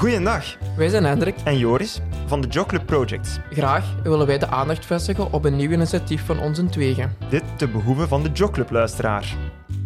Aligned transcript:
Goedendag, 0.00 0.56
Wij 0.76 0.88
zijn 0.88 1.04
Hendrik. 1.04 1.34
en 1.44 1.58
Joris 1.58 1.98
van 2.26 2.40
de 2.40 2.48
Jogclub 2.48 2.86
Projects. 2.86 3.36
Graag 3.50 3.94
willen 4.02 4.26
wij 4.26 4.38
de 4.38 4.46
aandacht 4.46 4.86
vestigen 4.86 5.32
op 5.32 5.44
een 5.44 5.56
nieuw 5.56 5.70
initiatief 5.70 6.24
van 6.26 6.38
ons 6.40 6.58
in 6.58 6.70
tweeën. 6.70 7.10
Dit 7.30 7.42
te 7.58 7.68
behoeve 7.68 8.08
van 8.08 8.22
de 8.22 8.30
Jogclub-luisteraar. 8.32 9.36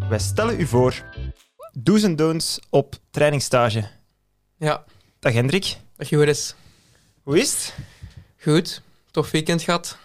Wij 0.08 0.18
stellen 0.18 0.60
u 0.60 0.66
voor 0.66 1.02
do's 1.72 2.02
en 2.02 2.16
don'ts 2.16 2.58
op 2.70 2.94
trainingsstage. 3.10 3.84
Ja, 4.56 4.84
Dag 5.18 5.32
Hendrik, 5.32 5.76
dag 5.96 6.08
Joris. 6.08 6.54
hoe 7.22 7.38
is 7.38 7.50
het? 7.52 7.74
Goed, 8.42 8.82
tof 9.10 9.30
weekend 9.30 9.62
gehad. 9.62 9.98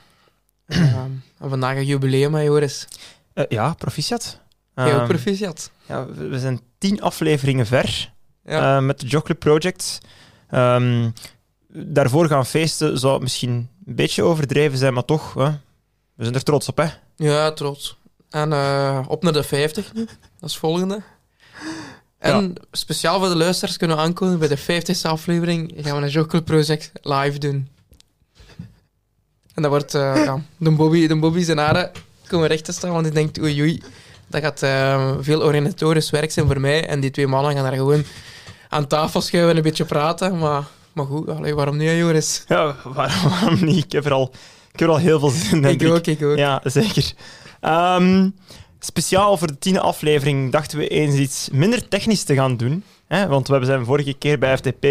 Ehm, 0.66 0.96
en 1.39 1.50
vandaag 1.50 1.76
een 1.76 1.86
jubileum, 1.86 2.34
hè, 2.34 2.41
Joris. 2.41 2.88
Eh, 3.34 3.44
ja, 3.50 3.73
proficiat. 3.73 4.39
Heel 4.76 4.86
Ehm, 5.00 5.07
proficiat. 5.07 5.71
ja, 5.86 6.05
we 6.05 6.39
zijn 6.39 6.60
tien 6.78 7.02
afleveringen 7.02 7.66
ver 7.66 8.12
Ja. 8.50 8.77
eh, 8.77 8.84
met 8.84 9.00
de 9.00 9.07
Jogclub 9.07 9.39
Projects. 9.39 9.97
Ehm, 10.50 11.09
daarvoor 11.68 12.28
gaan 12.28 12.46
feesten 12.46 13.00
zou 13.00 13.21
misschien 13.21 13.69
een 13.86 13.96
beetje 13.96 14.24
overdreven 14.24 14.78
zijn, 14.78 14.93
maar 14.93 15.05
toch, 15.05 15.33
hè, 15.33 15.50
we 16.15 16.24
zijn 16.24 16.36
er 16.36 16.43
trots 16.43 16.68
op, 16.68 16.77
hè? 16.77 16.88
ja, 17.15 17.51
trots. 17.51 17.97
En 18.29 18.54
eh, 18.54 19.05
op 19.07 19.24
naar 19.24 19.33
de 19.33 19.43
50 19.43 19.93
nu. 19.93 20.05
Dat 20.05 20.50
is 20.50 20.51
het 20.51 20.54
volgende. 20.54 21.01
En 22.18 22.55
speciaal 22.71 23.19
voor 23.19 23.29
de 23.29 23.36
luisteraars 23.36 23.77
kunnen 23.77 23.97
we 23.97 24.04
aankondigen, 24.04 24.39
bij 24.39 24.57
de 24.57 24.82
50ste 24.82 25.10
aflevering 25.10 25.74
gaan 25.77 25.97
we 25.97 26.04
een 26.04 26.10
Jokel 26.10 26.41
Project 26.41 26.91
live 27.02 27.38
doen. 27.38 27.69
En 29.54 29.61
dat 29.61 29.71
wordt, 29.71 29.93
eh, 29.93 30.24
ja, 30.25 30.41
de 30.57 30.71
Bobby, 30.71 31.07
de 31.07 31.19
Bobby 31.19 31.43
zijn 31.43 31.57
haren 31.57 31.91
komen 32.27 32.47
recht 32.47 32.66
te 32.66 32.72
staan, 32.72 32.91
want 32.91 33.03
die 33.03 33.13
denkt, 33.13 33.39
oei 33.39 33.61
oei, 33.61 33.81
dat 34.27 34.41
gaat 34.41 34.59
veel 35.23 35.41
organisatorisch 35.41 36.09
werk 36.09 36.31
zijn 36.31 36.45
voor 36.45 36.59
mij. 36.59 36.88
En 36.88 37.00
die 37.00 37.11
twee 37.11 37.27
mannen 37.27 37.53
gaan 37.53 37.63
daar 37.63 37.73
gewoon 37.73 38.03
aan 38.69 38.88
tafel 38.88 39.22
schuiven 39.22 39.52
en 39.52 39.58
een 39.58 39.64
beetje 39.64 39.86
praten. 39.86 40.38
Maar, 40.38 40.64
maar 40.94 41.05
goed, 41.05 41.30
allee, 41.30 41.55
waarom 41.55 41.77
niet, 41.77 41.89
Joris? 41.89 42.44
Ja, 42.47 42.75
waarom, 42.83 43.30
waarom 43.30 43.66
niet? 43.66 43.83
Ik 43.85 43.91
heb 43.91 44.05
er 44.05 44.11
al, 44.11 44.31
ik 44.71 44.80
heb 44.80 44.88
er 44.88 44.94
al 44.94 45.02
heel 45.02 45.19
veel 45.19 45.30
zin 45.30 45.63
in, 45.63 45.80
Ik 45.80 45.88
ook, 45.88 46.05
ik 46.05 46.23
ook. 46.23 46.38
Ja, 46.38 46.61
zeker. 46.63 47.13
Ehm, 47.61 48.29
speciaal 48.79 49.38
voor 49.38 49.47
de 49.47 49.57
tiende 49.57 49.79
aflevering 49.79 50.52
dachten 50.52 50.77
we 50.77 50.88
eens 50.88 51.16
iets 51.16 51.49
minder 51.52 51.88
technisch 51.88 52.23
te 52.23 52.33
gaan 52.33 52.57
doen. 52.57 52.83
Hè? 53.07 53.27
Want 53.27 53.47
we 53.47 53.66
zijn 53.66 53.85
vorige 53.85 54.13
keer 54.13 54.39
bij 54.39 54.57
FTP 54.57 54.85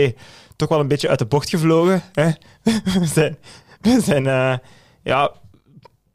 toch 0.56 0.69
wel 0.69 0.81
een 0.81 0.88
beetje 0.88 1.08
uit 1.08 1.19
de 1.19 1.27
bocht 1.27 1.48
gevlogen. 1.48 2.03
Hè? 2.12 2.31
We 3.00 3.06
zijn, 3.12 3.36
we 3.81 4.00
zijn 4.00 4.27
eh, 4.27 4.55
ja, 5.03 5.33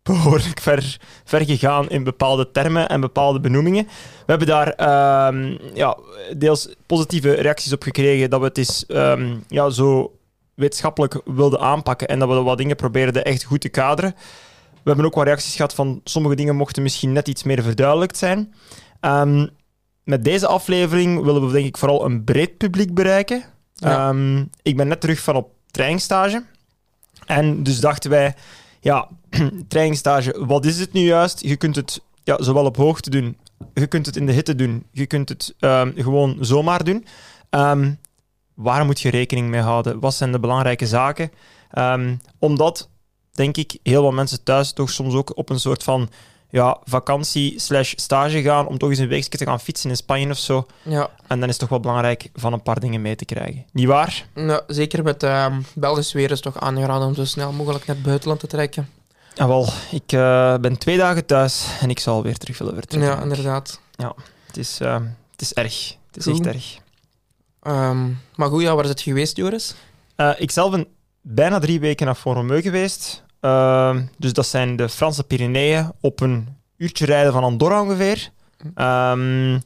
behoorlijk 0.04 0.60
ver, 0.60 0.98
ver 1.24 1.46
gegaan 1.46 1.90
in 1.90 2.04
bepaalde 2.04 2.52
termen 2.52 2.90
en 2.90 3.02
bepaalde 3.02 3.40
benoemingen. 3.40 3.86
We 3.86 4.26
hebben 4.26 4.48
daar 4.48 4.68
ehm, 4.68 5.58
ja, 5.74 5.98
deels 6.38 6.76
positieve 6.86 7.32
reacties 7.32 7.74
op 7.74 7.84
gekregen 7.84 8.30
dat 8.30 8.40
we 8.40 8.46
het 8.46 8.58
eens 8.58 8.86
ehm, 8.86 9.38
ja, 9.48 9.70
zo 9.70 10.18
wetenschappelijk 10.54 11.22
wilden 11.26 11.60
aanpakken 11.60 12.08
en 12.08 12.20
dat 12.20 12.30
we 12.30 12.36
wat 12.36 12.58
dingen 12.58 12.76
probeerden 12.76 13.24
echt 13.24 13.44
goed 13.44 13.62
te 13.62 13.70
kaderen. 13.70 14.16
We 14.72 14.90
hebben 14.90 15.06
ook 15.06 15.16
wat 15.16 15.26
reacties 15.26 15.56
gehad 15.56 15.74
van 15.74 16.02
sommige 16.04 16.36
dingen 16.36 16.56
mochten 16.56 16.84
misschien 16.84 17.12
net 17.12 17.28
iets 17.28 17.44
meer 17.44 17.64
verduidelijkt 17.64 18.18
zijn. 18.18 18.54
Ehm, 19.00 19.48
met 20.04 20.24
deze 20.24 20.48
aflevering 20.48 21.24
willen 21.24 21.46
we 21.46 21.54
denk 21.54 21.66
ik 21.66 21.78
vooral 21.78 22.06
een 22.06 22.24
breed 22.24 22.58
publiek 22.58 22.94
bereiken. 22.94 23.44
Ja. 23.74 24.16
Ik 24.62 24.78
ben 24.78 24.88
net 24.88 25.02
terug 25.02 25.20
van 25.20 25.36
op 25.36 25.52
trainingsstage. 25.72 26.44
En 27.26 27.64
dus 27.64 27.80
dachten 27.80 28.10
wij, 28.10 28.36
ja, 28.84 29.08
trainingsstage, 29.68 30.46
wat 30.46 30.66
is 30.66 30.80
het 30.80 30.94
nu 30.94 31.02
juist? 31.02 31.42
Je 31.42 31.56
kunt 31.56 31.76
het 31.76 32.02
ja, 32.24 32.42
zowel 32.42 32.66
op 32.66 32.78
hoogte 32.78 33.10
doen, 33.10 33.38
je 33.74 33.88
kunt 33.88 34.06
het 34.06 34.16
in 34.16 34.26
de 34.26 34.32
hitte 34.32 34.56
doen, 34.56 34.86
je 34.92 35.06
kunt 35.06 35.30
het 35.30 35.56
ehm, 35.60 35.92
gewoon 35.96 36.38
zomaar 36.40 36.84
doen. 36.84 37.06
Ehm, 37.50 37.94
waar 38.54 38.86
moet 38.86 39.02
je 39.02 39.10
rekening 39.10 39.50
mee 39.50 39.62
houden? 39.62 40.00
Wat 40.00 40.14
zijn 40.14 40.32
de 40.32 40.40
belangrijke 40.40 40.88
zaken? 40.88 41.32
Ehm, 41.72 42.16
omdat, 42.40 42.90
denk 43.32 43.58
ik, 43.58 43.78
heel 43.84 44.04
wat 44.04 44.14
mensen 44.14 44.44
thuis 44.44 44.74
toch 44.74 44.90
soms 44.90 45.14
ook 45.14 45.38
op 45.38 45.50
een 45.50 45.60
soort 45.60 45.84
van 45.84 46.10
ja, 46.54 46.78
vakantie 46.84 47.60
slash 47.60 47.94
stage 47.96 48.42
gaan 48.42 48.68
om 48.68 48.78
toch 48.78 48.90
eens 48.90 49.00
een 49.00 49.08
weekje 49.08 49.38
te 49.38 49.46
gaan 49.46 49.60
fietsen 49.60 49.90
in 49.90 49.96
Spanje 49.96 50.30
of 50.30 50.38
zo. 50.38 50.66
Ja, 50.82 51.10
En 51.28 51.40
dan 51.40 51.50
is 51.50 51.50
het 51.50 51.60
toch 51.60 51.70
wel 51.70 51.80
belangrijk 51.80 52.30
van 52.34 52.54
een 52.54 52.62
paar 52.62 52.80
dingen 52.80 53.02
mee 53.02 53.16
te 53.16 53.26
krijgen. 53.26 53.66
Niet 53.72 53.88
waar? 53.88 54.26
nou, 54.34 54.62
zeker 54.68 55.04
met 55.04 55.24
uh, 55.24 55.56
Belgisch 55.76 56.14
weer 56.14 56.32
is 56.32 56.44
het 56.44 56.54
toch 56.54 56.60
aangeraden 56.64 57.08
om 57.08 57.16
zo 57.16 57.26
snel 57.26 57.52
mogelijk 57.52 57.86
naar 57.86 57.96
het 57.96 58.06
buitenland 58.06 58.40
te 58.40 58.48
trekken. 58.48 58.90
Jawel, 59.34 59.68
ik 59.92 60.12
eh, 60.12 60.58
ben 60.58 60.78
twee 60.78 60.98
dagen 60.98 61.26
thuis 61.26 61.66
en 61.82 61.90
ik 61.90 62.00
zal 62.00 62.24
weer 62.24 62.38
terug 62.38 62.58
willen 62.58 62.74
vertrekken. 62.74 63.10
Ja, 63.10 63.22
inderdaad. 63.22 63.80
Het 64.48 64.58
is, 64.58 64.80
eh, 64.80 65.00
het 65.32 65.42
is 65.42 65.54
erg. 65.54 65.96
Het 66.08 66.18
is 66.18 66.24
Goed. 66.34 66.46
echt 66.46 66.56
erg. 66.56 66.78
Ehm, 67.62 68.10
maar 68.36 68.50
goed, 68.50 68.62
ja, 68.62 68.76
waar 68.76 68.84
is 68.84 68.90
het 68.90 69.02
geweest, 69.02 69.38
Joris? 69.38 69.74
Eh, 70.16 70.32
ik 70.38 70.52
zelf 70.52 70.72
ben 70.72 70.88
bijna 71.22 71.60
drie 71.60 71.80
weken 71.80 72.06
naar 72.06 72.16
Font-Romeu 72.16 72.62
geweest. 72.62 73.24
Ehm, 73.44 74.02
dus 74.18 74.34
dat 74.34 74.48
zijn 74.48 74.76
de 74.76 74.90
Franse 74.90 75.24
Pyreneeën 75.24 75.92
op 76.00 76.20
een 76.20 76.48
uurtje 76.78 77.06
rijden 77.06 77.34
van 77.34 77.44
Andorra 77.44 77.82
ongeveer. 77.82 78.30
Ehm, 78.76 79.60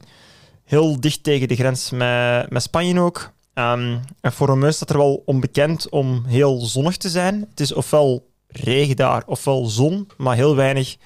heel 0.64 1.00
dicht 1.00 1.22
tegen 1.22 1.48
de 1.48 1.54
grens 1.54 1.90
met, 1.90 2.50
met 2.50 2.62
Spanje 2.62 3.00
ook. 3.00 3.32
Ehm, 3.54 3.96
en 4.20 4.32
Font-Romeu 4.32 4.72
staat 4.72 4.90
er 4.90 4.96
wel 4.96 5.22
onbekend 5.24 5.88
om 5.88 6.24
heel 6.26 6.60
zonnig 6.60 6.96
te 6.96 7.08
zijn. 7.08 7.46
Het 7.50 7.60
is 7.60 7.72
ofwel 7.72 8.26
regen 8.48 8.96
daar, 8.96 9.22
ofwel 9.26 9.66
zon, 9.66 10.08
maar 10.16 10.36
heel 10.36 10.56
weinig 10.56 10.96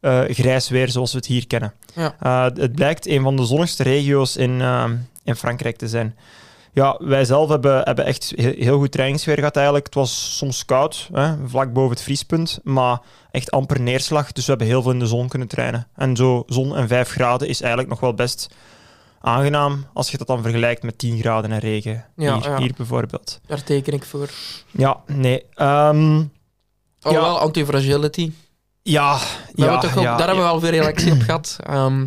eh, 0.00 0.20
grijs 0.26 0.68
weer 0.68 0.88
zoals 0.88 1.12
we 1.12 1.18
het 1.18 1.26
hier 1.26 1.46
kennen. 1.46 1.72
Ja. 1.94 2.16
Eh, 2.20 2.44
het 2.44 2.72
blijkt 2.74 3.06
een 3.06 3.22
van 3.22 3.36
de 3.36 3.44
zonnigste 3.44 3.82
regio's 3.82 4.36
in, 4.36 4.60
in 5.24 5.36
Frankrijk 5.36 5.76
te 5.76 5.88
zijn. 5.88 6.16
Ja, 6.74 6.96
wij 7.02 7.24
zelf 7.24 7.48
hebben, 7.48 7.80
hebben 7.82 8.04
echt 8.04 8.32
he- 8.36 8.54
heel 8.58 8.78
goed 8.78 8.92
trainingsweer 8.92 9.36
gehad 9.36 9.54
eigenlijk. 9.56 9.84
Het 9.86 9.94
was 9.94 10.36
soms 10.36 10.64
koud, 10.64 11.08
hè, 11.12 11.34
vlak 11.46 11.72
boven 11.72 11.90
het 11.90 12.02
vriespunt, 12.02 12.58
maar 12.62 13.00
echt 13.30 13.50
amper 13.50 13.80
neerslag. 13.80 14.32
Dus 14.32 14.44
we 14.44 14.50
hebben 14.50 14.68
heel 14.68 14.82
veel 14.82 14.90
in 14.90 14.98
de 14.98 15.06
zon 15.06 15.28
kunnen 15.28 15.48
trainen. 15.48 15.86
En 15.96 16.16
zo 16.16 16.42
zon 16.46 16.76
en 16.76 16.88
5 16.88 17.08
graden 17.08 17.48
is 17.48 17.60
eigenlijk 17.60 17.90
nog 17.90 18.00
wel 18.00 18.14
best 18.14 18.54
aangenaam 19.20 19.86
als 19.92 20.10
je 20.10 20.16
dat 20.18 20.26
dan 20.26 20.42
vergelijkt 20.42 20.82
met 20.82 20.98
10 20.98 21.18
graden 21.18 21.52
en 21.52 21.58
regen. 21.58 22.04
Ja, 22.16 22.34
hier, 22.34 22.50
ja. 22.50 22.58
hier 22.58 22.72
bijvoorbeeld. 22.76 23.40
Daar 23.46 23.62
teken 23.62 23.92
ik 23.92 24.04
voor. 24.04 24.30
Ja, 24.70 25.00
nee. 25.06 25.42
ehm, 25.54 26.22
Alhoewel, 27.00 27.38
anti-fragility. 27.38 28.32
ja, 28.82 29.16
We 29.18 29.22
ja, 29.54 29.62
hebben 29.62 29.80
toch 29.80 29.96
ook, 29.96 30.02
ja, 30.04 30.16
daar 30.16 30.26
hebben 30.26 30.44
we 30.44 30.50
al 30.50 30.60
veel 30.60 30.70
reactie 30.80 31.12
op 31.12 31.20
gehad. 31.20 31.56
Ehm, 31.60 32.06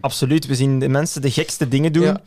Absoluut, 0.00 0.46
we 0.46 0.54
zien 0.54 0.78
de 0.78 0.88
mensen 0.88 1.22
de 1.22 1.30
gekste 1.30 1.68
dingen 1.68 1.92
doen. 1.92 2.18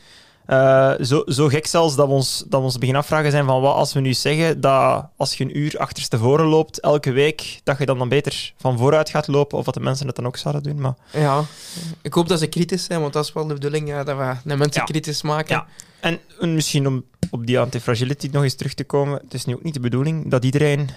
Eh, 0.46 0.94
zo, 1.02 1.24
zo 1.26 1.48
gek 1.48 1.68
zelfs 1.68 1.96
dat 1.96 2.08
we, 2.08 2.14
ons, 2.14 2.44
dat 2.48 2.60
we 2.60 2.66
ons 2.66 2.78
beginnen 2.78 3.02
afvragen 3.02 3.32
zijn 3.32 3.46
van 3.46 3.62
wat 3.62 3.76
als 3.76 3.94
we 3.94 4.00
nu 4.00 4.14
zeggen 4.14 4.62
dat 4.62 5.06
als 5.16 5.38
je 5.38 5.44
een 5.44 5.58
uur 5.58 5.78
achterstevoren 5.78 6.46
loopt 6.46 6.80
elke 6.80 7.12
week, 7.12 7.60
dat 7.64 7.78
je 7.78 7.86
dan, 7.86 7.98
dan 7.98 8.10
beter 8.10 8.54
van 8.58 8.78
vooruit 8.78 9.10
gaat 9.10 9.28
lopen 9.28 9.58
of 9.58 9.66
dat 9.66 9.74
de 9.74 9.80
mensen 9.80 10.08
het 10.08 10.16
dan 10.16 10.26
ook 10.26 10.38
zouden 10.38 10.64
doen. 10.64 10.82
Maar... 10.82 10.94
ja, 11.12 11.44
ik 12.02 12.14
hoop 12.14 12.28
dat 12.28 12.40
ze 12.40 12.48
kritisch 12.48 12.84
zijn, 12.84 13.02
want 13.02 13.14
dat 13.14 13.26
is 13.26 13.34
wel 13.34 13.48
de 13.48 13.54
bedoeling, 13.54 13.88
ja, 13.88 14.04
dat 14.04 14.18
we 14.18 14.34
de 14.44 14.56
mensen 14.56 14.82
Ja. 14.82 14.88
kritisch 14.88 15.22
maken. 15.22 15.56
Ja. 15.56 15.66
En, 16.00 16.20
en 16.40 16.54
misschien 16.54 16.88
om 16.88 17.04
op 17.30 17.46
die 17.46 17.60
antifragility 17.60 18.30
nog 18.32 18.44
eens 18.44 18.56
terug 18.56 18.74
te 18.74 18.84
komen, 18.84 19.20
het 19.24 19.34
is 19.34 19.46
nu 19.46 19.54
ook 19.54 19.64
niet 19.64 19.74
de 19.74 19.80
bedoeling 19.80 20.30
dat 20.32 20.46
iedereen 20.46 20.90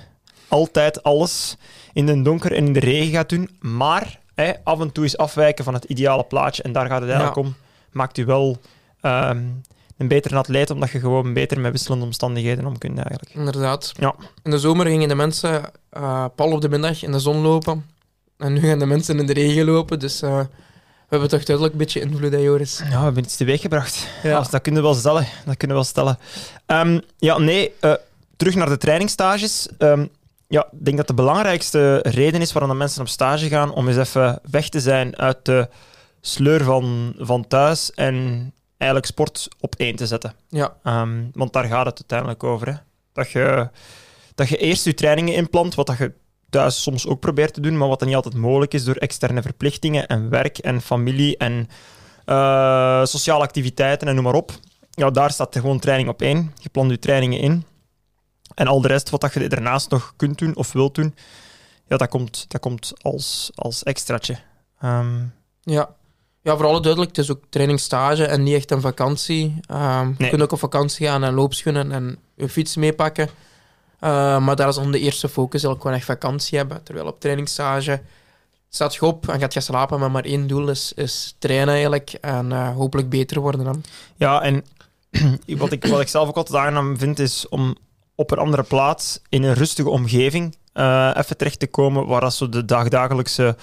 altijd 0.49 1.03
alles 1.03 1.57
in 1.93 2.07
de 2.07 2.23
donker 2.23 2.53
en 2.53 2.67
in 2.67 2.73
de 2.73 2.81
regen 2.81 3.13
gaat 3.13 3.29
doen, 3.29 3.51
maar 3.61 4.21
hè, 4.35 4.53
af 4.65 4.81
en 4.81 4.93
toe 4.93 5.05
eens 5.05 5.17
afwijken 5.17 5.65
van 5.65 5.75
het 5.75 5.85
ideale 5.85 6.25
plaatje 6.25 6.63
en 6.63 6.73
daar 6.73 6.87
gaat 6.87 7.01
het 7.01 7.09
eigenlijk 7.11 7.39
om. 7.39 7.55
Maakt 7.93 8.19
u 8.19 8.25
wel 8.25 8.59
ehm, 9.05 9.43
een 9.97 10.09
betere 10.09 10.37
atleet, 10.37 10.71
omdat 10.71 10.91
je 10.91 10.99
gewoon 10.99 11.33
beter 11.33 11.61
met 11.61 11.73
wisselende 11.73 12.05
omstandigheden 12.05 12.67
om 12.67 12.79
kunt 12.79 12.97
eigenlijk. 12.97 13.35
Inderdaad. 13.35 13.93
Ja. 13.99 14.15
In 14.43 14.51
de 14.51 14.59
zomer 14.59 14.87
gingen 14.87 15.09
de 15.09 15.15
mensen 15.15 15.63
eh 15.91 16.25
pal 16.35 16.53
op 16.53 16.61
de 16.61 16.69
middag 16.69 17.03
in 17.03 17.13
de 17.13 17.19
zon 17.19 17.37
lopen. 17.37 17.85
En 18.37 18.53
nu 18.53 18.61
gaan 18.61 18.79
de 18.79 18.87
mensen 18.87 19.19
in 19.19 19.27
de 19.27 19.33
regen 19.33 19.65
lopen, 19.65 19.99
dus 19.99 20.23
eh, 20.23 20.39
we 20.39 21.21
hebben 21.21 21.29
toch 21.29 21.45
duidelijk 21.45 21.75
een 21.75 21.81
beetje 21.81 22.01
invloed, 22.01 22.33
hè, 22.33 22.39
Joris. 22.39 22.79
Ja, 22.79 22.99
we 22.99 23.05
hebben 23.05 23.23
iets 23.23 23.37
teweeg 23.37 23.61
gebracht. 23.61 24.09
Ja. 24.23 24.39
Dus 24.39 24.49
dat 24.49 24.63
kunnen 24.63 24.83
we 24.83 24.89
wel 24.89 24.97
stellen. 24.97 25.27
Dat 25.45 25.57
kunnen 25.57 25.77
we 25.77 25.83
wel 25.83 25.85
stellen. 25.85 26.19
Ehm, 26.67 27.01
ja, 27.19 27.39
nee, 27.39 27.73
eh, 27.81 27.93
terug 28.37 28.55
naar 28.55 28.69
de 28.69 28.77
trainingsstages. 28.77 29.69
Ehm, 29.79 30.07
ja, 30.49 30.67
ik 30.73 30.85
denk 30.85 30.97
dat 30.97 31.07
de 31.07 31.15
belangrijkste 31.15 31.97
reden 31.97 32.41
is 32.41 32.53
waarom 32.53 32.71
de 32.71 32.77
mensen 32.79 33.01
op 33.01 33.09
stage 33.09 33.49
gaan, 33.49 33.75
om 33.75 33.89
eens 33.89 33.97
even 33.97 34.39
weg 34.51 34.69
te 34.69 34.81
zijn 34.81 35.17
uit 35.17 35.39
de 35.43 35.69
sleur 36.21 36.65
van, 36.65 37.15
van 37.19 37.47
thuis 37.47 37.93
en 37.93 38.53
eigenlijk 38.77 39.11
sport 39.11 39.49
op 39.61 39.75
één 39.75 39.97
te 39.97 40.07
zetten. 40.07 40.35
Ja, 40.49 40.77
Ehm, 40.83 41.25
want 41.33 41.53
daar 41.53 41.65
gaat 41.65 41.87
het 41.87 41.99
uiteindelijk 41.99 42.43
over. 42.43 42.67
Hè. 42.67 42.75
Dat, 43.13 43.31
je, 43.31 43.69
dat 44.35 44.49
je 44.49 44.57
eerst 44.57 44.85
je 44.85 44.95
trainingen 44.95 45.35
inplant, 45.35 45.75
wat 45.75 45.87
dat 45.87 45.99
je 45.99 46.13
thuis 46.51 46.83
soms 46.83 47.07
ook 47.07 47.21
probeert 47.21 47.55
te 47.55 47.61
doen, 47.61 47.79
maar 47.79 47.89
wat 47.89 47.99
dan 47.99 48.09
niet 48.09 48.17
altijd 48.17 48.35
mogelijk 48.35 48.75
is 48.75 48.85
door 48.85 48.95
externe 48.95 49.43
verplichtingen 49.43 50.07
en 50.07 50.29
werk 50.29 50.59
en 50.59 50.81
familie 50.81 51.37
en 51.37 51.69
eh, 52.25 53.05
sociale 53.05 53.43
activiteiten 53.43 54.09
en 54.09 54.15
noem 54.15 54.25
maar 54.25 54.35
op. 54.35 54.53
Ja, 54.91 55.11
daar 55.11 55.31
staat 55.31 55.55
er 55.55 55.61
gewoon 55.61 55.79
training 55.79 56.09
op 56.09 56.23
één. 56.23 56.53
Je 56.61 56.69
plant 56.69 56.91
je 56.91 56.99
trainingen 56.99 57.41
in. 57.41 57.65
En 58.55 58.67
al 58.67 58.81
de 58.81 58.89
rest 58.89 59.11
wat 59.11 59.21
dat 59.21 59.33
je 59.35 59.49
daarnaast 59.49 59.91
nog 59.91 60.13
kunt 60.17 60.39
doen 60.39 60.57
of 60.57 60.73
wilt 60.73 60.95
doen, 60.95 61.15
ja, 61.89 61.97
dat 61.97 62.09
komt, 62.09 62.45
dat 62.49 62.61
komt 62.61 62.93
als, 63.03 63.51
als 63.55 63.83
extraatje. 63.83 64.39
Ehm, 64.81 65.23
ja. 65.61 65.95
Ja, 66.45 66.57
voor 66.57 66.67
alle 66.67 66.81
duidelijk, 66.81 67.17
het 67.17 67.25
is 67.25 67.31
ook 67.31 67.43
trainingsstage 67.49 68.25
en 68.25 68.43
niet 68.43 68.55
echt 68.55 68.71
een 68.71 68.81
vakantie. 68.81 69.61
Ehm, 69.67 70.13
Je 70.19 70.29
kunt 70.29 70.43
ook 70.43 70.53
op 70.53 70.59
vakantie 70.59 71.07
gaan 71.07 71.25
en 71.25 71.35
loopschoenen 71.35 71.93
en 71.93 72.19
je 72.35 72.49
fiets 72.49 72.77
meepakken. 72.77 73.29
Eh, 73.99 74.39
maar 74.39 74.57
daar 74.57 74.69
is 74.69 74.75
dan 74.75 74.93
de 74.93 74.99
eerste 74.99 75.29
focus, 75.29 75.53
eigenlijk 75.53 75.81
gewoon 75.83 75.97
echt 75.97 76.07
vakantie 76.07 76.59
hebben. 76.59 76.83
Terwijl 76.83 77.07
op 77.07 77.21
trainingsstage 77.21 78.03
staat 78.69 78.95
je 78.95 79.05
op 79.05 79.29
en 79.29 79.41
gaat 79.41 79.55
je 79.55 79.61
slapen 79.61 80.01
met 80.01 80.13
maar 80.13 80.25
één 80.25 80.47
doel, 80.47 80.69
is, 80.69 80.93
is 80.97 81.35
trainen 81.39 81.75
eigenlijk. 81.75 82.11
En 82.21 82.53
eh, 82.53 82.75
hopelijk 82.75 83.09
beter 83.09 83.41
worden 83.41 83.65
dan. 83.65 83.85
Ja, 84.17 84.43
en 84.43 84.65
wat 85.47 85.73
ik, 85.73 85.87
wat 85.87 86.01
ik 86.01 86.09
zelf 86.09 86.29
ook 86.29 86.37
altijd 86.37 86.59
aangenaam 86.59 86.99
vind, 86.99 87.19
is 87.19 87.49
om 87.49 87.77
op 88.15 88.31
een 88.31 88.39
andere 88.39 88.63
plaats, 88.63 89.21
in 89.29 89.43
een 89.43 89.55
rustige 89.55 89.89
omgeving, 89.89 90.57
eh, 90.73 91.11
even 91.17 91.37
terecht 91.37 91.59
te 91.59 91.67
komen 91.67 92.07
waar 92.07 92.21
dat 92.21 92.35
zo 92.35 92.49
de 92.49 92.65
dagdagelijkse 92.65 93.57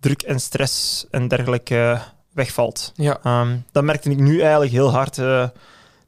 druk 0.00 0.22
en 0.22 0.40
stress 0.40 1.06
en 1.10 1.28
dergelijke 1.28 2.00
wegvalt. 2.32 2.92
Ja, 2.94 3.18
Ehm, 3.22 3.56
dat 3.72 3.84
merkte 3.84 4.10
ik 4.10 4.18
nu 4.18 4.40
eigenlijk 4.40 4.70
heel 4.72 4.90
hard. 4.90 5.18
eh, 5.18 5.48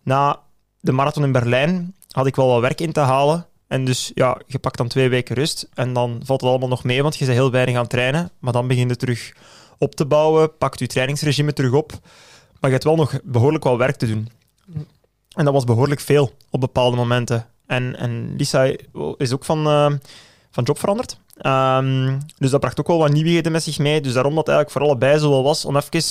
na 0.03 0.41
de 0.81 0.93
marathon 0.93 1.25
in 1.25 1.33
Berlijn 1.33 1.95
had 2.11 2.27
ik 2.27 2.37
wel 2.37 2.47
wat 2.49 2.61
werk 2.61 2.81
in 2.81 2.93
te 2.93 3.01
halen. 3.01 3.47
En 3.67 3.85
dus 3.85 4.11
ja, 4.15 4.41
je 4.47 4.59
pakt 4.59 4.77
dan 4.77 4.89
twee 4.89 5.09
weken 5.09 5.35
rust 5.35 5.69
en 5.75 5.93
dan 5.93 6.21
valt 6.25 6.41
het 6.41 6.51
allemaal 6.51 6.69
nog 6.69 6.85
mee, 6.85 7.03
want 7.03 7.17
je 7.17 7.25
bent 7.25 7.37
heel 7.37 7.51
weinig 7.51 7.75
aan 7.75 7.81
het 7.81 7.91
trainen. 7.91 8.31
Maar 8.39 8.53
dan 8.53 8.67
begin 8.67 8.89
je 8.89 8.97
terug 8.97 9.33
op 9.79 9.95
te 9.95 10.07
bouwen, 10.07 10.57
pakt 10.57 10.79
je 10.79 10.87
trainingsregime 10.87 11.53
terug 11.53 11.73
op. 11.73 11.91
Maar 12.61 12.71
je 12.71 12.77
hebt 12.77 12.85
wel 12.85 12.97
nog 12.97 13.19
behoorlijk 13.25 13.65
wat 13.65 13.77
werk 13.77 13.97
te 13.97 14.07
doen. 14.07 14.29
En 15.37 15.45
dat 15.45 15.55
was 15.55 15.65
behoorlijk 15.65 16.01
veel 16.01 16.33
op 16.51 16.61
bepaalde 16.61 16.97
momenten. 16.97 17.47
En, 17.67 17.97
en 17.97 18.37
Lisa 18.37 18.73
is 19.17 19.33
ook 19.33 19.45
van, 19.45 19.67
eh, 19.67 19.93
van 20.51 20.65
job 20.65 20.79
veranderd. 20.79 21.19
Ehm, 21.41 22.19
dus 22.39 22.51
dat 22.51 22.61
bracht 22.61 22.81
ook 22.81 22.87
wel 22.87 22.99
wat 22.99 23.13
nieuwigheden 23.13 23.53
met 23.53 23.63
zich 23.63 23.79
mee. 23.79 24.01
Dus 24.01 24.13
daarom 24.13 24.35
dat 24.35 24.47
het 24.47 24.55
eigenlijk 24.55 24.79
voor 24.79 24.89
allebei 24.89 25.19
zo 25.19 25.31
wel 25.31 25.43
was 25.43 25.65
om 25.65 25.77
even 25.77 26.03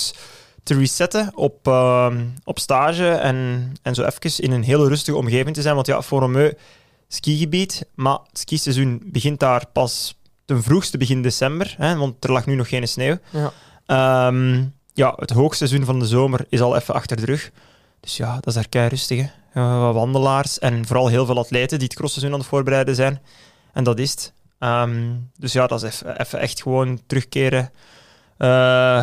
te 0.62 0.74
resetten 0.74 1.30
op, 1.34 1.66
ehm, 1.66 2.24
op 2.44 2.58
stage 2.58 3.08
en, 3.08 3.72
en 3.82 3.94
zo 3.94 4.04
even 4.04 4.44
in 4.44 4.52
een 4.52 4.62
hele 4.62 4.88
rustige 4.88 5.16
omgeving 5.16 5.54
te 5.54 5.62
zijn. 5.62 5.74
Want 5.74 5.86
ja, 5.86 6.02
voor 6.02 6.20
Romeu, 6.20 6.52
skigebied, 7.08 7.86
maar 7.94 8.18
het 8.28 8.38
skiseizoen 8.38 9.02
begint 9.04 9.40
daar 9.40 9.64
pas 9.72 10.18
ten 10.44 10.62
vroegste 10.62 10.98
begin 10.98 11.22
december, 11.22 11.74
hè, 11.78 11.96
want 11.96 12.24
er 12.24 12.32
lag 12.32 12.46
nu 12.46 12.54
nog 12.54 12.68
geen 12.68 12.88
sneeuw. 12.88 13.18
ja. 13.30 13.52
Ehm, 13.86 14.64
ja, 14.94 15.12
het 15.16 15.30
hoogseizoen 15.30 15.84
van 15.84 15.98
de 15.98 16.06
zomer 16.06 16.46
is 16.48 16.60
al 16.60 16.76
even 16.76 16.94
achter 16.94 17.16
de 17.16 17.24
rug. 17.24 17.50
Dus 18.00 18.16
ja, 18.16 18.34
dat 18.34 18.46
is 18.46 18.54
daar 18.54 18.68
kei 18.68 18.88
rustig. 18.88 19.26
Hè. 19.50 19.78
Wat 19.78 19.94
wandelaars 19.94 20.58
en 20.58 20.86
vooral 20.86 21.08
heel 21.08 21.26
veel 21.26 21.38
atleten 21.38 21.78
die 21.78 21.88
het 21.88 21.96
crossseizoen 21.96 22.32
aan 22.32 22.38
het 22.38 22.48
voorbereiden 22.48 22.94
zijn. 22.94 23.20
En 23.72 23.84
dat 23.84 23.98
is 23.98 24.10
het. 24.10 24.32
Ehm, 24.60 25.12
dus 25.38 25.52
ja, 25.52 25.66
dat 25.66 25.82
is 25.82 26.02
even, 26.16 26.38
echt 26.38 26.62
gewoon 26.62 27.00
terugkeren 27.06 27.70
eh, 28.36 28.48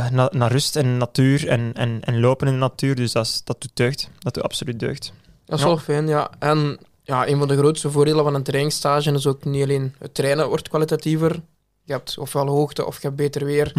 naar, 0.09 0.29
naar 0.31 0.51
rust 0.51 0.75
en 0.75 0.97
natuur 0.97 1.47
en, 1.47 1.71
en, 1.73 1.97
en 2.03 2.19
lopen 2.19 2.47
in 2.47 2.53
de 2.53 2.59
natuur. 2.59 2.95
Dus 2.95 3.11
dat, 3.11 3.25
is, 3.25 3.41
dat 3.43 3.61
doet 3.61 3.71
deugd. 3.73 4.09
Dat 4.19 4.33
doet 4.33 4.43
absoluut 4.43 4.79
deugd. 4.79 5.13
Dat 5.45 5.57
is 5.57 5.63
Ja. 5.63 5.69
wel 5.69 5.77
fijn, 5.77 6.07
ja. 6.07 6.29
En 6.39 6.77
ja, 7.03 7.27
een 7.27 7.37
van 7.37 7.47
de 7.47 7.57
grootste 7.57 7.91
voordelen 7.91 8.23
van 8.23 8.33
een 8.35 8.43
trainingsstage 8.43 9.11
is 9.11 9.27
ook 9.27 9.45
niet 9.45 9.63
alleen 9.63 9.95
het 9.99 10.13
trainen 10.13 10.47
wordt 10.47 10.69
kwalitatiever. 10.69 11.41
Je 11.83 11.93
hebt 11.93 12.17
ofwel 12.17 12.47
hoogte, 12.47 12.85
of 12.85 12.95
je 12.95 13.01
hebt 13.07 13.15
beter 13.15 13.45
weer, 13.45 13.73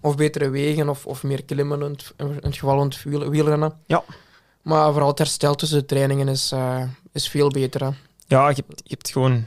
of 0.00 0.16
betere 0.16 0.50
wegen, 0.50 0.88
of, 0.88 1.06
of 1.06 1.22
meer 1.22 1.44
klimmen 1.44 1.82
in 1.82 1.90
het, 1.90 2.12
in 2.16 2.38
het 2.42 2.56
geval 2.56 2.76
van 2.76 2.86
het 2.86 3.02
wiel- 3.02 3.28
wielrennen. 3.30 3.72
Ja. 3.86 4.02
Maar 4.62 4.90
vooral 4.90 5.08
het 5.08 5.18
herstel 5.18 5.54
tussen 5.54 5.78
de 5.78 5.84
trainingen 5.86 6.28
is, 6.28 6.52
eh, 6.52 6.82
is 7.12 7.28
veel 7.28 7.48
beter. 7.48 7.80
Hè. 7.84 7.90
Ja, 8.26 8.48
je, 8.48 8.54
hebt- 8.66 8.80
je 8.84 8.90
hebt 8.94 9.10
gewoon... 9.10 9.44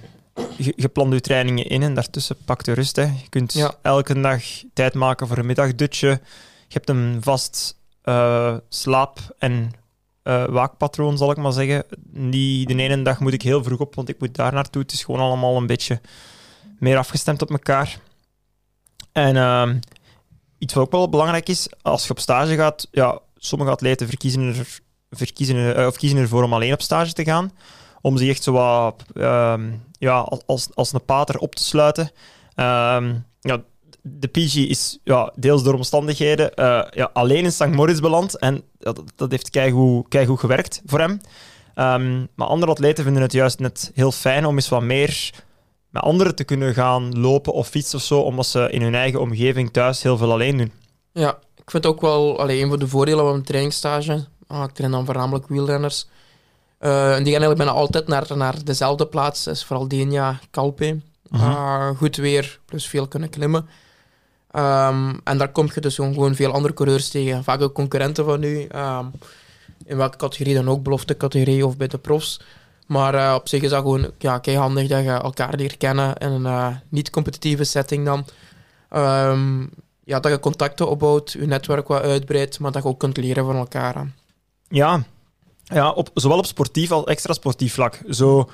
Je, 0.58 0.74
je 0.76 0.88
plant 0.88 1.14
je 1.14 1.22
trainingen 1.22 1.66
in 1.66 1.84
en 1.84 1.94
daartussen 1.94 2.38
pakt 2.46 2.66
de 2.66 2.72
rust. 2.74 2.96
Hè. 2.96 3.04
Je 3.04 3.30
kunt 3.30 3.54
Ja. 3.54 3.76
elke 3.82 4.22
dag 4.22 4.44
tijd 4.74 4.94
maken 4.94 5.28
voor 5.28 5.38
een 5.38 5.46
middagdutje. 5.46 6.08
Je 6.68 6.74
hebt 6.74 6.90
een 6.90 7.18
vast 7.22 7.78
eh, 8.02 8.56
slaap- 8.70 9.36
en 9.40 9.72
eh, 10.24 10.46
waakpatroon, 10.46 11.18
zal 11.18 11.32
ik 11.32 11.38
maar 11.38 11.52
zeggen. 11.52 11.84
Niet 12.12 12.68
de 12.68 12.76
ene 12.76 13.02
dag 13.02 13.20
moet 13.20 13.34
ik 13.34 13.42
heel 13.42 13.64
vroeg 13.64 13.80
op, 13.80 13.96
want 13.96 14.10
ik 14.10 14.20
moet 14.20 14.36
daar 14.36 14.54
naartoe. 14.54 14.82
Het 14.82 14.92
is 14.92 15.04
gewoon 15.04 15.22
allemaal 15.22 15.58
een 15.58 15.68
beetje 15.68 16.02
meer 16.80 16.98
afgestemd 16.98 17.42
op 17.42 17.50
elkaar. 17.52 18.00
En 19.12 19.36
ehm, 19.36 19.80
iets 20.58 20.74
wat 20.74 20.84
ook 20.86 20.92
wel 20.92 21.10
belangrijk 21.10 21.50
is, 21.50 21.68
als 21.82 22.04
je 22.04 22.10
op 22.10 22.20
stage 22.20 22.56
gaat, 22.56 22.88
ja, 22.92 23.20
sommige 23.36 23.72
atleten 23.72 24.08
verkiezen, 24.08 24.42
er, 24.56 24.80
verkiezen 25.10 25.56
er, 25.56 25.76
eh, 25.76 25.86
of 25.88 25.98
kiezen 25.98 26.18
ervoor 26.18 26.44
om 26.44 26.54
alleen 26.54 26.74
op 26.74 26.82
stage 26.82 27.14
te 27.14 27.24
gaan 27.24 27.52
om 28.06 28.18
zich 28.18 28.30
echt 28.30 28.44
zo 28.44 28.52
wat 28.52 29.04
ehm, 29.14 29.72
ja, 29.92 30.20
als, 30.46 30.68
als 30.74 30.94
een 30.94 31.06
pater 31.06 31.38
op 31.38 31.56
te 31.56 31.64
sluiten. 31.64 32.12
Ehm, 32.56 33.16
ja, 33.40 33.64
de 34.02 34.28
PG 34.28 34.56
is 34.56 35.00
ja, 35.04 35.32
deels 35.36 35.64
door 35.64 35.74
omstandigheden 35.74 36.54
eh, 36.54 36.84
ja, 36.90 37.10
alleen 37.14 37.44
in 37.44 37.52
St. 37.52 37.68
Moritz 37.68 38.00
beland 38.00 38.38
en 38.38 38.64
dat, 38.78 39.02
dat 39.16 39.32
heeft 39.32 39.50
keigoed, 39.50 40.40
gewerkt 40.40 40.82
voor 40.86 41.00
hem. 41.00 41.22
Ehm, 41.76 42.26
maar 42.36 42.48
andere 42.48 42.72
atleten 42.72 43.04
vinden 43.04 43.22
het 43.22 43.32
juist 43.32 43.60
net 43.60 43.92
heel 43.94 44.12
fijn 44.12 44.46
om 44.46 44.56
eens 44.56 44.70
wat 44.70 44.82
meer 44.82 45.34
met 45.90 46.04
anderen 46.04 46.36
te 46.36 46.44
kunnen 46.44 46.74
gaan 46.74 47.20
lopen 47.20 47.54
of 47.54 47.68
fietsen 47.68 47.98
of 47.98 48.04
zo, 48.04 48.20
omdat 48.20 48.46
ze 48.46 48.70
in 48.72 48.82
hun 48.82 48.96
eigen 48.96 49.22
omgeving 49.22 49.72
thuis 49.72 50.04
heel 50.04 50.18
veel 50.18 50.32
alleen 50.32 50.58
doen. 50.58 50.72
Ja, 51.12 51.40
ik 51.56 51.72
vind 51.72 51.86
ook 51.86 52.02
wel 52.02 52.40
allee, 52.40 52.64
een 52.64 52.70
van 52.70 52.80
de 52.80 52.88
voordelen 52.88 53.26
van 53.26 53.34
een 53.34 53.44
trainingsstage. 53.44 54.26
Ah, 54.48 54.64
ik 54.64 54.72
train 54.72 54.92
dan 54.92 55.06
voornamelijk 55.06 55.48
wielrenners. 55.48 56.08
Eh, 56.86 57.16
en 57.16 57.24
die 57.24 57.34
gaan 57.34 57.42
eigenlijk 57.42 57.58
bijna 57.58 57.72
altijd 57.72 58.08
naar, 58.08 58.38
naar 58.38 58.64
dezelfde 58.64 59.08
plaats. 59.08 59.44
Dat 59.44 59.56
is 59.56 59.64
vooral 59.66 59.88
Denia, 59.88 60.40
Calpe. 60.52 61.00
Mhm. 61.30 61.44
Ah, 61.44 61.98
goed 61.98 62.16
weer, 62.16 62.60
plus 62.66 62.88
veel 62.88 63.08
kunnen 63.08 63.30
klimmen. 63.30 63.68
Ehm, 64.52 65.14
en 65.24 65.38
daar 65.38 65.52
kom 65.52 65.70
je 65.74 65.82
dus 65.82 65.96
gewoon 65.96 66.14
gewoon 66.14 66.36
veel 66.36 66.52
andere 66.52 66.74
coureurs 66.74 67.10
tegen. 67.10 67.44
Vaak 67.44 67.62
ook 67.62 67.74
concurrenten 67.74 68.26
van 68.26 68.44
u. 68.44 68.64
ehm, 68.64 69.06
in 69.86 69.98
welke 69.98 70.18
categorie 70.18 70.56
dan 70.56 70.70
ook, 70.70 70.84
belofte-categorie 70.84 71.66
of 71.66 71.78
bij 71.78 71.88
de 71.88 71.98
profs. 71.98 72.40
Maar 72.88 73.14
eh, 73.16 73.34
op 73.34 73.48
zich 73.48 73.62
is 73.62 73.70
dat 73.70 73.82
gewoon 73.82 74.12
ja, 74.18 74.42
handig 74.44 74.88
dat 74.88 75.04
je 75.04 75.10
elkaar 75.10 75.56
leert 75.56 75.78
kennen 75.78 76.16
in 76.18 76.32
een 76.32 76.46
eh, 76.46 76.76
niet-competitieve 76.90 77.64
setting 77.64 78.06
dan. 78.06 78.26
Ehm, 78.90 79.62
ja, 80.04 80.20
dat 80.20 80.32
je 80.32 80.40
contacten 80.40 80.90
opbouwt, 80.90 81.32
je 81.32 81.46
netwerk 81.46 81.88
wat 81.88 82.02
uitbreidt, 82.02 82.60
maar 82.60 82.72
dat 82.72 82.84
je 82.84 82.90
ook 82.90 83.00
kunt 83.00 83.18
leren 83.18 83.46
van 83.46 83.56
elkaar. 83.56 83.96
hè. 83.96 84.04
Ja, 84.68 85.04
ja 85.66 85.92
op, 85.92 86.10
zowel 86.14 86.38
op 86.38 86.46
sportief 86.46 86.92
als 86.92 87.06
extra 87.06 87.34
sportief 87.34 87.74
vlak. 87.74 88.02
Zo 88.10 88.50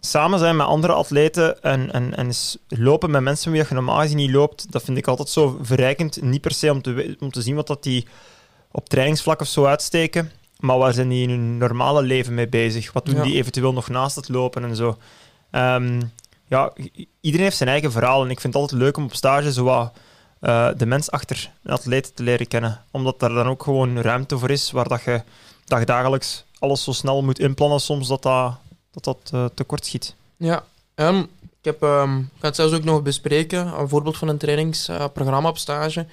samen 0.00 0.38
zijn 0.38 0.56
met 0.56 0.66
andere 0.66 0.92
atleten 0.92 1.62
en, 1.62 1.92
en, 1.92 2.16
en 2.16 2.30
lopen 2.68 3.10
met 3.10 3.22
mensen 3.22 3.52
wie 3.52 3.64
je 3.68 3.74
normaal 3.74 4.00
gezien 4.00 4.16
niet 4.16 4.30
loopt, 4.30 4.72
dat 4.72 4.82
vind 4.82 4.98
ik 4.98 5.06
altijd 5.06 5.28
zo 5.28 5.58
verrijkend. 5.62 6.22
Niet 6.22 6.40
per 6.40 6.52
se 6.52 6.70
om 6.70 6.82
te, 6.82 7.16
om 7.20 7.30
te 7.30 7.42
zien 7.42 7.54
wat 7.54 7.66
dat 7.66 7.82
die 7.82 8.06
op 8.70 8.88
trainingsvlak 8.88 9.40
of 9.40 9.46
zo 9.48 9.64
uitsteken, 9.64 10.30
maar 10.58 10.78
waar 10.78 10.92
zijn 10.92 11.08
die 11.08 11.22
in 11.22 11.30
hun 11.30 11.58
normale 11.58 12.02
leven 12.02 12.34
mee 12.34 12.48
bezig? 12.48 12.92
Wat 12.92 13.06
doen 13.06 13.14
Ja. 13.14 13.22
die 13.22 13.34
eventueel 13.34 13.72
nog 13.72 13.88
naast 13.88 14.16
het 14.16 14.28
lopen 14.28 14.64
en 14.64 14.76
zo? 14.76 14.96
Ehm, 15.50 16.00
ja, 16.46 16.72
iedereen 17.20 17.46
heeft 17.46 17.56
zijn 17.56 17.68
eigen 17.68 17.92
verhaal 17.92 18.24
en 18.24 18.30
ik 18.30 18.40
vind 18.40 18.52
het 18.52 18.62
altijd 18.62 18.80
leuk 18.80 18.96
om 18.96 19.04
op 19.04 19.14
stage 19.14 19.52
zo 19.52 19.64
wat, 19.64 19.92
eh, 20.40 20.68
de 20.76 20.86
mens 20.86 21.10
achter 21.10 21.50
een 21.62 21.72
atleet 21.72 22.16
te 22.16 22.22
leren 22.22 22.48
kennen. 22.48 22.80
Omdat 22.90 23.20
daar 23.20 23.32
dan 23.32 23.46
ook 23.46 23.62
gewoon 23.62 24.00
ruimte 24.00 24.38
voor 24.38 24.50
is 24.50 24.70
waar 24.70 24.88
dat 24.88 25.02
je 25.02 25.22
dagdagelijks 25.64 26.44
alles 26.58 26.84
zo 26.84 26.92
snel 26.92 27.22
moet 27.22 27.38
inplannen 27.38 27.80
soms 27.80 28.08
dat 28.08 28.22
dat, 28.22 28.54
dat, 28.90 29.04
dat 29.04 29.30
eh, 29.32 29.44
tekort 29.54 29.86
schiet. 29.86 30.14
Ja, 30.36 30.64
en 30.94 31.16
ik, 31.40 31.64
heb, 31.64 31.82
ehm, 31.82 32.18
ik 32.18 32.26
ga 32.40 32.46
het 32.46 32.56
zelfs 32.56 32.74
ook 32.74 32.84
nog 32.84 33.02
bespreken. 33.02 33.78
Een 33.78 33.88
voorbeeld 33.88 34.16
van 34.16 34.28
een 34.28 34.38
trainingsprogramma 34.38 35.48
op 35.48 35.58
stage. 35.58 36.06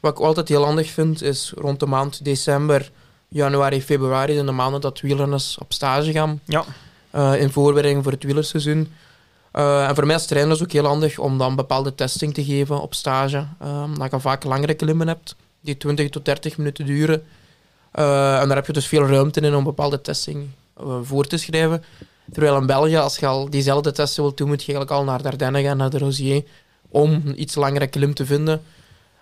Wat 0.00 0.12
ik 0.12 0.24
altijd 0.24 0.48
heel 0.48 0.64
handig 0.64 0.90
vind, 0.90 1.22
is 1.22 1.52
rond 1.56 1.80
de 1.80 1.86
maand 1.86 2.24
december, 2.24 2.90
januari, 3.28 3.82
februari, 3.82 4.34
zijn 4.34 4.46
de 4.46 4.52
maanden 4.52 4.80
dat 4.80 5.00
wielrenners 5.00 5.58
op 5.58 5.72
stage 5.72 6.12
gaan. 6.12 6.40
Ja. 6.44 6.64
eh, 7.10 7.40
in 7.40 7.50
voorbereiding 7.50 8.02
voor 8.04 8.12
het 8.12 8.24
wielerseizoen. 8.24 8.92
Eh, 9.52 9.88
en 9.88 9.94
voor 9.94 10.06
mij 10.06 10.14
als 10.14 10.26
trainer 10.26 10.52
is 10.52 10.58
het 10.58 10.68
ook 10.68 10.74
heel 10.74 10.86
handig 10.86 11.18
om 11.18 11.38
dan 11.38 11.56
bepaalde 11.56 11.94
testing 11.94 12.34
te 12.34 12.44
geven 12.44 12.80
op 12.80 12.94
stage. 12.94 13.46
Ehm 13.60 13.98
dat 13.98 14.10
je 14.10 14.20
vaak 14.20 14.44
langere 14.44 14.74
klimmen 14.74 15.08
hebt, 15.08 15.36
die 15.60 15.76
20 15.76 16.08
tot 16.08 16.24
30 16.24 16.56
minuten 16.56 16.86
duren. 16.86 17.22
Eh, 17.92 18.40
en 18.40 18.46
daar 18.46 18.56
heb 18.56 18.66
je 18.66 18.72
dus 18.72 18.86
veel 18.86 19.06
ruimte 19.06 19.40
in 19.40 19.54
om 19.54 19.64
bepaalde 19.64 20.00
testing 20.00 20.48
eh, 20.76 20.98
voor 21.02 21.26
te 21.26 21.36
schrijven. 21.36 21.84
Terwijl 22.32 22.56
in 22.56 22.66
België, 22.66 22.96
als 22.96 23.16
je 23.18 23.26
al 23.26 23.50
diezelfde 23.50 23.92
testen 23.92 24.22
wilt 24.22 24.36
doen, 24.36 24.48
moet 24.48 24.62
je 24.62 24.72
eigenlijk 24.72 25.00
al 25.00 25.04
naar 25.06 25.22
de 25.22 25.28
Ardennen 25.28 25.62
gaan, 25.62 25.76
naar 25.76 25.90
de 25.90 25.98
Rosier, 25.98 26.44
om 26.88 27.10
een 27.12 27.40
iets 27.40 27.54
langere 27.54 27.86
klim 27.86 28.14
te 28.14 28.26
vinden. 28.26 28.62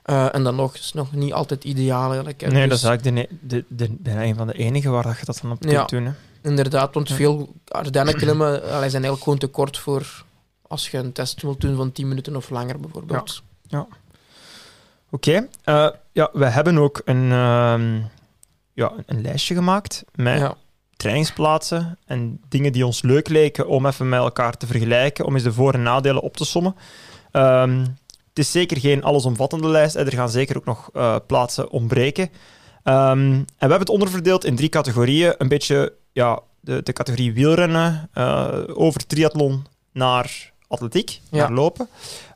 Eh, 0.02 0.34
en 0.34 0.42
dan 0.44 0.54
nog, 0.56 0.74
is 0.74 0.92
nog 0.92 1.12
niet 1.12 1.32
altijd 1.32 1.64
ideaal 1.64 2.06
eigenlijk. 2.06 2.40
Nee, 2.40 2.50
Dus- 2.68 2.68
dat 2.68 2.78
is 2.78 2.84
eigenlijk 2.84 3.28
de, 3.40 3.64
de, 3.68 3.96
de, 3.98 4.10
een 4.10 4.34
van 4.34 4.46
de 4.46 4.52
enige 4.52 4.88
waar 4.88 5.02
dat 5.02 5.18
je 5.18 5.24
dat 5.24 5.38
dan 5.42 5.50
op 5.50 5.60
kunt 5.60 5.72
Ja. 5.72 5.84
doen. 5.84 6.04
Hè. 6.04 6.12
Inderdaad, 6.42 6.94
want 6.94 7.08
Ja. 7.08 7.14
veel 7.14 7.52
Ardennen-klimmen 7.68 8.60
zijn 8.62 8.72
eigenlijk 8.92 9.22
gewoon 9.22 9.38
te 9.38 9.46
kort 9.46 9.78
voor 9.78 10.24
als 10.62 10.88
je 10.90 10.98
een 10.98 11.12
test 11.12 11.42
wilt 11.42 11.60
doen 11.60 11.76
van 11.76 11.92
10 11.92 12.08
minuten 12.08 12.36
of 12.36 12.50
langer 12.50 12.80
bijvoorbeeld. 12.80 13.42
Oké, 15.10 15.48
eh, 15.64 15.88
ja, 16.12 16.30
we 16.32 16.44
hebben 16.46 16.78
ook 16.78 17.02
een, 17.04 17.32
ehm, 17.32 18.00
ja, 18.78 18.92
een 19.06 19.20
lijstje 19.22 19.54
gemaakt 19.54 20.04
met 20.14 20.38
Ja. 20.38 20.54
trainingsplaatsen 20.96 21.98
en 22.06 22.40
dingen 22.48 22.72
die 22.72 22.86
ons 22.86 23.02
leuk 23.02 23.28
leken 23.28 23.68
om 23.68 23.86
even 23.86 24.08
met 24.08 24.20
elkaar 24.20 24.56
te 24.56 24.66
vergelijken, 24.66 25.24
om 25.24 25.34
eens 25.34 25.42
de 25.42 25.52
voor- 25.52 25.74
en 25.74 25.82
nadelen 25.82 26.22
op 26.22 26.36
te 26.36 26.44
sommen. 26.44 26.74
Ehm, 27.30 27.78
het 28.28 28.38
is 28.38 28.50
zeker 28.50 28.78
geen 28.80 29.02
allesomvattende 29.02 29.68
lijst. 29.68 29.94
Er 29.94 30.12
gaan 30.12 30.30
zeker 30.30 30.56
ook 30.56 30.64
nog 30.64 30.90
uh, 30.94 31.16
plaatsen 31.26 31.70
ontbreken. 31.70 32.22
Um, 32.24 32.32
en 32.84 33.44
we 33.44 33.54
hebben 33.58 33.78
het 33.78 33.88
onderverdeeld 33.88 34.44
in 34.44 34.56
drie 34.56 34.68
categorieën. 34.68 35.34
Een 35.38 35.48
beetje 35.48 35.92
ja, 36.12 36.40
de, 36.60 36.82
de 36.82 36.92
categorie 36.92 37.32
wielrennen, 37.32 38.10
uh, 38.14 38.48
over 38.74 39.06
triathlon 39.06 39.66
naar 39.92 40.52
atletiek, 40.68 41.20
ja. 41.30 41.38
naar 41.38 41.52
lopen. 41.52 41.88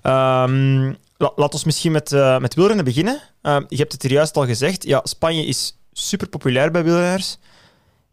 Um, 0.03 0.97
la, 1.17 1.33
laat 1.37 1.53
ons 1.53 1.65
misschien 1.65 1.93
met, 1.93 2.13
uh, 2.13 2.39
met 2.39 2.55
wielrennen 2.55 2.85
beginnen. 2.85 3.21
Je 3.69 3.77
hebt 3.77 3.93
het 3.93 4.03
er 4.05 4.13
juist 4.13 4.37
al 4.37 4.47
gezegd. 4.47 4.85
Ja, 4.85 5.01
Spanje 5.05 5.45
is 5.45 5.77
super 5.93 6.29
populair 6.29 6.71
bij 6.71 6.85
wielrenners. 6.85 7.39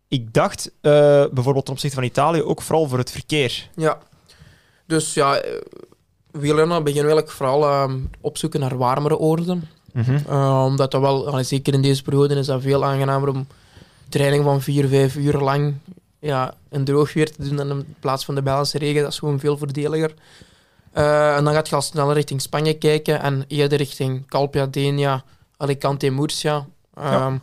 Ik 0.08 0.34
dacht 0.34 0.72
uh, 0.82 0.92
bijvoorbeeld 1.32 1.66
ten 1.66 1.74
opzichte 1.74 1.96
van 1.96 2.06
Italië 2.06 2.44
ook 2.44 2.62
vooral 2.62 2.88
voor 2.88 2.98
het 2.98 3.12
verkeer. 3.12 3.70
Ja, 3.76 3.98
dus 4.86 5.14
ja, 5.14 5.42
wielrennen 6.32 6.84
beginnen 6.84 7.16
we 7.16 7.24
vooral 7.28 7.84
um, 7.84 8.10
opzoeken 8.22 8.60
naar 8.60 8.78
warmere 8.78 9.18
oorden. 9.18 9.70
Mm 9.94 10.04
-hmm. 10.04 10.24
uh, 10.30 10.64
omdat 10.66 10.92
dat 10.92 11.02
wel, 11.02 11.44
zeker 11.44 11.74
in 11.74 11.82
deze 11.82 12.04
periode, 12.04 12.36
is 12.36 12.46
dat 12.46 12.62
veel 12.62 12.86
aangenamer 12.86 13.30
om 13.30 13.48
training 14.10 14.44
van 14.44 14.62
vier, 14.62 14.88
vijf 14.88 15.16
uur 15.16 15.38
lang 15.38 15.74
ja, 16.20 16.54
een 16.70 16.84
droog 16.84 17.14
weer 17.14 17.32
te 17.32 17.44
doen 17.44 17.56
dan 17.56 17.70
in 17.70 17.96
plaats 18.00 18.26
van 18.26 18.36
de 18.36 18.42
Belgische 18.42 18.78
regen. 18.78 19.02
Dat 19.02 19.12
is 19.12 19.20
gewoon 19.20 19.40
veel 19.40 19.58
voordeliger. 19.58 20.14
Uh, 20.94 21.36
en 21.36 21.44
dan 21.44 21.54
gaat 21.54 21.70
je 21.70 21.76
al 21.76 21.82
sneller 21.82 22.14
richting 22.14 22.42
Spanje 22.42 22.74
kijken 22.74 23.22
en 23.22 23.44
eerder 23.48 23.78
richting 23.78 24.28
Calpia, 24.28 24.66
Denia, 24.66 25.24
Alicante, 25.58 26.10
Murcia. 26.10 26.56
Um, 26.56 27.04
ja. 27.04 27.40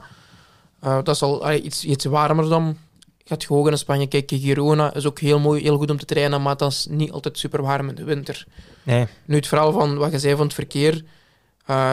Uh, 0.85 0.95
dat 1.03 1.15
is 1.15 1.23
al 1.23 1.51
uh, 1.51 1.65
iets, 1.65 1.85
iets 1.85 2.05
warmer 2.05 2.49
dan. 2.49 2.77
Gaat 3.25 3.43
je 3.43 3.49
hoger 3.49 3.73
in 3.73 3.79
Spanje 3.79 4.07
kijken, 4.07 4.39
Girona 4.39 4.95
is 4.95 5.07
ook 5.07 5.19
heel 5.21 5.39
mooi, 5.39 5.63
heel 5.63 5.77
goed 5.77 5.91
om 5.91 5.99
te 5.99 6.05
trainen, 6.05 6.43
maar 6.43 6.57
dat 6.57 6.73
is 6.73 6.87
niet 6.91 7.11
altijd 7.11 7.39
super 7.39 7.63
warm 7.63 7.89
in 7.89 7.95
de 7.95 8.05
winter. 8.05 8.47
Nee. 8.83 9.07
Nu 9.25 9.37
het 9.37 9.47
verhaal 9.47 9.73
van 9.73 9.97
wat 9.97 10.13
je 10.13 10.19
zei 10.19 10.37
van 10.37 10.45
het 10.45 10.55
verkeer. 10.55 10.95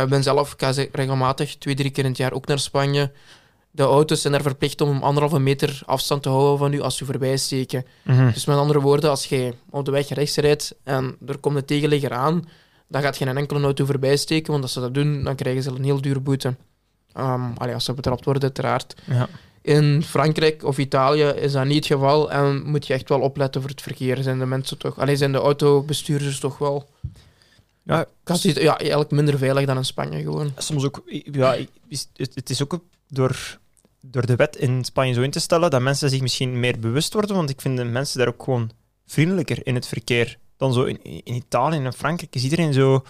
Ik 0.01 0.09
ben 0.09 0.23
zelf 0.23 0.53
ik 0.53 0.61
ga 0.61 0.85
regelmatig 0.91 1.57
twee, 1.57 1.75
drie 1.75 1.91
keer 1.91 2.03
in 2.03 2.09
het 2.09 2.19
jaar 2.19 2.33
ook 2.33 2.47
naar 2.47 2.59
Spanje 2.59 3.11
de 3.75 3.83
auto's 3.83 4.21
zijn 4.21 4.33
er 4.33 4.41
verplicht 4.41 4.81
om 4.81 5.03
anderhalve 5.03 5.39
meter 5.39 5.81
afstand 5.85 6.23
te 6.23 6.29
houden 6.29 6.57
van 6.57 6.73
u 6.73 6.81
als 6.81 6.97
ze 6.97 7.05
voorbij 7.05 7.37
steken. 7.37 7.85
Mm 8.03 8.15
-hmm. 8.15 8.31
Dus 8.31 8.45
met 8.45 8.57
andere 8.57 8.81
woorden, 8.81 9.09
als 9.09 9.25
je 9.25 9.53
op 9.69 9.85
de 9.85 9.91
weg 9.91 10.09
rechts 10.09 10.35
rijdt 10.35 10.75
en 10.83 11.15
er 11.27 11.37
komt 11.37 11.55
een 11.55 11.65
tegenligger 11.65 12.11
aan, 12.11 12.47
dan 12.87 13.01
gaat 13.01 13.17
geen 13.17 13.37
enkele 13.37 13.61
auto 13.61 13.85
voorbij 13.85 14.17
steken, 14.17 14.51
want 14.51 14.63
als 14.63 14.73
ze 14.73 14.79
dat 14.79 14.93
doen, 14.93 15.23
dan 15.23 15.35
krijgen 15.35 15.63
ze 15.63 15.69
een 15.69 15.83
heel 15.83 16.01
dure 16.01 16.19
boete. 16.19 16.55
Um, 17.17 17.53
allee, 17.57 17.73
als 17.73 17.85
ze 17.85 17.93
betrapt 17.93 18.25
worden, 18.25 18.43
uiteraard. 18.43 18.95
Ja. 19.05 19.29
In 19.61 20.03
Frankrijk 20.03 20.63
of 20.63 20.77
Italië 20.77 21.23
is 21.23 21.51
dat 21.51 21.65
niet 21.65 21.75
het 21.75 21.85
geval 21.85 22.31
en 22.31 22.63
moet 22.65 22.87
je 22.87 22.93
echt 22.93 23.09
wel 23.09 23.19
opletten 23.19 23.61
voor 23.61 23.69
het 23.69 23.81
verkeer. 23.81 24.23
Zijn 24.23 24.39
de 24.39 24.45
mensen 24.45 24.77
toch, 24.77 24.99
allee, 24.99 25.15
zijn 25.15 25.31
de 25.31 25.37
autobestuurders 25.37 26.39
toch 26.39 26.57
wel 26.57 26.89
ja, 27.83 28.05
ja, 28.41 28.77
eigenlijk 28.77 29.11
minder 29.11 29.37
veilig 29.37 29.65
dan 29.65 29.77
in 29.77 29.85
Spanje 29.85 30.21
gewoon. 30.21 30.53
Soms 30.57 30.85
ook, 30.85 31.03
ja, 31.31 31.57
het 32.15 32.49
is 32.49 32.63
ook 32.63 32.79
door 33.07 33.59
door 34.05 34.25
de 34.25 34.35
wet 34.35 34.55
in 34.55 34.83
Spanje 34.83 35.13
zo 35.13 35.21
in 35.21 35.31
te 35.31 35.39
stellen 35.39 35.69
dat 35.69 35.81
mensen 35.81 36.09
zich 36.09 36.21
misschien 36.21 36.59
meer 36.59 36.79
bewust 36.79 37.13
worden, 37.13 37.35
want 37.35 37.49
ik 37.49 37.61
vind 37.61 37.77
de 37.77 37.83
mensen 37.83 38.19
daar 38.19 38.27
ook 38.27 38.43
gewoon 38.43 38.71
vriendelijker 39.05 39.59
in 39.67 39.75
het 39.75 39.87
verkeer 39.87 40.37
dan 40.57 40.73
zo 40.73 40.83
in, 40.83 41.03
in 41.03 41.35
Italië 41.35 41.77
en 41.77 41.85
in 41.85 41.93
Frankrijk 41.93 42.35
is 42.35 42.43
iedereen 42.43 42.73
zo 42.73 43.03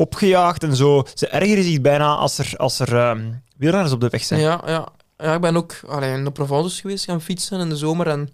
opgejaagd 0.00 0.62
en 0.62 0.76
zo. 0.76 1.04
Ze 1.14 1.28
ergeren 1.28 1.64
zich 1.64 1.80
bijna 1.80 2.14
als 2.14 2.38
er, 2.38 2.54
als 2.56 2.78
er 2.78 3.08
um, 3.08 3.42
wielrenners 3.56 3.92
op 3.92 4.00
de 4.00 4.08
weg 4.08 4.24
zijn. 4.24 4.40
Ja, 4.40 4.62
ja. 4.66 4.88
ja 5.18 5.34
ik 5.34 5.40
ben 5.40 5.56
ook 5.56 5.74
allee, 5.86 6.12
in 6.12 6.24
de 6.24 6.30
Provence 6.30 6.80
geweest 6.80 7.04
gaan 7.04 7.20
fietsen 7.20 7.60
in 7.60 7.68
de 7.68 7.76
zomer 7.76 8.06
en 8.06 8.28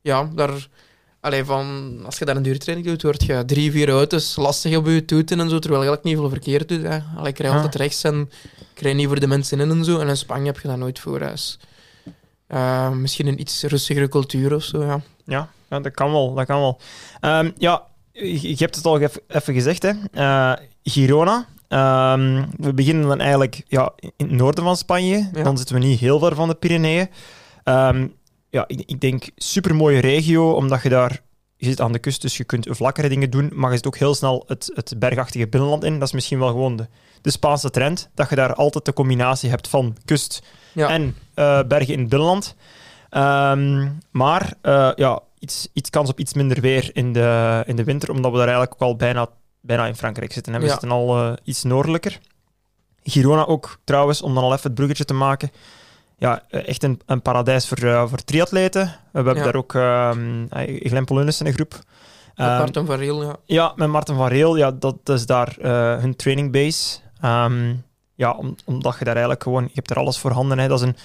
ja, 0.00 0.30
daar... 0.34 0.68
Allee, 1.20 1.44
van, 1.44 1.98
als 2.04 2.18
je 2.18 2.24
daar 2.24 2.36
een 2.36 2.42
duurtraining 2.42 2.88
doet, 2.88 3.02
word 3.02 3.24
je 3.24 3.44
drie, 3.44 3.70
vier 3.70 3.88
auto's 3.88 4.36
lastig 4.36 4.76
op 4.76 4.86
je 4.86 5.04
toeten 5.04 5.40
en 5.40 5.50
zo, 5.50 5.58
terwijl 5.58 5.82
je 5.82 5.88
eigenlijk 5.88 6.04
niet 6.04 6.16
veel 6.16 6.40
verkeer 6.40 6.66
doet. 6.66 6.82
Hè. 6.82 6.98
Allee, 7.16 7.32
ik 7.32 7.38
rij 7.38 7.50
altijd 7.50 7.74
rechts 7.74 8.02
en 8.02 8.30
ik 8.74 8.80
rij 8.80 8.92
niet 8.92 9.06
voor 9.06 9.20
de 9.20 9.26
mensen 9.26 9.60
in 9.60 9.70
en 9.70 9.84
zo. 9.84 9.98
En 9.98 10.08
in 10.08 10.16
Spanje 10.16 10.46
heb 10.46 10.60
je 10.60 10.68
dat 10.68 10.76
nooit 10.76 10.98
voor. 10.98 11.18
Dus, 11.18 11.58
uh, 12.48 12.90
misschien 12.90 13.26
een 13.26 13.40
iets 13.40 13.62
rustigere 13.62 14.08
cultuur 14.08 14.54
of 14.54 14.62
zo, 14.62 14.84
ja. 14.84 15.00
Ja, 15.24 15.48
ja 15.70 15.80
dat 15.80 15.94
kan 15.94 16.12
wel. 16.12 16.34
Dat 16.34 16.46
kan 16.46 16.60
wel. 16.60 16.80
Um, 17.20 17.52
ja, 17.58 17.82
je, 18.12 18.54
hebt 18.56 18.76
het 18.76 18.84
al 18.84 19.00
even, 19.00 19.22
even 19.28 19.54
gezegd, 19.54 19.82
hè. 19.82 19.92
Uh, 20.14 20.52
Girona. 20.90 21.46
Um, 22.12 22.46
we 22.56 22.74
beginnen 22.74 23.08
dan 23.08 23.20
eigenlijk 23.20 23.62
ja, 23.66 23.92
in 23.96 24.12
het 24.16 24.30
noorden 24.30 24.64
van 24.64 24.76
Spanje. 24.76 25.28
Ja. 25.32 25.42
Dan 25.42 25.58
zitten 25.58 25.74
we 25.74 25.86
niet 25.86 26.00
heel 26.00 26.18
ver 26.18 26.34
van 26.34 26.48
de 26.48 26.54
Pyreneeën. 26.54 27.08
Um, 27.64 28.14
ja, 28.50 28.64
ik, 28.66 28.82
ik 28.86 29.00
denk 29.00 29.24
super 29.36 29.74
mooie 29.74 30.00
regio, 30.00 30.50
omdat 30.50 30.82
je 30.82 30.88
daar 30.88 31.24
je 31.56 31.66
zit 31.66 31.80
aan 31.80 31.92
de 31.92 31.98
kust, 31.98 32.22
dus 32.22 32.36
je 32.36 32.44
kunt 32.44 32.66
vlakkere 32.70 33.08
dingen 33.08 33.30
doen, 33.30 33.50
maar 33.54 33.70
je 33.70 33.76
zit 33.76 33.86
ook 33.86 33.96
heel 33.96 34.14
snel 34.14 34.44
het, 34.46 34.70
het 34.74 34.94
bergachtige 34.98 35.48
binnenland 35.48 35.84
in. 35.84 35.98
Dat 35.98 36.08
is 36.08 36.14
misschien 36.14 36.38
wel 36.38 36.48
gewoon 36.48 36.76
de, 36.76 36.86
de 37.20 37.30
Spaanse 37.30 37.70
trend, 37.70 38.10
dat 38.14 38.28
je 38.28 38.36
daar 38.36 38.54
altijd 38.54 38.84
de 38.84 38.92
combinatie 38.92 39.50
hebt 39.50 39.68
van 39.68 39.96
kust 40.04 40.42
ja. 40.72 40.88
en 40.88 41.16
uh, 41.34 41.60
bergen 41.68 41.92
in 41.92 42.00
het 42.00 42.08
binnenland. 42.08 42.54
Um, 43.10 43.98
maar 44.10 44.54
uh, 44.62 44.90
ja, 44.94 45.20
iets, 45.38 45.68
iets 45.72 45.90
kans 45.90 46.10
op 46.10 46.20
iets 46.20 46.34
minder 46.34 46.60
weer 46.60 46.90
in 46.92 47.12
de, 47.12 47.62
in 47.66 47.76
de 47.76 47.84
winter, 47.84 48.10
omdat 48.10 48.30
we 48.30 48.36
daar 48.36 48.48
eigenlijk 48.48 48.74
ook 48.74 48.88
al 48.88 48.96
bijna, 48.96 49.28
bijna 49.66 49.86
in 49.86 49.96
Frankrijk 49.96 50.32
zitten. 50.32 50.52
Hè. 50.52 50.58
We 50.58 50.64
Ja. 50.64 50.70
zitten 50.70 50.90
al 50.90 51.18
uh, 51.26 51.32
iets 51.42 51.62
noordelijker. 51.62 52.18
Girona 53.02 53.44
ook 53.46 53.78
trouwens, 53.84 54.22
om 54.22 54.34
dan 54.34 54.42
al 54.44 54.52
even 54.52 54.62
het 54.62 54.74
bruggetje 54.74 55.04
te 55.04 55.14
maken. 55.14 55.50
Ja, 56.18 56.42
eh, 56.48 56.68
echt 56.68 56.82
een, 56.82 57.00
een 57.06 57.22
paradijs 57.22 57.68
voor, 57.68 57.82
uh, 57.84 58.08
voor 58.08 58.24
triatleten. 58.24 58.84
We 58.86 58.92
hebben 59.12 59.36
Ja. 59.36 59.42
daar 59.44 59.54
ook 59.54 59.74
um, 59.74 60.46
Glenn 60.88 61.04
Polunis 61.04 61.40
in 61.40 61.46
een 61.46 61.52
groep. 61.52 61.70
Met 61.72 62.46
Ehm, 62.46 62.58
Martin 62.58 62.86
van 62.86 62.96
Riel, 62.96 63.22
ja. 63.22 63.36
ja, 63.44 63.72
met 63.76 63.88
Martin 63.88 64.16
van 64.16 64.28
Reel, 64.28 64.56
ja, 64.56 64.70
dat, 64.70 64.96
dat 65.02 65.18
is 65.18 65.26
daar 65.26 65.56
eh, 65.60 65.98
hun 66.00 66.16
training 66.16 66.52
base. 66.52 66.98
Ehm, 67.20 67.74
ja, 68.14 68.30
om, 68.32 68.54
omdat 68.64 68.92
je 68.98 69.04
daar 69.04 69.12
eigenlijk 69.14 69.42
gewoon, 69.42 69.62
je 69.64 69.70
hebt 69.74 69.90
er 69.90 69.96
alles 69.96 70.18
voor 70.18 70.30
handen. 70.30 70.58
Hè. 70.58 70.68
Dat 70.68 70.80
is 70.80 70.86
een, 70.86 70.96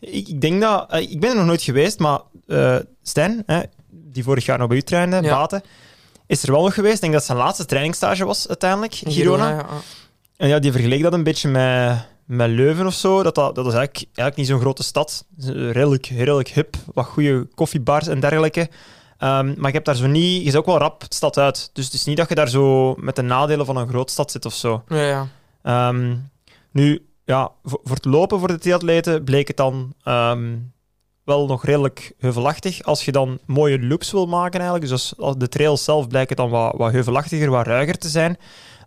ik, 0.00 0.28
ik 0.28 0.40
denk 0.40 0.60
dat, 0.60 0.90
eh, 0.90 1.00
ik 1.10 1.20
ben 1.20 1.30
er 1.30 1.36
nog 1.36 1.46
nooit 1.46 1.62
geweest, 1.62 1.98
maar 1.98 2.20
eh 2.46 2.76
Stijn, 3.02 3.42
hè, 3.46 3.60
die 3.90 4.22
vorig 4.22 4.44
jaar 4.46 4.58
nog 4.58 4.68
bij 4.68 4.76
u 4.76 4.82
trainde, 4.82 5.16
Ja. 5.22 5.34
Baten, 5.34 5.62
is 6.28 6.42
er 6.42 6.52
wel 6.52 6.62
nog 6.62 6.74
geweest. 6.74 6.94
Ik 6.94 7.00
denk 7.00 7.12
dat 7.12 7.24
zijn 7.24 7.38
laatste 7.38 7.64
trainingstage 7.64 8.24
was 8.24 8.48
uiteindelijk, 8.48 9.00
In 9.00 9.12
Girona. 9.12 9.48
ja, 9.48 9.56
ja. 9.56 9.66
En 10.36 10.48
ja, 10.48 10.58
die 10.58 10.72
vergeleek 10.72 11.02
dat 11.02 11.12
een 11.12 11.22
beetje 11.22 11.48
met, 11.48 12.06
met 12.24 12.50
Leuven 12.50 12.86
of 12.86 12.94
zo. 12.94 13.22
Dat, 13.22 13.34
dat, 13.34 13.54
dat 13.54 13.66
is 13.66 13.72
eigenlijk, 13.74 14.04
eigenlijk 14.04 14.36
niet 14.36 14.46
zo'n 14.46 14.60
grote 14.60 14.82
stad. 14.82 15.24
Redelijk, 15.46 16.06
redelijk 16.06 16.48
hip, 16.48 16.76
wat 16.94 17.06
goede 17.06 17.48
koffiebars 17.54 18.06
en 18.06 18.20
dergelijke. 18.20 18.68
Ehm, 19.18 19.46
maar 19.46 19.66
je 19.66 19.72
hebt 19.72 19.84
daar 19.84 19.94
zo 19.96 20.06
niet... 20.06 20.42
Je 20.42 20.48
is 20.48 20.56
ook 20.56 20.66
wel 20.66 20.78
rap 20.78 21.00
de 21.00 21.14
stad 21.14 21.38
uit. 21.38 21.70
Dus 21.72 21.84
het 21.84 21.94
is 21.94 22.04
niet 22.04 22.16
dat 22.16 22.28
je 22.28 22.34
daar 22.34 22.48
zo 22.48 22.94
met 22.98 23.16
de 23.16 23.22
nadelen 23.22 23.66
van 23.66 23.76
een 23.76 23.88
grootstad 23.88 24.30
zit 24.30 24.44
of 24.44 24.54
zo. 24.54 24.82
Ja, 24.88 25.02
ja. 25.02 25.26
Ehm, 25.62 26.16
nu, 26.70 27.06
ja, 27.24 27.50
voor, 27.64 27.80
voor 27.84 27.96
het 27.96 28.04
lopen 28.04 28.38
voor 28.38 28.48
de 28.48 28.58
triatleten 28.58 29.24
bleek 29.24 29.48
het 29.48 29.56
dan 29.56 29.94
ehm, 30.02 30.56
wel 31.28 31.46
nog 31.46 31.64
redelijk 31.64 32.12
heuvelachtig. 32.18 32.82
Als 32.82 33.04
je 33.04 33.12
dan 33.12 33.38
mooie 33.46 33.86
loops 33.86 34.10
wil 34.10 34.26
maken 34.26 34.60
eigenlijk, 34.60 34.90
dus 34.90 35.16
als, 35.18 35.36
de 35.36 35.48
trails 35.48 35.84
zelf 35.84 36.08
blijken 36.08 36.36
dan 36.36 36.50
wat, 36.50 36.74
wat 36.76 36.92
heuvelachtiger, 36.92 37.50
wat 37.50 37.66
ruiger 37.66 37.98
te 37.98 38.08
zijn. 38.08 38.38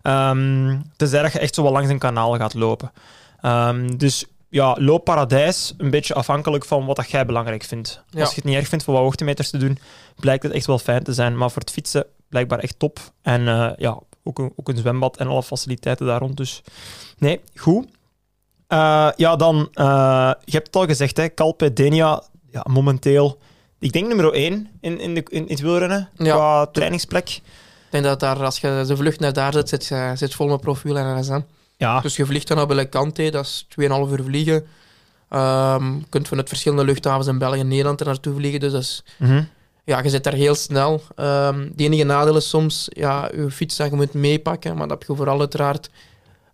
Ehm 0.02 0.80
tenzij 0.96 1.22
dat 1.22 1.32
je 1.32 1.38
echt 1.38 1.54
zo 1.54 1.62
wat 1.62 1.72
langs 1.72 1.90
een 1.90 1.98
kanaal 1.98 2.36
gaat 2.36 2.54
lopen. 2.54 2.92
Ehm, 3.40 3.96
dus 3.96 4.24
ja, 4.48 4.76
loopparadijs, 4.78 5.74
een 5.78 5.90
beetje 5.90 6.14
afhankelijk 6.14 6.64
van 6.64 6.86
wat 6.86 6.96
dat 6.96 7.10
jij 7.10 7.26
belangrijk 7.26 7.62
vindt. 7.62 8.02
Ja. 8.10 8.20
Als 8.20 8.28
je 8.28 8.36
het 8.36 8.44
niet 8.44 8.56
erg 8.56 8.68
vindt 8.68 8.84
voor 8.84 8.94
wat 8.94 9.02
hoogtemeters 9.02 9.50
te 9.50 9.58
doen, 9.58 9.78
blijkt 10.16 10.42
het 10.42 10.52
echt 10.52 10.66
wel 10.66 10.78
fijn 10.78 11.02
te 11.02 11.12
zijn. 11.12 11.36
Maar 11.36 11.50
voor 11.50 11.62
het 11.62 11.70
fietsen 11.70 12.06
blijkbaar 12.28 12.58
echt 12.58 12.78
top. 12.78 12.98
En 13.22 13.48
eh, 13.48 13.70
ja, 13.76 13.98
ook 14.22 14.38
een, 14.38 14.52
ook 14.56 14.68
een 14.68 14.76
zwembad 14.76 15.16
en 15.16 15.26
alle 15.26 15.42
faciliteiten 15.42 16.06
daar 16.06 16.20
rond. 16.20 16.36
Dus 16.36 16.62
nee, 17.18 17.40
goed. 17.54 17.86
Eh, 18.66 19.08
ja, 19.16 19.36
dan, 19.36 19.68
eh, 19.72 20.32
je 20.44 20.52
hebt 20.52 20.66
het 20.66 20.76
al 20.76 20.86
gezegd, 20.86 21.16
hè, 21.16 21.34
Calpe 21.34 21.72
Denia, 21.72 22.22
ja, 22.52 22.64
momenteel, 22.70 23.38
ik 23.78 23.92
denk 23.92 24.06
nummer 24.06 24.32
1 24.32 24.68
in, 24.80 25.00
in, 25.00 25.14
de, 25.14 25.22
in, 25.28 25.44
het 25.48 25.60
wielrennen, 25.60 26.08
Ja. 26.16 26.34
qua 26.34 26.66
trainingsplek. 26.66 27.28
Ik 27.30 27.42
denk 27.90 28.04
dat 28.04 28.20
daar, 28.20 28.44
als 28.44 28.58
je 28.58 28.84
de 28.86 28.96
vlucht 28.96 29.20
naar 29.20 29.32
daar 29.32 29.52
zit, 29.52 29.68
zit, 29.68 29.86
je- 29.86 30.12
zit 30.14 30.34
vol 30.34 30.48
met 30.48 30.60
profielrenners 30.60 31.30
aan. 31.30 31.46
Ja, 31.76 32.00
Dus 32.00 32.16
je 32.16 32.26
vliegt 32.26 32.48
dan 32.48 32.56
naar 32.56 32.68
Alicante, 32.70 33.30
dat 33.30 33.44
is 33.44 33.66
2,5 33.68 34.10
uur 34.12 34.22
vliegen. 34.24 34.66
Ehm, 35.28 35.94
je 35.94 36.04
kunt 36.08 36.28
vanuit 36.28 36.48
verschillende 36.48 36.84
luchthavens 36.84 37.26
in 37.26 37.38
België 37.38 37.60
en 37.60 37.68
Nederland 37.68 38.00
er 38.00 38.06
naartoe 38.06 38.34
vliegen, 38.34 38.60
dus 38.60 38.72
dat 38.72 38.80
is 38.82 39.02
mhm. 39.18 39.42
ja, 39.84 40.02
je 40.02 40.08
zit 40.08 40.24
daar 40.24 40.32
heel 40.32 40.54
snel. 40.54 41.02
Ehm 41.16 41.68
de 41.74 41.84
enige 41.84 42.04
nadeel 42.04 42.36
is 42.36 42.48
soms, 42.48 42.88
ja, 42.90 43.30
je 43.34 43.50
fiets 43.50 43.76
dat 43.76 43.90
je 43.90 43.96
moet 43.96 44.14
meepakken, 44.14 44.76
maar 44.76 44.88
dat 44.88 44.98
heb 44.98 45.08
je 45.08 45.16
vooral 45.16 45.38
uiteraard. 45.40 45.90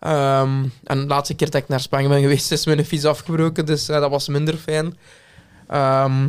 Ehm, 0.01 0.65
en 0.85 1.01
de 1.01 1.07
laatste 1.07 1.35
keer 1.35 1.51
dat 1.51 1.63
ik 1.63 1.69
naar 1.69 1.81
Spanje 1.81 2.09
ben 2.09 2.21
geweest, 2.21 2.53
is 2.53 2.67
mijn 2.67 2.85
fiets 2.85 3.05
afgebroken, 3.05 3.67
dus 3.67 3.89
eh, 3.89 4.01
dat 4.01 4.11
was 4.11 4.29
minder 4.29 4.57
fijn. 4.57 4.97
Ehm, 5.69 6.29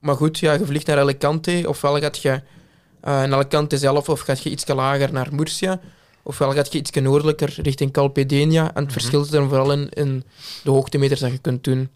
maar 0.00 0.14
goed, 0.14 0.38
ja, 0.38 0.52
je 0.52 0.66
vliegt 0.66 0.86
naar 0.86 0.98
Alicante, 0.98 1.64
ofwel 1.66 1.98
gaat 2.00 2.18
je 2.18 2.42
eh 3.00 3.22
in 3.22 3.34
Alicante 3.34 3.78
zelf, 3.78 4.08
of 4.08 4.20
gaat 4.20 4.42
je 4.42 4.50
iets 4.50 4.66
lager 4.66 5.12
naar 5.12 5.34
Murcia, 5.34 5.80
ofwel 6.22 6.52
gaat 6.52 6.72
je 6.72 6.78
iets 6.78 6.90
noordelijker 6.90 7.54
richting 7.62 7.92
Calpedenia. 7.92 8.74
En 8.74 8.82
het 8.82 8.92
verschil 8.92 9.24
zit 9.24 9.34
er 9.34 9.48
vooral 9.48 9.72
in, 9.72 9.88
in 9.88 10.24
de 10.64 10.70
hoogtemeters 10.70 11.20
dat 11.20 11.30
je 11.30 11.38
kunt 11.38 11.64
doen. 11.64 11.88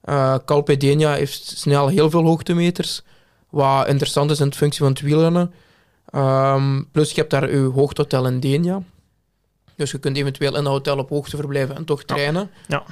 Eh 0.00 0.34
Calpedenia 0.44 1.12
heeft 1.12 1.58
snel 1.58 1.88
heel 1.88 2.10
veel 2.10 2.24
hoogtemeters. 2.24 3.02
Wat 3.50 3.88
interessant 3.88 4.30
is 4.30 4.40
in 4.40 4.54
functie 4.54 4.80
van 4.80 4.92
het 4.92 5.00
wielrennen. 5.00 5.52
Ehm, 6.06 6.82
plus 6.92 7.10
je 7.10 7.16
hebt 7.16 7.30
daar 7.30 7.50
je 7.50 7.58
hoogtehotel 7.58 8.26
in 8.26 8.40
Denia. 8.40 8.82
Dus 9.76 9.90
je 9.90 9.98
kunt 9.98 10.16
eventueel 10.16 10.52
in 10.52 10.58
een 10.58 10.70
hotel 10.70 10.98
op 10.98 11.08
hoogte 11.08 11.36
verblijven 11.36 11.76
en 11.76 11.84
toch 11.84 12.04
trainen. 12.04 12.50
Ja. 12.68 12.82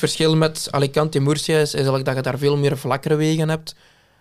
Verschil 0.00 0.36
met 0.36 0.68
Alicante 0.70 1.20
Murcia 1.20 1.58
is, 1.58 1.62
is 1.62 1.74
eigenlijk 1.74 2.04
dat 2.04 2.16
je 2.16 2.22
daar 2.22 2.38
veel 2.38 2.56
meer 2.56 2.78
vlakkere 2.78 3.14
wegen 3.14 3.48
hebt. 3.48 3.74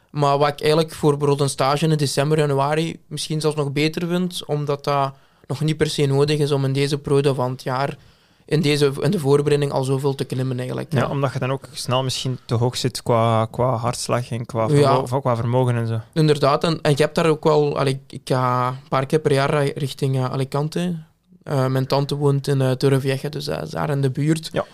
Maar 0.09 0.37
wat 0.37 0.47
ik 0.47 0.61
eigenlijk 0.61 0.93
voor 0.93 1.09
bijvoorbeeld 1.11 1.41
een 1.41 1.49
stage 1.49 1.87
in 1.87 1.97
december, 1.97 2.37
januari 2.37 2.99
misschien 3.07 3.41
zelfs 3.41 3.55
nog 3.55 3.71
beter 3.71 4.07
vind, 4.07 4.45
omdat 4.45 4.83
dat 4.83 5.13
nog 5.47 5.61
niet 5.61 5.77
per 5.77 5.89
se 5.89 6.05
nodig 6.05 6.39
is 6.39 6.51
om 6.51 6.65
in 6.65 6.73
deze 6.73 6.97
periode 6.97 7.33
van 7.33 7.51
het 7.51 7.63
jaar, 7.63 7.97
in, 8.45 8.61
deze, 8.61 8.91
in 9.01 9.11
de 9.11 9.19
voorbereiding, 9.19 9.71
al 9.71 9.83
zoveel 9.83 10.15
te 10.15 10.23
klimmen 10.23 10.57
eigenlijk. 10.57 10.93
Ja, 10.93 11.07
omdat 11.07 11.33
je 11.33 11.39
dan 11.39 11.51
ook 11.51 11.67
snel 11.71 12.03
misschien 12.03 12.39
te 12.45 12.55
hoog 12.55 12.77
zit 12.77 13.03
qua, 13.03 13.45
qua 13.45 13.75
hartslag 13.75 14.31
en 14.31 14.45
qua, 14.45 14.69
vermo- 14.69 15.19
qua 15.19 15.35
vermogen 15.35 15.75
en 15.75 15.87
zo. 15.87 15.99
Inderdaad, 16.13 16.63
en, 16.63 16.81
en 16.81 16.91
je 16.91 17.03
hebt 17.03 17.15
daar 17.15 17.29
ook 17.29 17.43
wel... 17.43 17.77
allee, 17.77 18.01
ik 18.07 18.21
ga 18.23 18.67
een 18.67 18.87
paar 18.89 19.05
keer 19.05 19.19
per 19.19 19.33
jaar 19.33 19.63
richting 19.63 20.15
eh, 20.15 20.31
Alicante. 20.31 20.97
Eh, 21.43 21.65
mijn 21.65 21.87
tante 21.87 22.15
woont 22.15 22.47
in 22.47 22.61
uh, 22.61 22.71
Torrevieja, 22.71 23.29
dus 23.29 23.45
daar 23.69 23.89
in 23.89 24.01
de 24.01 24.09
buurt. 24.09 24.49
Ja. 24.51 24.65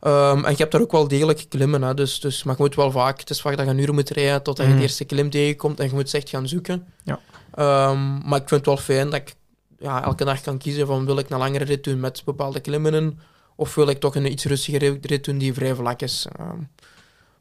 Ehm, 0.00 0.44
en 0.44 0.50
je 0.50 0.56
hebt 0.56 0.72
daar 0.72 0.80
ook 0.80 0.92
wel 0.92 1.08
degelijk 1.08 1.44
klimmen, 1.48 1.82
hè, 1.82 1.94
dus, 1.94 2.20
dus, 2.20 2.42
maar 2.42 2.54
je 2.56 2.62
moet 2.62 2.74
wel 2.74 2.90
vaak... 2.90 3.20
Het 3.20 3.30
is 3.30 3.40
vaak 3.40 3.56
dat 3.56 3.66
je 3.66 3.72
een 3.72 3.78
uur 3.78 3.94
moet 3.94 4.10
rijden 4.10 4.42
totdat 4.42 4.64
je 4.64 4.70
Mhm. 4.70 4.76
de 4.80 4.86
eerste 4.86 5.04
klim 5.04 5.30
tegenkomt 5.30 5.80
en 5.80 5.86
je 5.86 5.92
moet 5.94 6.10
ze 6.10 6.16
echt 6.16 6.28
gaan 6.28 6.48
zoeken. 6.48 6.86
Ja. 7.04 7.20
Ehm, 7.54 8.28
maar 8.28 8.40
ik 8.40 8.48
vind 8.48 8.50
het 8.50 8.66
wel 8.66 8.76
fijn 8.76 9.10
dat 9.10 9.14
ik 9.20 9.34
ja, 9.78 10.04
elke 10.04 10.24
dag 10.24 10.40
kan 10.40 10.58
kiezen 10.58 10.86
van 10.86 11.06
wil 11.06 11.18
ik 11.18 11.30
een 11.30 11.38
langere 11.38 11.64
rit 11.64 11.84
doen 11.84 12.00
met 12.00 12.22
bepaalde 12.24 12.60
klimmen 12.60 12.94
in, 12.94 13.18
of 13.56 13.74
wil 13.74 13.88
ik 13.88 14.00
toch 14.00 14.14
een 14.14 14.30
iets 14.32 14.44
rustigere 14.44 14.98
rit 15.02 15.24
doen 15.24 15.38
die 15.38 15.54
vrij 15.54 15.74
vlak 15.74 16.00
is. 16.02 16.26
Ehm, 16.38 16.58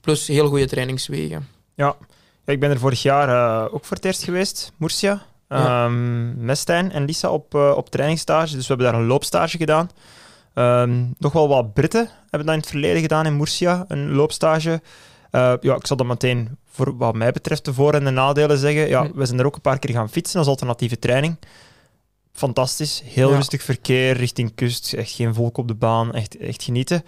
plus 0.02 0.28
heel 0.28 0.48
goede 0.48 0.68
trainingswegen. 0.68 1.48
Ja, 1.76 1.96
ik 2.46 2.60
ben 2.60 2.70
er 2.70 2.80
vorig 2.80 3.02
jaar 3.02 3.30
eh, 3.30 3.74
ook 3.74 3.86
voor 3.86 3.96
het 3.96 4.06
eerst 4.06 4.24
geweest, 4.24 4.72
Murcia. 4.78 5.22
Ja. 5.50 5.86
Ehm 5.86 6.46
met 6.46 6.58
Stijn 6.58 6.92
en 6.92 7.06
Lisa 7.06 7.30
op, 7.30 7.56
eh, 7.56 7.74
op 7.76 7.90
trainingsstage. 7.90 8.56
Dus 8.56 8.68
we 8.68 8.74
hebben 8.74 8.92
daar 8.92 9.02
een 9.02 9.08
loopstage 9.08 9.58
gedaan. 9.58 9.90
Ehm, 10.58 11.06
nog 11.18 11.34
wel 11.34 11.48
wat 11.48 11.74
Britten 11.74 12.10
hebben 12.30 12.46
dat 12.46 12.56
in 12.56 12.62
het 12.62 12.70
verleden 12.70 13.02
gedaan 13.02 13.26
in 13.26 13.38
Murcia, 13.38 13.86
een 13.88 14.12
loopstage. 14.12 14.82
Eh, 15.32 15.54
ja, 15.62 15.76
ik 15.76 15.88
zal 15.88 15.98
dat 15.98 16.08
meteen 16.08 16.58
voor 16.72 16.98
wat 16.98 17.16
mij 17.16 17.32
betreft 17.32 17.66
de 17.66 17.74
voor- 17.74 17.94
en 17.94 18.04
de 18.04 18.10
nadelen 18.10 18.58
zeggen. 18.58 18.88
Ja, 18.88 19.12
we 19.14 19.26
zijn 19.26 19.40
er 19.40 19.46
ook 19.46 19.56
een 19.56 19.62
paar 19.62 19.80
keer 19.80 19.96
gaan 19.96 20.10
fietsen 20.10 20.40
als 20.40 20.48
alternatieve 20.48 21.00
training. 21.00 21.38
Fantastisch. 22.34 23.02
Heel 23.06 23.30
Ja. 23.30 23.36
rustig 23.36 23.64
verkeer 23.64 24.14
richting 24.18 24.56
kust. 24.56 24.94
Echt 24.94 25.12
geen 25.12 25.34
volk 25.34 25.58
op 25.58 25.68
de 25.68 25.76
baan. 25.76 26.14
Echt, 26.14 26.38
echt 26.38 26.64
genieten. 26.64 27.04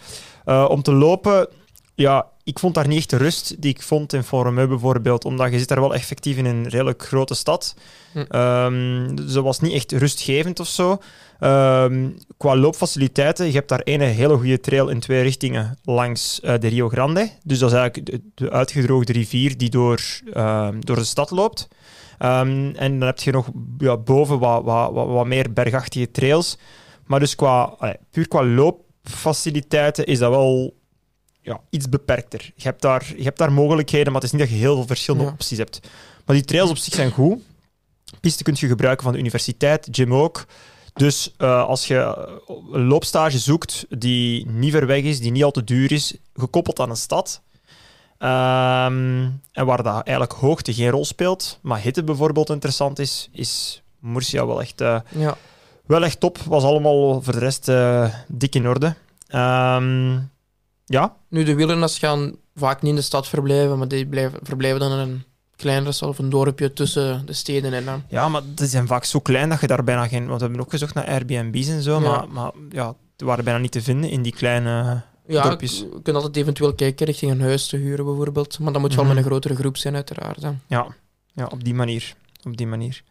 Eh, 0.46 0.66
om 0.70 0.82
te 0.82 0.92
lopen, 0.94 1.48
ja, 1.96 2.26
ik 2.50 2.60
vond 2.60 2.74
daar 2.74 2.88
niet 2.88 2.98
echt 2.98 3.10
de 3.10 3.18
rust 3.18 3.62
die 3.62 3.74
ik 3.74 3.82
vond 3.82 4.14
in 4.14 4.24
Forumeu 4.24 4.68
bijvoorbeeld. 4.68 5.26
Omdat 5.26 5.52
je 5.52 5.60
zit 5.60 5.68
daar 5.68 5.80
wel 5.80 5.94
effectief 5.94 6.38
in 6.38 6.46
een 6.46 6.68
redelijk 6.68 7.04
grote 7.04 7.36
stad. 7.36 7.76
Hm. 8.12 8.20
Ehm, 8.30 9.16
dus 9.16 9.34
dat 9.34 9.44
was 9.44 9.60
niet 9.60 9.74
echt 9.74 9.92
rustgevend 9.92 10.60
of 10.60 10.68
zo. 10.68 10.98
Ehm, 11.40 12.10
qua 12.38 12.56
loopfaciliteiten, 12.56 13.46
je 13.46 13.52
hebt 13.52 13.70
daar 13.70 13.82
ene 13.82 14.04
hele 14.04 14.36
goede 14.36 14.60
trail 14.60 14.90
in 14.90 15.00
twee 15.00 15.22
richtingen 15.22 15.78
langs 15.84 16.40
eh, 16.42 16.54
de 16.60 16.68
Rio 16.68 16.90
Grande. 16.90 17.30
Dus 17.44 17.60
dat 17.60 17.72
is 17.72 17.78
eigenlijk 17.78 18.12
de, 18.12 18.22
de 18.36 18.52
uitgedroogde 18.52 19.14
rivier 19.14 19.58
die 19.58 19.70
door, 19.70 20.02
ehm, 20.34 20.80
door 20.80 20.96
de 20.96 21.04
stad 21.04 21.32
loopt. 21.32 21.68
En 22.18 22.74
dan 22.76 23.02
heb 23.02 23.20
je 23.20 23.32
nog 23.32 23.50
ja, 23.78 23.98
boven 23.98 24.40
wat, 24.40 24.64
wat, 24.64 24.92
wat, 24.92 25.08
wat 25.08 25.26
meer 25.26 25.54
bergachtige 25.54 26.12
trails. 26.12 26.58
Maar 27.06 27.20
dus 27.20 27.36
qua, 27.36 27.76
allee, 27.78 27.96
puur 28.12 28.28
qua 28.28 28.46
loopfaciliteiten 28.46 30.06
is 30.06 30.20
dat 30.20 30.30
wel 30.30 30.78
ja, 31.50 31.60
iets 31.70 31.90
beperkter. 31.90 32.52
Je 32.56 32.64
hebt, 32.64 32.82
daar, 32.82 33.14
je 33.18 33.24
hebt 33.24 33.38
daar 33.38 33.52
mogelijkheden, 33.52 34.06
maar 34.12 34.22
het 34.22 34.24
is 34.24 34.38
niet 34.40 34.42
dat 34.42 34.50
je 34.58 34.64
heel 34.64 34.76
veel 34.76 34.86
verschillende 34.88 35.26
Ja. 35.26 35.32
opties 35.32 35.58
hebt. 35.58 35.80
Maar 36.26 36.36
die 36.36 36.46
trails 36.46 36.70
op 36.70 36.78
zich 36.78 36.94
zijn 36.94 37.12
goed. 37.12 37.42
Piste 38.22 38.44
kun 38.44 38.56
je 38.58 38.68
gebruiken 38.68 39.04
van 39.04 39.14
de 39.14 39.20
universiteit, 39.20 39.88
gym 39.92 40.14
ook. 40.14 40.46
Dus 40.94 41.34
eh, 41.38 41.64
als 41.64 41.88
je 41.88 41.96
eh, 41.98 42.18
een 42.72 42.86
loopstage 42.86 43.40
zoekt 43.40 43.86
die 43.90 44.48
niet 44.50 44.72
ver 44.72 44.86
weg 44.86 45.02
is, 45.04 45.20
die 45.20 45.32
niet 45.32 45.44
al 45.44 45.52
te 45.52 45.64
duur 45.64 45.92
is, 45.92 46.14
gekoppeld 46.36 46.80
aan 46.80 46.90
een 46.90 46.96
stad, 46.96 47.42
ehm, 48.18 49.28
en 49.52 49.66
waar 49.66 49.84
dat 49.84 50.04
eigenlijk 50.04 50.40
hoogte 50.40 50.74
geen 50.74 50.90
rol 50.90 51.06
speelt, 51.06 51.60
maar 51.62 51.80
hitte 51.82 52.04
bijvoorbeeld 52.04 52.50
interessant 52.50 53.00
is, 53.00 53.30
is 53.32 53.82
Murcia 54.00 54.46
wel 54.46 54.62
echt, 54.62 54.82
eh, 54.82 55.00
Ja. 55.10 55.38
wel 55.86 56.04
echt 56.04 56.20
top. 56.20 56.38
Was 56.38 56.64
allemaal 56.64 57.22
voor 57.22 57.34
de 57.34 57.40
rest 57.40 57.72
dik 58.28 58.56
in 58.56 58.68
orde. 58.68 58.96
Ehm, 59.28 60.18
ja, 60.90 61.16
Nu, 61.30 61.44
de 61.44 61.56
wielrenners 61.56 61.98
gaan 62.00 62.36
vaak 62.56 62.82
niet 62.82 62.90
in 62.92 62.96
de 62.98 63.02
stad 63.02 63.28
verblijven, 63.28 63.78
maar 63.78 63.88
die 63.88 64.08
blijven, 64.08 64.40
verblijven 64.44 64.80
dan 64.80 64.92
in 64.92 64.98
een 64.98 65.24
kleinere 65.56 65.92
stad 65.92 66.10
of 66.10 66.20
een 66.20 66.30
dorpje 66.30 66.74
tussen 66.74 67.26
de 67.26 67.34
steden 67.34 67.74
en 67.74 67.86
dan. 67.86 68.04
Ja, 68.08 68.30
maar 68.30 68.42
die 68.56 68.68
zijn 68.68 68.88
vaak 68.88 69.04
zo 69.04 69.20
klein 69.20 69.50
dat 69.50 69.62
je 69.62 69.68
daar 69.68 69.84
bijna 69.84 70.08
geen... 70.08 70.28
Want 70.28 70.40
we 70.40 70.46
hebben 70.46 70.64
ook 70.66 70.70
gezocht 70.72 70.94
naar 70.94 71.08
Airbnb's 71.08 71.68
en 71.68 71.82
zo, 71.82 71.94
Ja. 71.94 72.00
maar, 72.10 72.30
maar 72.30 72.52
ja, 72.70 72.96
die 73.16 73.28
waren 73.28 73.44
bijna 73.44 73.60
niet 73.60 73.72
te 73.72 73.82
vinden 73.82 74.10
in 74.10 74.22
die 74.22 74.34
kleine... 74.34 75.02
Ja, 75.28 75.44
Dorpjes. 75.44 75.80
je 75.80 76.00
kunt 76.04 76.16
altijd 76.16 76.36
eventueel 76.38 76.74
kijken 76.74 77.06
richting 77.06 77.32
een 77.32 77.42
huis 77.42 77.68
te 77.68 77.78
huren 77.78 78.06
bijvoorbeeld, 78.06 78.60
maar 78.60 78.72
dan 78.72 78.82
moet 78.82 78.90
je 78.92 78.96
wel 78.98 79.06
Mhm. 79.06 79.14
met 79.16 79.24
een 79.24 79.30
grotere 79.30 79.56
groep 79.56 79.78
zijn 79.78 79.96
uiteraard. 79.96 80.42
Hè. 80.42 80.50
Ja, 80.68 80.88
ja 81.34 81.46
op 81.46 81.64
die 81.64 81.74
manier. 81.74 82.14
Op 82.44 82.58
die 82.58 82.68
manier. 82.68 83.02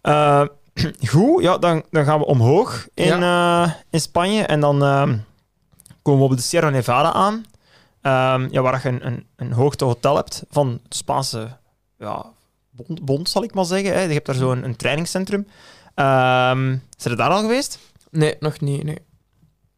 Eh, 0.00 0.44
goed, 1.10 1.42
ja, 1.42 1.58
dan, 1.58 1.84
dan 1.90 2.04
gaan 2.04 2.18
we 2.18 2.24
omhoog 2.26 2.86
in, 2.94 3.22
eh, 3.22 3.70
in 3.90 4.00
Spanje 4.00 4.42
en 4.42 4.60
dan 4.60 4.82
ehm, 4.82 5.16
komen 6.04 6.20
we 6.26 6.30
op 6.30 6.36
de 6.36 6.42
Sierra 6.42 6.70
Nevada 6.70 7.12
aan. 7.12 7.44
Ehm, 8.00 8.48
ja, 8.50 8.62
waar 8.62 8.80
je 8.82 8.88
een, 8.88 9.06
een, 9.06 9.26
een 9.36 9.52
hoogtehotel 9.52 10.16
hebt 10.16 10.44
van 10.50 10.80
het 10.82 10.94
Spaanse 10.96 11.48
ja, 11.98 12.24
bond, 12.70 13.04
bond, 13.04 13.28
zal 13.28 13.42
ik 13.42 13.54
maar 13.54 13.64
zeggen. 13.64 13.92
Hè. 13.94 14.00
Je 14.00 14.12
hebt 14.12 14.26
daar 14.26 14.34
zo'n 14.34 14.64
een 14.64 14.76
trainingscentrum. 14.76 15.46
Ehm 15.94 16.76
zijn 16.96 17.14
er 17.14 17.16
daar 17.16 17.30
al 17.30 17.40
geweest? 17.40 17.78
Nee, 18.10 18.36
nog 18.40 18.60
niet. 18.60 18.82
Nee. 18.84 18.98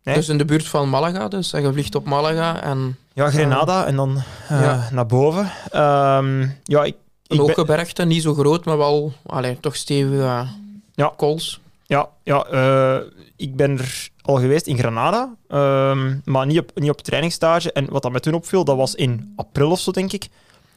Nee? 0.02 0.14
Dus 0.14 0.28
in 0.28 0.38
de 0.38 0.44
buurt 0.44 0.68
van 0.68 0.88
Malaga, 0.88 1.28
dus 1.28 1.52
en 1.52 1.62
je 1.62 1.72
vliegt 1.72 1.94
op 1.94 2.04
Malaga 2.04 2.62
en 2.62 2.96
Ja, 3.12 3.30
Grenada 3.30 3.86
en 3.86 3.96
dan 3.96 4.22
eh, 4.48 4.60
Ja. 4.60 4.88
naar 4.92 5.06
boven. 5.06 5.50
Ehm, 5.70 6.40
ja, 6.64 6.84
ik, 6.84 6.96
ik 7.26 7.54
ben- 7.94 8.08
niet 8.08 8.22
zo 8.22 8.34
groot, 8.34 8.64
maar 8.64 8.78
wel 8.78 9.12
allee, 9.26 9.60
toch 9.60 9.76
stevige 9.76 10.46
Ja. 10.94 11.12
kools. 11.16 11.60
Ja, 11.86 12.08
ja 12.22 12.44
eh, 12.44 12.96
ik 13.36 13.56
ben 13.56 13.78
er 13.78 14.08
al 14.26 14.38
geweest 14.38 14.66
in 14.66 14.78
Granada, 14.78 15.34
ehm, 15.48 16.14
maar 16.24 16.46
niet 16.46 16.58
op, 16.58 16.70
niet 16.74 16.90
op 16.90 17.00
trainingsstage. 17.00 17.72
En 17.72 17.86
wat 17.90 18.02
dat 18.02 18.10
mij 18.10 18.20
toen 18.20 18.34
opviel, 18.34 18.64
dat 18.64 18.76
was 18.76 18.94
in 18.94 19.32
april 19.36 19.70
of 19.70 19.80
zo, 19.80 19.90
denk 19.90 20.12
ik. 20.12 20.28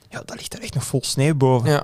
Ja, 0.09 0.21
dat 0.25 0.35
ligt 0.35 0.53
er 0.53 0.61
echt 0.61 0.73
nog 0.73 0.83
vol 0.83 1.01
sneeuw 1.03 1.35
boven. 1.35 1.69
Ja. 1.69 1.83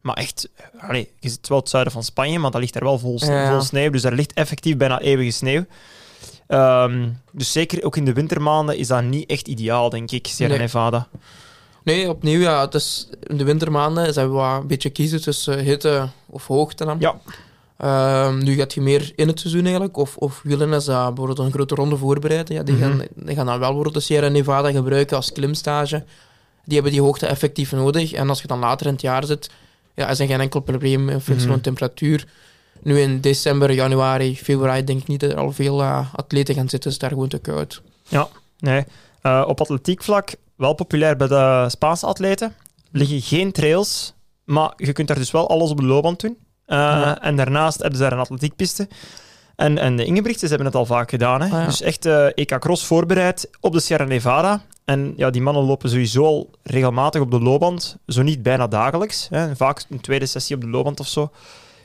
Maar 0.00 0.16
echt, 0.16 0.48
eh, 0.56 0.88
allee, 0.88 1.10
je 1.18 1.28
zit 1.28 1.48
wel 1.48 1.58
het 1.58 1.68
zuiden 1.68 1.92
van 1.92 2.02
Spanje, 2.02 2.38
maar 2.38 2.50
dat 2.50 2.60
ligt 2.60 2.74
er 2.74 2.84
wel 2.84 2.98
vol, 2.98 3.18
Ja, 3.24 3.50
vol 3.50 3.60
sneeuw. 3.60 3.90
Dus 3.90 4.04
er 4.04 4.14
ligt 4.14 4.32
effectief 4.32 4.76
bijna 4.76 5.00
eeuwige 5.00 5.30
sneeuw. 5.30 5.64
Ehm, 6.46 7.08
dus 7.32 7.52
zeker 7.52 7.84
ook 7.84 7.96
in 7.96 8.04
de 8.04 8.12
wintermaanden 8.12 8.78
is 8.78 8.86
dat 8.86 9.02
niet 9.02 9.30
echt 9.30 9.48
ideaal, 9.48 9.90
denk 9.90 10.10
ik, 10.10 10.26
Sierra 10.26 10.52
Nee. 10.52 10.62
Nevada. 10.62 11.08
Nee, 11.84 12.08
opnieuw, 12.08 12.40
ja, 12.40 12.60
het 12.60 12.74
is 12.74 13.08
in 13.22 13.36
de 13.36 13.44
wintermaanden 13.44 14.14
dat 14.14 14.30
wat 14.30 14.60
een 14.60 14.66
beetje 14.66 14.90
kiezen 14.90 15.22
tussen 15.22 15.58
hitte 15.58 16.08
of 16.26 16.46
hoogte. 16.46 16.84
Dan. 16.84 16.96
Ja. 17.00 17.20
Ehm, 17.80 18.38
nu 18.38 18.54
gaat 18.54 18.74
je 18.74 18.80
meer 18.80 19.12
in 19.16 19.28
het 19.28 19.40
seizoen 19.40 19.62
eigenlijk, 19.62 19.96
of, 19.96 20.16
of 20.16 20.40
wielrenners 20.44 20.84
dat 20.84 21.06
bijvoorbeeld 21.06 21.38
een 21.38 21.52
grote 21.52 21.74
ronde 21.74 21.96
voorbereiden, 21.96 22.54
ja, 22.54 22.62
die, 22.62 22.74
Mhm. 22.74 22.84
gaan, 22.84 23.02
die 23.14 23.34
gaan 23.34 23.46
dan 23.46 23.58
wel 23.58 23.66
bijvoorbeeld 23.68 23.94
de 23.94 24.00
Sierra 24.00 24.28
Nevada 24.28 24.70
gebruiken 24.70 25.16
als 25.16 25.32
klimstage. 25.32 26.04
Die 26.64 26.74
hebben 26.74 26.92
die 26.92 27.00
hoogte 27.02 27.26
effectief 27.26 27.72
nodig. 27.72 28.12
En 28.12 28.28
als 28.28 28.40
je 28.40 28.46
dan 28.46 28.58
later 28.58 28.86
in 28.86 28.92
het 28.92 29.02
jaar 29.02 29.24
zit, 29.24 29.50
ja, 29.94 30.08
is 30.08 30.20
er 30.20 30.26
geen 30.26 30.40
enkel 30.40 30.60
probleem 30.60 31.08
in 31.08 31.20
functie 31.20 31.48
van 31.48 31.60
temperatuur. 31.60 32.26
Nu 32.82 33.00
in 33.00 33.20
december, 33.20 33.72
januari, 33.72 34.36
februari 34.36 34.84
denk 34.84 35.00
ik 35.00 35.06
niet 35.06 35.20
dat 35.20 35.30
er 35.30 35.36
al 35.38 35.52
veel 35.52 35.80
eh, 35.80 36.14
atleten 36.14 36.54
gaan 36.54 36.68
zitten, 36.68 36.90
is 36.90 36.98
daar 36.98 37.10
gewoon 37.10 37.28
te 37.28 37.38
koud. 37.38 37.82
Nee. 38.58 38.84
Eh, 39.22 39.44
op 39.46 39.60
atletiekvlak 39.60 40.34
wel 40.56 40.72
populair 40.74 41.16
bij 41.16 41.26
de 41.28 41.66
Spaanse 41.68 42.06
atleten. 42.06 42.54
Liggen 42.92 43.20
geen 43.20 43.52
trails, 43.52 44.14
maar 44.44 44.72
je 44.76 44.92
kunt 44.92 45.08
daar 45.08 45.16
dus 45.16 45.30
wel 45.30 45.48
alles 45.48 45.70
op 45.70 45.76
de 45.76 45.84
loopband 45.86 46.20
doen. 46.20 46.36
Eh, 46.70 46.76
Ja. 46.78 47.20
En 47.22 47.36
daarnaast 47.36 47.78
hebben 47.78 47.96
ze 47.96 48.02
daar 48.02 48.12
een 48.12 48.18
atletiekpiste. 48.18 48.88
En, 49.56 49.78
en 49.78 49.96
de 49.96 50.04
Ingebrigtsen 50.04 50.48
hebben 50.48 50.66
het 50.66 50.76
al 50.76 50.86
vaak 50.86 51.10
gedaan. 51.10 51.40
Hè? 51.40 51.46
Ah, 51.46 51.52
ja. 51.52 51.64
Dus 51.64 51.80
echt 51.82 52.06
eh 52.06 52.26
EK 52.34 52.58
Cross 52.58 52.84
voorbereid 52.86 53.50
op 53.60 53.72
de 53.72 53.80
Sierra 53.80 54.04
Nevada. 54.04 54.60
En 54.84 55.12
ja, 55.16 55.30
die 55.30 55.42
mannen 55.42 55.62
lopen 55.64 55.90
sowieso 55.90 56.24
al 56.24 56.50
regelmatig 56.62 57.20
op 57.20 57.30
de 57.30 57.40
loopband. 57.40 57.96
Zo 58.06 58.22
niet 58.22 58.42
bijna 58.42 58.66
dagelijks. 58.66 59.26
Hè? 59.30 59.56
Vaak 59.56 59.84
een 59.88 60.00
tweede 60.00 60.26
sessie 60.26 60.56
op 60.56 60.62
de 60.62 60.68
loopband 60.68 61.00
of 61.00 61.06
zo. 61.08 61.30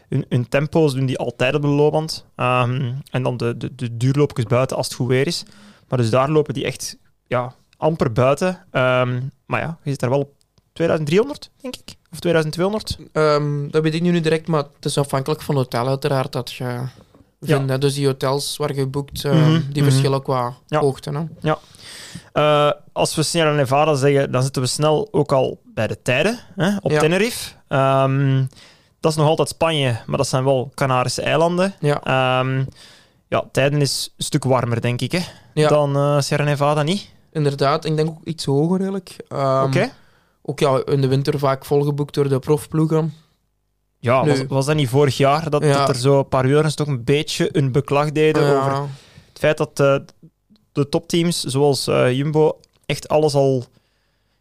Hun, 0.09 0.25
hun 0.29 0.49
tempo's 0.49 0.93
doen 0.93 1.05
die 1.05 1.17
altijd 1.17 1.55
op 1.55 1.61
de 1.61 1.67
loopband. 1.67 2.25
Ehm, 2.35 2.91
en 3.11 3.23
dan 3.23 3.37
de, 3.37 3.57
de, 3.57 3.75
de 3.75 3.97
duurloopjes 3.97 4.45
buiten 4.45 4.77
als 4.77 4.85
het 4.87 4.95
goed 4.95 5.07
weer 5.07 5.27
is. 5.27 5.43
Maar 5.89 5.99
dus 5.99 6.09
daar 6.09 6.29
lopen 6.29 6.53
die 6.53 6.65
echt 6.65 6.97
ja, 7.27 7.53
amper 7.77 8.11
buiten. 8.11 8.65
Ehm, 8.71 9.21
maar 9.45 9.61
ja, 9.61 9.77
je 9.83 9.89
zit 9.89 9.99
daar 9.99 10.09
wel 10.09 10.19
op 10.19 10.29
2300, 10.73 11.49
denk 11.61 11.75
ik. 11.75 11.95
Of 12.15 12.21
2200. 12.21 12.97
Ehm, 13.11 13.69
dat 13.69 13.83
weet 13.83 13.93
ik 13.93 14.01
nu 14.01 14.11
niet 14.11 14.23
direct, 14.23 14.47
maar 14.47 14.63
het 14.75 14.85
is 14.85 14.97
afhankelijk 14.97 15.41
van 15.41 15.55
het 15.55 15.73
hotel 15.73 15.87
uiteraard 15.89 16.31
dat 16.31 16.51
je 16.53 16.79
vindt. 17.41 17.81
Dus 17.81 17.93
die 17.93 18.05
hotels 18.05 18.57
waar 18.57 18.75
je 18.75 18.85
boekt, 18.87 19.25
ehm, 19.25 19.37
Mhm, 19.37 19.61
die 19.71 19.81
mhm. 19.81 19.91
verschillen 19.91 20.21
qua 20.23 20.53
Ja. 20.67 20.79
hoogte. 20.79 21.27
Hè. 21.41 21.53
Eh, 22.33 22.71
als 22.93 23.15
we 23.15 23.23
Sierra 23.23 23.51
Nevada 23.53 23.93
zeggen, 23.95 24.31
dan 24.31 24.43
zitten 24.43 24.61
we 24.61 24.67
snel 24.67 25.07
ook 25.11 25.31
al 25.31 25.59
bij 25.73 25.87
de 25.87 26.01
tijden 26.01 26.39
hè, 26.55 26.77
op 26.81 26.91
Ja. 26.91 26.99
Tenerife. 26.99 27.51
Ehm, 27.67 28.43
dat 28.99 29.11
is 29.11 29.17
nog 29.17 29.27
altijd 29.27 29.49
Spanje, 29.49 29.95
maar 30.05 30.17
dat 30.17 30.27
zijn 30.27 30.43
wel 30.43 30.71
Canarische 30.75 31.21
eilanden. 31.21 31.73
Ja. 31.79 32.43
Ja, 33.29 33.43
tijden 33.51 33.81
is 33.81 34.13
een 34.17 34.23
stuk 34.23 34.43
warmer, 34.43 34.81
denk 34.81 35.01
ik, 35.01 35.11
hè, 35.11 35.19
Ja, 35.53 35.67
dan 35.69 35.95
eh 35.95 36.19
Sierra 36.19 36.43
Nevada 36.43 36.83
niet. 36.83 37.09
inderdaad. 37.31 37.85
Ik 37.85 37.95
denk 37.95 38.09
ook 38.09 38.23
iets 38.23 38.45
hoger 38.45 38.75
eigenlijk. 38.77 39.15
Oké. 39.63 39.91
Ook 40.47 40.59
ja, 40.59 40.81
in 40.85 41.01
de 41.01 41.07
winter 41.07 41.39
vaak 41.39 41.65
volgeboekt 41.65 42.13
door 42.13 42.29
de 42.29 42.39
profploegen. 42.39 43.13
Ja, 43.99 44.23
Nu- 44.23 44.29
was, 44.29 44.43
was 44.47 44.65
dat 44.65 44.75
niet 44.75 44.89
vorig 44.89 45.17
jaar 45.17 45.49
dat, 45.49 45.63
Ja. 45.63 45.77
dat 45.77 45.89
er 45.89 45.95
zo 45.95 46.19
een 46.19 46.27
paar 46.27 46.41
wielrenners 46.43 46.75
toch 46.75 46.87
een 46.87 47.03
beetje 47.03 47.57
een 47.57 47.71
beklag 47.71 48.11
deden 48.11 48.43
Ja. 48.43 48.57
over 48.57 48.71
het 49.29 49.39
feit 49.39 49.57
dat 49.57 49.79
eh, 49.79 49.95
de 50.71 50.89
topteams, 50.89 51.43
zoals 51.43 51.87
eh, 51.87 52.11
Jumbo, 52.11 52.59
echt 52.85 53.07
alles 53.07 53.33
al... 53.35 53.65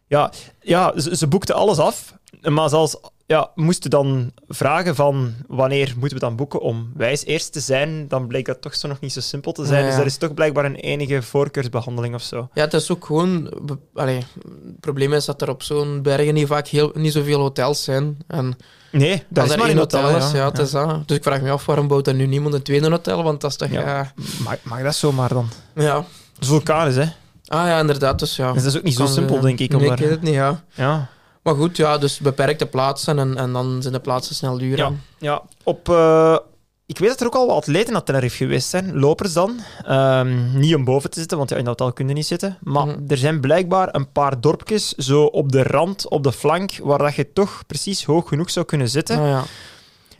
Ja, 0.07 0.31
ja 0.61 0.99
ze, 0.99 1.15
ze 1.15 1.27
boekten 1.27 1.55
alles 1.55 1.77
af, 1.77 2.13
maar 2.45 2.69
zelfs 2.69 2.97
ja, 3.25 3.51
moesten 3.55 3.89
dan 3.89 4.31
vragen 4.47 4.95
van 4.95 5.33
wanneer 5.47 5.93
moeten 5.99 6.17
we 6.17 6.25
dan 6.25 6.35
boeken 6.35 6.61
om 6.61 6.91
wijs 6.95 7.25
eerst 7.25 7.53
te 7.53 7.59
zijn, 7.59 8.07
dan 8.07 8.27
bleek 8.27 8.45
dat 8.45 8.61
toch 8.61 8.75
zo 8.75 8.87
nog 8.87 8.99
niet 8.99 9.13
zo 9.13 9.19
simpel 9.19 9.51
te 9.51 9.65
zijn. 9.65 9.79
Ja, 9.79 9.85
ja. 9.85 9.91
Dus 9.91 9.99
er 9.99 10.05
is 10.05 10.17
toch 10.17 10.33
blijkbaar 10.33 10.65
een 10.65 10.75
enige 10.75 11.21
voorkeursbehandeling 11.21 12.15
of 12.15 12.21
zo. 12.21 12.49
Ja, 12.53 12.61
het 12.63 12.73
is 12.73 12.91
ook 12.91 13.05
gewoon... 13.05 13.51
Allee, 13.93 14.17
het 14.65 14.79
probleem 14.79 15.13
is 15.13 15.25
dat 15.25 15.41
er 15.41 15.49
op 15.49 15.63
zo'n 15.63 16.01
bergen 16.01 16.33
niet 16.33 16.47
vaak 16.47 16.67
heel, 16.67 16.91
niet 16.93 17.11
zoveel 17.11 17.39
hotels 17.39 17.83
zijn. 17.83 18.17
En 18.27 18.57
Nee, 18.91 19.23
dat 19.29 19.49
is 19.49 19.55
maar 19.55 19.65
één 19.65 19.71
een 19.71 19.77
hotel. 19.77 20.17
is, 20.17 20.31
ja, 20.31 20.45
het 20.45 20.59
is 20.59 20.71
dat. 20.71 21.07
Dus 21.07 21.17
ik 21.17 21.23
vraag 21.23 21.41
me 21.41 21.51
af, 21.51 21.65
waarom 21.65 21.87
bouwt 21.87 22.07
er 22.07 22.13
nu 22.13 22.25
niemand 22.25 22.53
een 22.53 22.61
tweede 22.61 22.89
hotel? 22.89 23.23
Want 23.23 23.41
dat 23.41 23.51
is 23.51 23.57
toch... 23.57 23.69
Ja. 23.69 23.81
Ja. 23.81 24.13
Mag, 24.43 24.57
mag 24.63 24.81
dat 24.81 24.95
zomaar 24.95 25.29
dan? 25.29 25.49
ja. 25.75 25.97
Het 25.97 26.43
is 26.43 26.47
vulkanisch, 26.47 26.95
hè? 26.95 27.05
Ah 27.47 27.67
ja, 27.67 27.79
inderdaad. 27.79 28.19
Dus 28.19 28.35
ja. 28.35 28.53
Dus 28.53 28.63
dat 28.63 28.71
is 28.71 28.77
ook 28.77 28.83
niet 28.83 28.95
zo 28.95 29.05
simpel, 29.05 29.35
eh, 29.35 29.41
denk 29.41 29.59
ik. 29.59 29.73
Om 29.73 29.79
nee, 29.79 29.91
ik 29.91 29.97
weet 29.97 30.09
het 30.09 30.21
niet, 30.21 30.33
ja. 30.33 30.63
ja. 30.73 31.09
Maar 31.45 31.55
goed, 31.55 31.77
ja, 31.77 31.97
dus 31.97 32.19
beperkte 32.19 32.65
plaatsen 32.65 33.19
en, 33.19 33.37
en 33.37 33.53
dan 33.53 33.81
zijn 33.81 33.93
de 33.93 33.99
plaatsen 33.99 34.35
snel 34.35 34.57
duur. 34.57 34.77
Ja. 34.77 34.91
Ja, 35.19 35.41
op... 35.63 35.89
eh, 35.89 36.37
ik 36.85 36.97
weet 36.97 37.09
dat 37.09 37.19
er 37.19 37.25
ook 37.25 37.35
al 37.35 37.47
wat 37.47 37.55
atleten 37.55 37.93
naar 37.93 38.03
Tenerife 38.03 38.35
geweest 38.35 38.69
zijn, 38.69 38.99
lopers 38.99 39.33
dan. 39.33 39.59
Ehm, 39.85 40.59
niet 40.59 40.75
om 40.75 40.83
boven 40.83 41.09
te 41.09 41.19
zitten, 41.19 41.37
want 41.37 41.49
ja, 41.49 41.55
in 41.57 41.63
dat 41.63 41.79
hotel 41.79 41.93
kun 41.93 42.07
je 42.07 42.13
niet 42.13 42.25
zitten. 42.25 42.57
Maar 42.61 42.85
Mhm. 42.85 42.99
er 43.07 43.17
zijn 43.17 43.39
blijkbaar 43.39 43.87
een 43.95 44.11
paar 44.11 44.41
dorpjes 44.41 44.91
zo 44.93 45.23
op 45.23 45.51
de 45.51 45.63
rand, 45.63 46.09
op 46.09 46.23
de 46.23 46.31
flank, 46.31 46.71
waar 46.83 46.97
dat 46.97 47.15
je 47.15 47.33
toch 47.33 47.63
precies 47.67 48.03
hoog 48.03 48.27
genoeg 48.27 48.49
zou 48.49 48.65
kunnen 48.65 48.89
zitten. 48.89 49.21
Ja. 49.21 49.43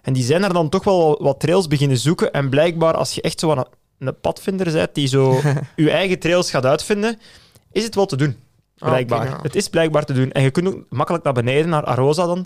En 0.01 0.13
die 0.13 0.23
zijn 0.23 0.43
er 0.43 0.53
dan 0.53 0.69
toch 0.69 0.83
wel 0.83 1.17
wat 1.21 1.39
trails 1.39 1.67
beginnen 1.67 1.97
zoeken. 1.97 2.31
En 2.33 2.49
blijkbaar, 2.49 2.93
als 2.95 3.13
je 3.15 3.21
echt 3.21 3.39
zo 3.39 3.51
een, 3.51 3.65
een 3.99 4.19
padvinder 4.21 4.71
bent, 4.71 4.95
die 4.95 5.07
zo 5.07 5.41
je 5.75 5.91
eigen 5.91 6.19
trails 6.19 6.49
gaat 6.49 6.65
uitvinden, 6.65 7.19
is 7.71 7.83
het 7.83 7.95
wel 7.95 8.05
te 8.05 8.17
doen. 8.17 8.37
Ah, 8.77 8.89
Blijkbaar. 8.89 9.27
ja. 9.27 9.39
Het 9.41 9.55
is 9.55 9.69
blijkbaar 9.69 10.05
te 10.05 10.13
doen. 10.13 10.31
En 10.31 10.41
je 10.43 10.51
kunt 10.51 10.67
ook 10.67 10.85
makkelijk 10.89 11.23
naar 11.23 11.33
beneden, 11.33 11.69
naar 11.69 11.83
Arosa 11.85 12.25
dan. 12.25 12.45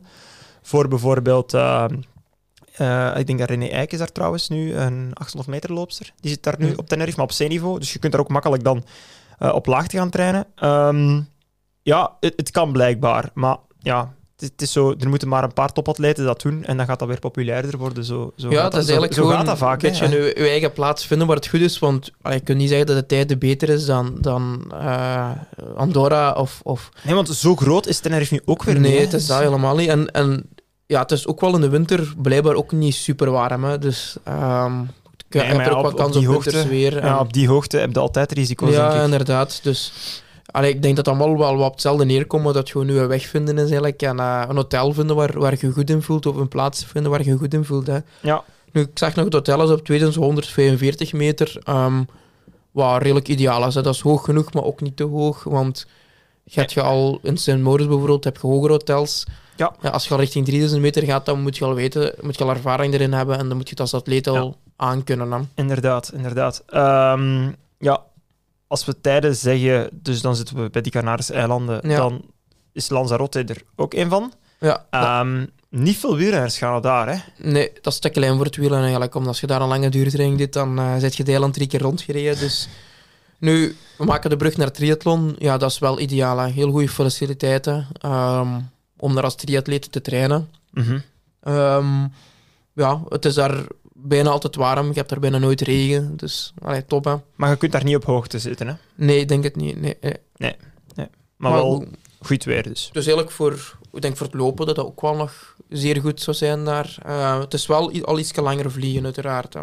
Voor 0.61 0.87
bijvoorbeeld... 0.87 1.53
eh, 1.53 1.85
eh, 2.75 3.17
ik 3.19 3.27
denk 3.27 3.39
dat 3.39 3.49
René 3.49 3.65
Eijk 3.67 3.91
is 3.91 3.97
daar 3.99 4.11
trouwens 4.11 4.49
nu, 4.49 4.73
een 4.75 5.11
800 5.13 5.47
meter 5.47 5.73
loopster. 5.73 6.13
Die 6.19 6.31
zit 6.31 6.43
daar 6.43 6.55
nu 6.57 6.73
op 6.73 6.87
Tenerife, 6.87 7.17
maar 7.17 7.25
op 7.25 7.31
zeeniveau. 7.31 7.79
Dus 7.79 7.93
je 7.93 7.99
kunt 7.99 8.11
daar 8.11 8.21
ook 8.21 8.29
makkelijk 8.29 8.63
dan 8.63 8.83
eh, 9.37 9.53
op 9.53 9.65
laagte 9.65 9.97
gaan 9.97 10.09
trainen. 10.09 10.45
Ehm, 10.55 11.21
ja, 11.81 12.17
het, 12.19 12.33
het 12.35 12.51
kan 12.51 12.71
blijkbaar. 12.71 13.29
Maar 13.33 13.57
ja, 13.79 14.13
het, 14.41 14.62
is 14.62 14.71
zo, 14.71 14.93
er 14.99 15.10
moeten 15.10 15.28
maar 15.28 15.43
een 15.43 15.54
paar 15.54 15.71
topatleten 15.71 16.25
dat 16.25 16.41
doen. 16.41 16.63
En 16.63 16.78
dan 16.78 16.86
gaat 16.86 16.99
dat 16.99 17.08
weer 17.08 17.19
populairder 17.19 17.78
worden. 17.78 18.04
Zo, 18.06 18.32
zo 18.36 18.49
Ja, 18.49 18.62
dat 18.63 18.73
is 18.73 18.80
zo- 18.80 18.80
eigenlijk 18.91 19.13
zo 19.13 19.21
gewoon 19.21 19.38
gaat 19.38 19.45
dat 19.45 19.58
vaak. 19.58 19.84
een 19.84 19.89
beetje 19.89 20.10
je, 20.10 20.34
je 20.43 20.49
eigen 20.49 20.71
plaats 20.71 21.06
vinden 21.06 21.28
waar 21.28 21.36
het 21.36 21.47
goed 21.47 21.60
is. 21.62 21.80
Want 21.80 22.12
allee, 22.21 22.38
je 22.38 22.43
kunt 22.43 22.58
niet 22.58 22.69
zeggen 22.69 22.88
dat 22.88 22.95
de 22.97 23.06
tijd 23.06 23.39
beter 23.39 23.69
is 23.69 23.86
dan, 23.86 24.17
dan 24.21 24.63
eh, 24.71 25.30
Andorra 25.75 26.32
of... 26.32 26.60
of 26.63 26.89
Nee, 27.04 27.15
want 27.15 27.30
zo 27.30 27.56
groot 27.56 27.88
is 27.88 27.99
Tenerife 27.99 28.34
nu 28.34 28.41
ook 28.45 28.63
weer 28.63 28.80
niet. 28.80 28.91
nee, 28.91 28.99
het 29.02 29.13
is 29.13 29.25
dat 29.25 29.39
helemaal 29.39 29.75
niet. 29.75 29.89
En, 29.89 30.12
en 30.12 30.49
ja, 30.86 31.02
het 31.02 31.12
is 31.12 31.28
ook 31.28 31.41
wel 31.41 31.56
in 31.56 31.62
de 31.62 31.69
winter 31.69 32.13
blijkbaar 32.21 32.56
ook 32.56 32.71
niet 32.71 32.95
super 32.95 33.32
warm. 33.32 33.63
Hè. 33.63 33.78
Dus 33.80 34.15
ehm 34.23 34.82
je 35.32 35.38
Nee, 35.39 35.47
hebt 35.47 35.65
er 35.67 35.71
ook 35.71 35.78
op- 35.78 35.82
wel 35.84 35.91
op 35.91 35.97
kans 35.97 36.17
die 36.17 36.28
op 36.28 36.34
hoogte- 36.34 36.49
wintersweer. 36.52 36.97
en- 36.97 37.08
Ja, 37.08 37.19
op 37.19 37.34
die 37.34 37.47
hoogte 37.47 37.78
heb 37.78 37.93
je 37.93 37.99
altijd 37.99 38.32
risico's, 38.32 38.73
ja, 38.73 38.88
denk 38.89 38.97
ik. 38.99 39.04
inderdaad. 39.04 39.60
Dus 39.63 39.93
allee, 40.51 40.73
ik 40.73 40.81
denk 40.81 40.95
dat 40.95 41.05
dat 41.05 41.15
allemaal 41.15 41.38
wel 41.38 41.55
wat 41.57 41.65
op 41.65 41.71
hetzelfde 41.71 42.05
neerkomt. 42.05 42.53
Dat 42.53 42.67
je 42.67 42.71
gewoon 42.71 42.88
nu 42.88 42.99
een 42.99 43.07
weg 43.07 43.25
vinden 43.25 43.55
is 43.55 43.62
eigenlijk. 43.62 44.01
En 44.01 44.19
een 44.19 44.55
hotel 44.55 44.93
vinden 44.93 45.15
waar, 45.15 45.39
waar 45.39 45.51
je 45.51 45.67
je 45.67 45.73
goed 45.73 45.89
in 45.89 46.01
voelt. 46.01 46.25
Of 46.25 46.35
een 46.35 46.47
plaats 46.47 46.85
vinden 46.85 47.12
waar 47.12 47.23
je 47.23 47.29
je 47.29 47.38
goed 47.38 47.53
in 47.53 47.65
voelt. 47.65 47.88
Hè. 47.88 47.97
Ja. 48.21 48.43
Nu, 48.71 48.81
ik 48.81 48.89
zag 48.93 49.15
nog 49.15 49.25
het 49.25 49.33
hotel 49.33 49.63
is 49.63 49.69
op 49.69 49.85
2145 49.85 51.13
meter. 51.13 51.62
ehm 51.63 52.01
wat 52.71 53.01
redelijk 53.01 53.27
ideaal 53.27 53.67
is. 53.67 53.75
Hè. 53.75 53.81
Dat 53.81 53.93
is 53.93 54.01
hoog 54.01 54.23
genoeg, 54.23 54.53
maar 54.53 54.63
ook 54.63 54.81
niet 54.81 54.97
te 54.97 55.03
hoog. 55.03 55.43
Want 55.43 55.85
je 56.43 56.59
hebt 56.59 56.73
je 56.73 56.81
al 56.81 57.19
in 57.23 57.38
St. 57.38 57.57
Moritz 57.57 57.88
bijvoorbeeld, 57.88 58.23
heb 58.23 58.38
je 58.41 58.47
hogere 58.47 58.71
hotels. 58.71 59.25
Ja. 59.55 59.73
als 59.91 60.07
je 60.07 60.13
al 60.13 60.19
richting 60.19 60.45
3000 60.45 60.81
meter 60.81 61.03
gaat, 61.03 61.25
dan 61.25 61.41
moet 61.41 61.57
je 61.57 61.65
al 61.65 61.73
weten, 61.73 62.13
moet 62.21 62.38
je 62.38 62.43
al 62.43 62.49
ervaring 62.49 62.93
erin 62.93 63.13
hebben. 63.13 63.38
En 63.38 63.47
dan 63.47 63.57
moet 63.57 63.65
je 63.65 63.69
het 63.69 63.79
als 63.79 63.93
atleet 63.93 64.27
al 64.27 64.57
aankunnen. 64.75 65.31
Hè. 65.31 65.39
Inderdaad, 65.55 66.12
inderdaad. 66.13 66.63
Ehm, 66.67 67.51
ja, 67.77 68.03
als 68.69 68.86
we 68.86 69.01
tijden 69.01 69.36
zeggen, 69.36 69.89
dus 69.93 70.21
dan 70.21 70.36
zitten 70.36 70.63
we 70.63 70.69
bij 70.69 70.82
die 70.82 70.91
Canarische 70.91 71.34
eilanden, 71.34 71.89
Ja. 71.89 71.97
dan 71.97 72.21
is 72.73 72.89
Lanzarote 72.89 73.43
er 73.43 73.62
ook 73.75 73.93
een 73.93 74.10
van. 74.10 74.34
Ja, 74.60 74.86
dat- 74.89 75.01
Ehm, 75.03 75.45
niet 75.69 75.97
veel 75.97 76.15
wielrenners 76.15 76.58
gaan 76.58 76.82
daar, 76.82 77.08
hè? 77.10 77.17
Nee, 77.49 77.71
dat 77.82 77.93
is 77.93 77.99
te 77.99 78.10
klein 78.10 78.36
voor 78.36 78.45
het 78.45 78.55
wielen 78.55 78.79
eigenlijk. 78.82 79.15
Omdat 79.15 79.29
als 79.29 79.39
je 79.39 79.47
daar 79.47 79.62
een 79.62 79.67
lange 79.67 79.89
duurtraining 79.89 80.39
doet, 80.39 80.53
dan 80.53 80.79
eh 80.79 80.95
zit 80.97 81.15
je 81.15 81.23
de 81.23 81.32
eiland 81.32 81.53
drie 81.53 81.67
keer 81.67 81.82
rondgereden. 81.82 82.39
Dus 82.39 82.67
nu, 83.39 83.75
we 83.97 84.05
maken 84.05 84.29
de 84.29 84.38
brug 84.38 84.58
naar 84.58 84.71
triathlon. 84.71 85.36
Ja, 85.38 85.58
dat 85.58 85.71
is 85.71 85.79
wel 85.79 85.99
ideaal. 85.99 86.38
Hè. 86.38 86.47
Heel 86.49 86.71
goede 86.71 86.89
faciliteiten 86.89 87.88
ehm, 88.01 88.60
om 88.97 89.15
daar 89.15 89.23
als 89.23 89.36
triatleet 89.36 89.91
te 89.91 90.01
trainen. 90.01 90.49
Mhm. 90.71 90.99
Ehm, 91.41 92.03
ja, 92.73 93.01
het 93.10 93.25
is 93.25 93.34
daar 93.34 93.63
bijna 94.03 94.29
altijd 94.29 94.55
warm. 94.55 94.88
Je 94.88 94.93
hebt 94.93 95.09
daar 95.09 95.19
bijna 95.19 95.38
nooit 95.38 95.62
regen. 95.62 96.17
Dus, 96.17 96.53
allee, 96.62 96.85
top 96.85 97.05
hè. 97.05 97.15
Maar 97.35 97.49
je 97.49 97.55
kunt 97.55 97.71
daar 97.71 97.83
niet 97.83 97.95
op 97.95 98.03
hoogte 98.03 98.39
zitten, 98.39 98.67
hè? 98.67 98.73
Nee, 98.95 99.19
ik 99.19 99.27
denk 99.27 99.43
het 99.43 99.55
niet. 99.55 99.81
Nee, 99.81 99.97
nee. 100.38 100.55
Maar, 101.39 101.51
wel 101.51 101.85
goed, 102.19 102.43
weer, 102.43 102.63
dus. 102.63 102.89
Dus 102.91 103.05
eigenlijk 103.05 103.31
voor, 103.31 103.77
ik 103.93 104.01
denk 104.01 104.17
voor 104.17 104.25
het 104.25 104.35
lopen 104.35 104.65
dat 104.65 104.75
dat 104.75 104.85
ook 104.85 105.01
wel 105.01 105.15
nog 105.15 105.55
zeer 105.69 106.01
goed 106.01 106.21
zou 106.21 106.38
zijn 106.38 106.65
daar. 106.65 106.97
Eh, 107.05 107.39
het 107.39 107.53
is 107.53 107.67
wel 107.67 108.03
al 108.03 108.19
iets 108.19 108.35
langer 108.35 108.71
vliegen, 108.71 109.03
uiteraard. 109.03 109.53
Hè. 109.53 109.62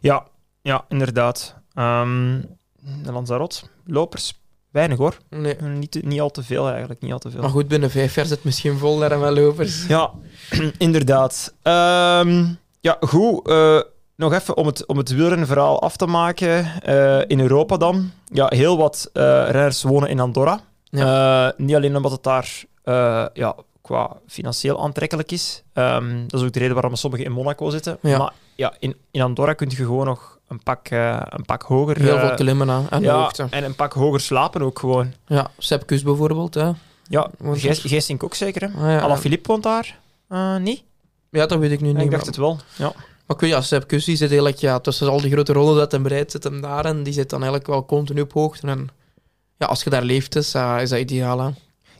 Ja, 0.00 0.26
ja 0.62 0.84
inderdaad. 0.88 1.56
Ehm, 1.74 2.40
de 3.02 3.12
Lanzarote, 3.12 3.60
lopers, 3.84 4.40
weinig 4.70 4.98
hoor. 4.98 5.18
Nee. 5.30 5.54
Niet, 5.62 6.04
niet 6.04 6.20
al 6.20 6.30
te 6.30 6.42
veel 6.42 6.68
eigenlijk, 6.68 7.00
niet 7.00 7.12
al 7.12 7.18
te 7.18 7.30
veel. 7.30 7.40
Maar 7.40 7.50
goed, 7.50 7.68
binnen 7.68 7.90
vijf 7.90 8.14
jaar 8.14 8.26
zit 8.26 8.34
het 8.34 8.44
misschien 8.44 8.78
vol 8.78 8.98
daar 8.98 9.12
en 9.12 9.20
wel 9.20 9.34
lopers. 9.34 9.86
Ja, 9.86 10.12
inderdaad. 10.78 11.54
Ehm, 11.62 12.44
ja, 12.86 12.96
goed. 13.00 13.48
eh, 13.48 13.80
nog 14.16 14.32
even 14.32 14.56
om 14.56 14.66
het, 14.66 14.86
om 14.86 14.96
het 14.96 15.14
wielrennenverhaal 15.14 15.82
af 15.82 15.96
te 15.96 16.06
maken. 16.06 16.82
eh, 16.82 17.20
in 17.26 17.40
Europa 17.40 17.76
dan. 17.76 18.10
Ja, 18.32 18.46
heel 18.48 18.76
wat 18.76 19.10
eh 19.12 19.22
renners 19.50 19.82
wonen 19.82 20.08
in 20.08 20.20
Andorra. 20.20 20.60
Niet 21.56 21.74
alleen 21.74 21.96
omdat 21.96 22.12
het 22.12 22.22
daar 22.22 22.64
ja, 23.34 23.54
qua 23.86 24.16
financieel 24.26 24.82
aantrekkelijk 24.82 25.32
is. 25.32 25.62
Ehm, 25.72 26.26
dat 26.26 26.40
is 26.40 26.46
ook 26.46 26.52
de 26.52 26.58
reden 26.58 26.74
waarom 26.74 26.94
sommigen 26.94 27.26
in 27.26 27.32
Monaco 27.32 27.70
zitten. 27.70 27.98
Ja. 28.00 28.18
Maar 28.18 28.32
ja, 28.54 28.74
in, 28.78 28.96
in 29.10 29.22
Andorra 29.22 29.52
kun 29.52 29.70
je 29.70 29.76
gewoon 29.76 30.06
nog 30.06 30.38
een 30.48 30.62
pak, 30.62 30.88
eh, 30.88 31.20
een 31.24 31.44
pak 31.44 31.62
hoger... 31.62 31.98
Heel 32.00 32.18
veel 32.18 32.34
klimmen 32.34 32.68
hè, 32.68 32.80
en 32.90 33.02
ja, 33.02 33.18
hoogte. 33.20 33.46
en 33.50 33.64
een 33.64 33.74
pak 33.74 33.92
hoger 33.92 34.20
slapen 34.20 34.62
ook 34.62 34.78
gewoon. 34.78 35.12
Ja, 35.26 35.50
Sepp 35.58 35.86
Kuss 35.86 36.02
bijvoorbeeld. 36.02 36.54
Hè. 36.54 36.70
Ja, 37.08 37.30
Geesink 37.52 38.22
ook 38.22 38.34
zeker, 38.34 38.62
hè? 38.62 38.78
Ah, 38.78 38.90
ja, 38.92 39.00
Alaphilippe 39.00 39.48
woont 39.48 39.62
daar? 39.62 39.98
Niet? 40.60 40.82
Ja, 41.30 41.46
dat 41.46 41.58
weet 41.58 41.70
ik 41.70 41.80
nu 41.80 41.86
niet. 41.88 41.96
ik 41.96 42.02
maar- 42.02 42.10
dacht 42.14 42.26
het 42.26 42.36
wel, 42.36 42.58
ja. 42.76 42.92
Maar 43.26 43.36
ik 43.36 43.42
weet, 43.42 43.50
ja, 43.50 43.60
Sepp 43.60 43.86
Kuss 43.86 44.04
die 44.06 44.16
zit 44.16 44.28
eigenlijk 44.28 44.58
ja, 44.58 44.78
tussen 44.80 45.08
al 45.10 45.20
die 45.20 45.30
grote 45.30 45.52
rollen 45.52 45.76
dat 45.76 45.92
hem 45.92 46.02
bereid 46.02 46.30
zit 46.30 46.44
hem 46.44 46.60
daar. 46.60 46.84
En 46.84 47.02
die 47.02 47.12
zit 47.12 47.30
dan 47.30 47.38
eigenlijk 47.42 47.70
wel 47.70 47.84
continu 47.86 48.20
op 48.20 48.32
hoogte. 48.32 48.66
En 48.66 48.88
ja, 49.58 49.66
als 49.66 49.84
je 49.84 49.90
daar 49.90 50.02
leeft, 50.02 50.36
is, 50.36 50.54
is 50.54 50.88
dat 50.90 50.98
ideaal. 50.98 51.40
Hè. 51.40 51.50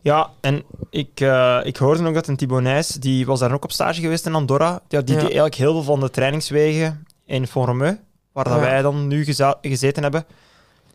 Ja, 0.03 0.31
en 0.41 0.62
ik, 0.91 1.21
eh, 1.21 1.61
ik 1.62 1.77
hoorde 1.77 2.07
ook 2.07 2.15
dat 2.15 2.27
een 2.29 2.37
Thibaut 2.37 2.62
Nijs, 2.62 2.89
die 2.89 3.27
was 3.27 3.41
daar 3.41 3.53
ook 3.53 3.65
op 3.65 3.73
stage 3.73 4.01
geweest 4.01 4.27
in 4.27 4.35
Andorra. 4.35 4.81
Ja, 4.89 5.01
die 5.01 5.15
Ja. 5.15 5.21
deed 5.21 5.23
eigenlijk 5.23 5.55
heel 5.55 5.73
veel 5.73 5.83
van 5.83 6.01
de 6.01 6.11
trainingswegen 6.11 7.07
in 7.25 7.47
Font-Romeu, 7.47 7.95
waar 8.33 8.45
dat 8.45 8.53
Ja. 8.55 8.61
wij 8.61 8.83
dan 8.83 9.07
nu 9.07 9.25
geza- 9.25 9.59
gezeten 9.62 10.03
hebben. 10.03 10.27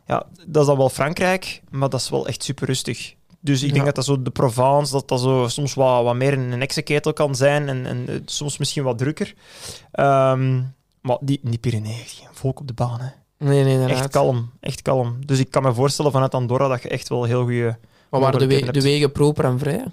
Ja, 0.07 0.25
dat 0.47 0.61
is 0.61 0.67
dan 0.67 0.77
wel 0.77 0.89
Frankrijk, 0.89 1.61
maar 1.69 1.89
dat 1.89 1.99
is 1.99 2.09
wel 2.09 2.27
echt 2.27 2.43
super 2.43 2.67
rustig. 2.67 3.13
Dus 3.43 3.63
ik 3.63 3.73
denk 3.73 3.85
dat 3.85 3.95
dat 3.95 4.05
zo 4.05 4.21
de 4.21 4.29
Provence, 4.29 4.91
dat 4.91 5.07
dat 5.07 5.19
zo 5.21 5.45
soms 5.47 5.73
wat, 5.73 6.03
wat 6.03 6.15
meer 6.15 6.33
een 6.33 6.59
heksenketel 6.59 7.13
kan 7.13 7.35
zijn 7.35 7.69
en, 7.69 7.85
en 7.85 8.03
eh, 8.07 8.15
soms 8.25 8.57
misschien 8.57 8.83
wat 8.83 8.97
drukker. 8.97 9.33
Ehm, 9.91 10.61
maar 11.01 11.17
die, 11.21 11.39
die 11.43 11.57
Pyreneeën, 11.57 12.03
geen 12.05 12.27
volk 12.31 12.59
op 12.59 12.67
de 12.67 12.73
baan, 12.73 12.99
hè. 13.01 13.07
Nee, 13.37 13.63
nee, 13.63 13.73
inderdaad. 13.73 13.97
Echt 13.97 14.07
kalm, 14.09 14.49
echt 14.59 14.81
kalm. 14.81 15.17
Dus 15.25 15.39
ik 15.39 15.51
kan 15.51 15.63
me 15.63 15.73
voorstellen 15.73 16.11
vanuit 16.11 16.33
Andorra 16.33 16.67
dat 16.67 16.81
je 16.83 16.89
echt 16.89 17.09
wel 17.09 17.23
heel 17.23 17.41
goede 17.43 17.77
Maar 18.09 18.19
waren 18.21 18.39
de, 18.39 18.47
we- 18.71 18.81
wegen 18.81 19.11
proper 19.11 19.45
en 19.45 19.59
vrij? 19.59 19.85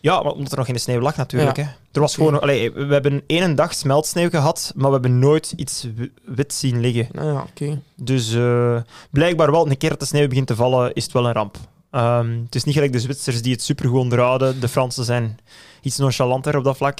Ja, 0.00 0.22
maar 0.22 0.32
omdat 0.32 0.52
er 0.52 0.58
nog 0.58 0.66
de 0.66 0.78
sneeuw 0.78 1.00
lag 1.00 1.16
natuurlijk. 1.16 1.56
Hè. 1.56 1.62
Er 1.92 2.00
was 2.00 2.14
gewoon, 2.14 2.40
allee, 2.40 2.72
we 2.72 2.92
hebben 2.92 3.22
één 3.26 3.54
dag 3.54 3.74
smeltsneeuw 3.74 4.28
gehad, 4.30 4.72
maar 4.76 4.86
we 4.86 4.92
hebben 4.92 5.18
nooit 5.18 5.52
iets 5.56 5.86
wi- 5.94 6.12
wit 6.24 6.52
zien 6.54 6.80
liggen. 6.80 7.08
Nou 7.12 7.32
ja, 7.32 7.40
oké. 7.50 7.80
Dus 7.96 8.34
eh, 8.34 8.76
blijkbaar 9.10 9.50
wel, 9.50 9.66
een 9.70 9.76
keer 9.76 9.90
dat 9.90 10.00
de 10.00 10.06
sneeuw 10.06 10.28
begint 10.28 10.46
te 10.46 10.54
vallen, 10.56 10.92
is 10.94 11.04
het 11.04 11.12
wel 11.12 11.26
een 11.26 11.32
ramp. 11.32 11.56
Ehm, 11.90 12.38
het 12.44 12.54
is 12.54 12.64
niet 12.64 12.74
gelijk 12.74 12.92
de 12.92 13.00
Zwitsers 13.00 13.42
die 13.42 13.52
het 13.52 13.62
supergoed 13.62 13.98
onderhouden. 14.00 14.60
De 14.60 14.68
Fransen 14.68 15.04
zijn 15.04 15.38
iets 15.82 15.96
nonchalanter 15.98 16.56
op 16.56 16.64
dat 16.64 16.76
vlak. 16.76 16.98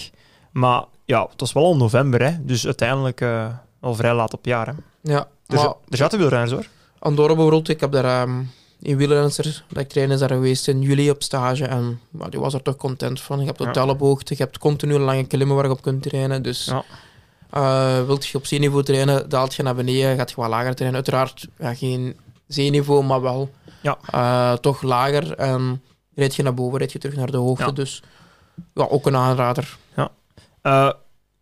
Maar 0.53 0.85
ja, 1.05 1.23
het 1.31 1.41
was 1.41 1.53
wel 1.53 1.65
al 1.65 1.77
november, 1.77 2.23
hè. 2.23 2.45
dus 2.45 2.65
uiteindelijk 2.65 3.21
eh, 3.21 3.47
al 3.81 3.95
vrij 3.95 4.15
laat 4.15 4.33
op 4.35 4.45
jaar. 4.45 4.67
Hè. 4.67 4.73
Ja, 5.03 5.29
Er, 5.47 5.57
maar 5.57 5.65
er 5.89 5.97
zaten 5.97 6.19
wielrenners 6.19 6.53
hoor. 6.53 6.67
Andorra 6.99 7.35
bijvoorbeeld, 7.35 7.69
ik 7.69 7.81
heb 7.81 7.93
daar 7.93 8.23
ehm 8.23 8.41
een 8.83 8.97
wielrenner 8.97 9.63
dat 9.69 9.83
ik 9.83 9.89
train 9.89 10.11
is 10.11 10.19
daar 10.19 10.29
geweest 10.29 10.69
in 10.69 10.83
juli 10.83 11.11
op 11.11 11.23
stage 11.23 11.65
en 11.65 12.01
maar 12.11 12.31
die 12.31 12.41
was 12.41 12.55
er 12.55 12.63
toch 12.63 12.77
content 12.77 13.21
van. 13.21 13.41
Je 13.41 13.47
hebt 13.47 13.59
Ja. 13.59 13.65
hotelophoogte, 13.67 14.35
je 14.37 14.43
hebt 14.43 14.59
continu 14.59 14.99
lange 14.99 15.25
klimmen 15.27 15.57
waar 15.57 15.65
je 15.65 15.71
op 15.71 15.83
kunt 15.83 16.03
trainen, 16.03 16.43
dus 16.43 16.65
Ja. 16.65 16.85
eh, 17.51 18.07
wilt 18.07 18.27
je 18.27 18.39
op 18.39 18.47
zeeniveau 18.47 18.83
trainen, 18.83 19.29
daalt 19.29 19.55
je 19.55 19.63
naar 19.63 19.75
beneden, 19.75 20.17
gaat 20.17 20.31
je 20.31 20.37
wat 20.37 20.49
lager 20.49 20.75
trainen. 20.75 20.95
Uiteraard 20.97 21.49
ja, 21.59 21.75
geen 21.75 22.17
zeeniveau, 22.47 23.05
maar 23.05 23.21
wel 23.23 23.51
Ja. 23.81 23.99
eh, 24.11 24.53
toch 24.59 24.83
lager 24.83 25.35
en 25.35 25.83
rijd 26.15 26.35
je 26.37 26.43
naar 26.43 26.55
boven, 26.55 26.79
rijd 26.79 26.93
je 26.93 26.99
terug 26.99 27.17
naar 27.17 27.31
de 27.31 27.37
hoogte, 27.37 27.65
Ja. 27.65 27.71
dus 27.71 28.03
ja, 28.75 28.85
ook 28.89 29.07
een 29.07 29.17
aanrader. 29.17 29.79
Eh, 30.63 30.91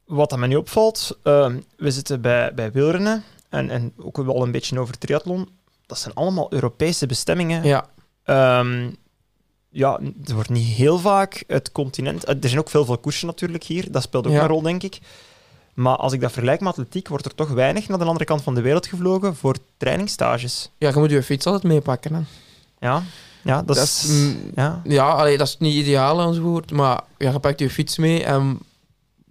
wat 0.06 0.30
dat 0.30 0.38
mij 0.38 0.48
nu 0.48 0.56
opvalt, 0.56 1.18
eh, 1.22 1.52
we 1.76 1.90
zitten 1.90 2.20
bij, 2.20 2.54
bij 2.54 2.72
wielrennen 2.72 3.24
en, 3.48 3.70
en 3.70 3.92
ook 3.96 4.16
wel 4.16 4.42
een 4.42 4.50
beetje 4.50 4.78
over 4.80 4.98
triathlon. 4.98 5.48
Dat 5.86 5.98
zijn 5.98 6.14
allemaal 6.14 6.52
Europese 6.52 7.06
bestemmingen. 7.06 7.64
Ja, 7.64 7.86
Ehm, 8.24 8.90
ja, 9.70 10.00
er 10.26 10.34
wordt 10.34 10.48
niet 10.48 10.66
heel 10.66 10.98
vaak 10.98 11.44
het 11.46 11.72
continent... 11.72 12.24
eh, 12.24 12.34
Er 12.42 12.48
zijn 12.48 12.60
ook 12.60 12.70
veel, 12.70 12.84
veel 12.84 12.98
koersen 12.98 13.26
natuurlijk 13.26 13.64
hier, 13.64 13.92
dat 13.92 14.02
speelt 14.02 14.26
ook 14.26 14.32
Ja. 14.32 14.40
een 14.42 14.48
rol, 14.48 14.62
denk 14.62 14.82
ik. 14.82 14.98
Maar 15.78 15.96
als 15.96 16.12
ik 16.12 16.20
dat 16.20 16.32
vergelijk 16.32 16.60
met 16.60 16.68
atletiek, 16.68 17.08
wordt 17.08 17.24
er 17.24 17.34
toch 17.34 17.48
weinig 17.48 17.88
naar 17.88 17.98
de 17.98 18.04
andere 18.04 18.24
kant 18.24 18.42
van 18.42 18.54
de 18.54 18.60
wereld 18.60 18.86
gevlogen 18.86 19.36
voor 19.36 19.56
trainingsstages. 19.76 20.70
ja, 20.78 20.88
je 20.88 20.98
moet 20.98 21.10
je 21.10 21.22
fiets 21.22 21.46
altijd 21.46 21.64
meepakken. 21.64 22.14
Hè. 22.14 22.20
Ja, 22.86 23.02
ja 23.42 23.62
dat, 23.62 23.76
Dat 23.76 23.84
is... 23.84 24.06
mm, 24.08 24.36
ja. 24.54 24.80
Ja, 24.84 25.08
allee, 25.08 25.38
dat 25.38 25.46
is 25.46 25.56
niet 25.58 25.74
ideaal 25.74 26.20
enzovoort, 26.20 26.70
maar 26.70 27.00
ja, 27.18 27.30
je 27.30 27.38
pakt 27.38 27.60
je 27.60 27.70
fiets 27.70 27.98
mee 27.98 28.24
en 28.24 28.58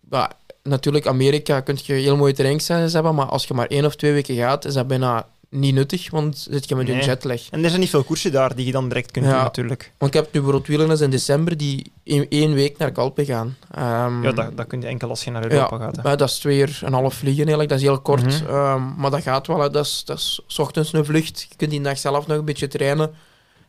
ja, 0.09 0.31
natuurlijk, 0.63 1.07
Amerika 1.07 1.59
kun 1.59 1.77
je 1.83 1.93
heel 1.93 2.17
mooie 2.17 2.33
trainingssessies 2.33 2.93
hebben, 2.93 3.15
maar 3.15 3.27
als 3.27 3.45
je 3.45 3.53
maar 3.53 3.67
één 3.67 3.85
of 3.85 3.95
twee 3.95 4.13
weken 4.13 4.35
gaat, 4.35 4.65
is 4.65 4.73
dat 4.73 4.87
bijna 4.87 5.27
niet 5.49 5.73
nuttig, 5.73 6.09
want 6.09 6.47
zit 6.49 6.69
je 6.69 6.75
met 6.75 6.87
Nee. 6.87 7.03
jetlag. 7.03 7.49
En 7.49 7.63
er 7.63 7.69
zijn 7.69 7.81
niet 7.81 7.89
veel 7.89 8.03
koersen 8.03 8.31
daar 8.31 8.55
die 8.55 8.65
je 8.65 8.71
dan 8.71 8.87
direct 8.87 9.11
kunt 9.11 9.25
Ja. 9.25 9.31
doen, 9.33 9.41
natuurlijk. 9.41 9.91
Want 9.97 10.13
ik 10.15 10.21
heb 10.21 10.33
nu 10.33 10.41
bijvoorbeeld 10.41 11.01
in 11.01 11.09
december 11.09 11.57
die 11.57 11.91
in 12.03 12.25
één 12.29 12.53
week 12.53 12.77
naar 12.77 12.91
Calpe 12.91 13.25
gaan. 13.25 13.55
Ehm, 13.71 14.23
Ja, 14.23 14.31
dat, 14.31 14.57
dat 14.57 14.67
kun 14.67 14.81
je 14.81 14.87
enkel 14.87 15.09
als 15.09 15.23
je 15.23 15.31
naar 15.31 15.51
Europa 15.51 15.77
gaat. 15.77 15.95
hè. 15.95 16.01
maar 16.01 16.17
dat 16.17 16.29
is 16.29 16.37
twee 16.37 16.59
uur 16.59 16.79
en 16.81 16.87
een 16.87 16.93
half 16.93 17.13
vliegen 17.13 17.37
eigenlijk, 17.47 17.69
dat 17.69 17.77
is 17.77 17.83
heel 17.83 17.99
kort, 18.01 18.23
Mhm. 18.41 18.49
ehm, 18.49 18.81
maar 18.97 19.11
dat 19.11 19.21
gaat 19.21 19.47
wel. 19.47 19.59
hè. 19.59 19.69
Dat 19.69 19.85
is, 19.85 20.01
dat 20.05 20.17
is 20.17 20.57
ochtends 20.57 20.93
een 20.93 21.05
vlucht, 21.05 21.45
je 21.49 21.55
kunt 21.55 21.71
die 21.71 21.81
dag 21.81 21.97
zelf 21.97 22.27
nog 22.27 22.37
een 22.37 22.45
beetje 22.45 22.67
trainen 22.67 23.13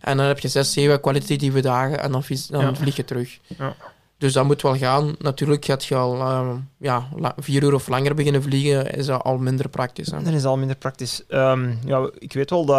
en 0.01 0.17
dan 0.17 0.27
heb 0.27 0.39
je 0.39 0.49
zes, 0.49 0.73
zeven 0.73 1.01
kwalitatieve 1.01 1.61
dagen 1.61 2.01
en 2.01 2.13
dan, 2.13 2.23
dan 2.51 2.61
Ja. 2.61 2.75
vlieg 2.75 2.97
je 2.97 3.05
terug. 3.05 3.39
Ja. 3.59 3.77
Dus 4.19 4.33
dat 4.33 4.45
moet 4.45 4.63
wel 4.63 4.77
gaan. 4.77 5.15
Natuurlijk 5.19 5.65
gaat 5.65 5.85
je 5.85 5.95
al 5.95 6.21
ehm, 6.21 6.57
ja, 6.79 7.09
vier 7.37 7.63
uur 7.63 7.75
of 7.75 7.89
langer 7.89 8.15
beginnen 8.15 8.43
vliegen, 8.43 8.93
is 8.95 9.07
dat 9.07 9.23
al 9.23 9.39
minder 9.39 9.69
praktisch. 9.69 10.11
Hè? 10.11 10.23
Dat 10.23 10.33
is 10.33 10.45
al 10.45 10.57
minder 10.57 10.77
praktisch. 10.77 11.23
Ehm, 11.29 11.71
ja, 11.85 12.11
ik 12.19 12.33
weet 12.33 12.51
wel 12.51 12.65
dat, 12.65 12.77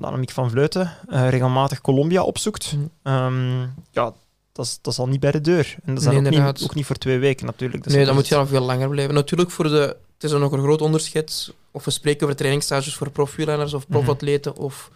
dat 0.00 0.02
Annemiek 0.08 0.30
van 0.30 0.50
Vleuten 0.50 0.92
eh, 1.08 1.28
regelmatig 1.28 1.80
Colombia 1.80 2.22
opzoekt. 2.22 2.72
Mhm. 2.72 2.84
Ehm, 3.02 3.60
ja, 3.90 4.12
dat 4.52 4.64
is, 4.66 4.78
dat 4.82 4.92
is 4.92 4.98
al 4.98 5.08
niet 5.08 5.20
bij 5.20 5.30
de 5.30 5.40
deur. 5.40 5.76
En 5.84 5.94
dat 5.94 6.02
is 6.02 6.08
Nee, 6.08 6.16
ook, 6.18 6.30
niet, 6.30 6.62
ook 6.64 6.74
niet 6.74 6.86
voor 6.86 6.96
twee 6.96 7.18
weken 7.18 7.46
natuurlijk. 7.46 7.86
Nee, 7.86 7.96
dat 7.96 8.06
dan 8.06 8.14
moet 8.14 8.28
je 8.28 8.36
al 8.36 8.46
veel 8.46 8.60
langer 8.60 8.88
blijven. 8.88 9.14
Natuurlijk, 9.14 9.50
voor 9.50 9.64
de, 9.68 9.96
het 10.14 10.24
is 10.24 10.30
dan 10.30 10.40
nog 10.40 10.52
een 10.52 10.62
groot 10.62 10.80
onderscheid 10.82 11.52
of 11.70 11.84
we 11.84 11.90
spreken 11.90 12.24
over 12.24 12.36
trainingsstages 12.36 12.94
voor 12.94 13.10
profwielrenners 13.10 13.74
of 13.74 13.88
Mhm. 13.88 13.92
profatleten 13.98 14.56
of 14.56 14.90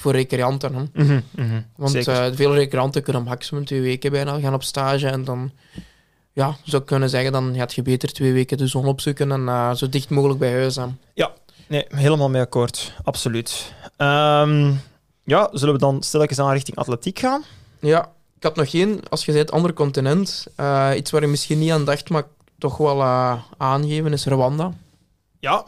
voor 0.00 0.12
recreanten. 0.12 0.74
Hè? 0.74 1.02
Mhm, 1.04 1.20
mhm, 1.30 1.60
Want 1.76 2.06
eh, 2.06 2.26
veel 2.32 2.54
recreanten 2.54 3.02
kunnen 3.02 3.22
maximum 3.22 3.64
twee 3.64 3.80
weken 3.80 4.10
bijna 4.12 4.40
gaan 4.40 4.54
op 4.54 4.62
stage 4.62 5.06
en 5.08 5.24
dan 5.24 5.50
ja, 6.32 6.56
zou 6.64 6.82
ik 6.82 6.88
kunnen 6.88 7.10
zeggen, 7.10 7.32
dan 7.32 7.54
gaat 7.54 7.74
je 7.74 7.82
beter 7.82 8.12
twee 8.12 8.32
weken 8.32 8.58
de 8.58 8.66
zon 8.66 8.86
opzoeken 8.86 9.32
en 9.32 9.48
eh, 9.48 9.74
zo 9.74 9.88
dicht 9.88 10.10
mogelijk 10.10 10.38
bij 10.38 10.52
huis 10.52 10.78
aan. 10.78 10.98
Nee, 11.68 11.86
helemaal 11.88 12.30
mee 12.30 12.42
akkoord. 12.42 12.92
Absoluut. 13.02 13.72
Ehm, 13.96 14.72
ja, 15.24 15.48
zullen 15.52 15.74
we 15.74 15.80
dan 15.80 16.02
stilletjes 16.02 16.38
aan 16.38 16.52
richting 16.52 16.76
atletiek 16.76 17.18
gaan? 17.18 17.42
Ja, 17.80 18.08
ik 18.36 18.42
had 18.42 18.56
nog 18.56 18.70
geen, 18.70 19.00
als 19.08 19.24
je 19.24 19.32
zei 19.32 19.44
het 19.44 19.52
andere 19.52 19.74
continent, 19.74 20.46
eh, 20.56 20.90
iets 20.96 21.10
waar 21.10 21.20
je 21.20 21.26
misschien 21.26 21.58
niet 21.58 21.70
aan 21.70 21.84
dacht, 21.84 22.10
maar 22.10 22.24
toch 22.58 22.76
wel 22.76 23.02
aangeven, 23.56 24.12
is 24.12 24.26
Rwanda. 24.26 24.72
Ja. 25.40 25.64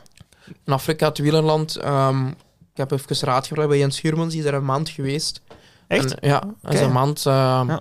In 0.65 0.73
Afrika, 0.73 1.09
het 1.09 1.19
wielerland. 1.19 1.77
ehm, 1.77 2.31
ik 2.73 2.79
heb 2.79 2.91
even 2.91 3.17
raad 3.27 3.47
gevraagd 3.47 3.69
bij 3.69 3.79
Jens 3.79 3.97
Schuurmans, 3.97 4.31
die 4.31 4.39
is 4.39 4.45
daar 4.45 4.55
een 4.55 4.65
maand 4.65 4.89
geweest. 4.89 5.41
Echt? 5.87 6.15
En, 6.15 6.29
ja, 6.29 6.43
een 6.63 6.93
maand. 6.93 7.27
ehm, 7.27 7.69
Ja. 7.69 7.81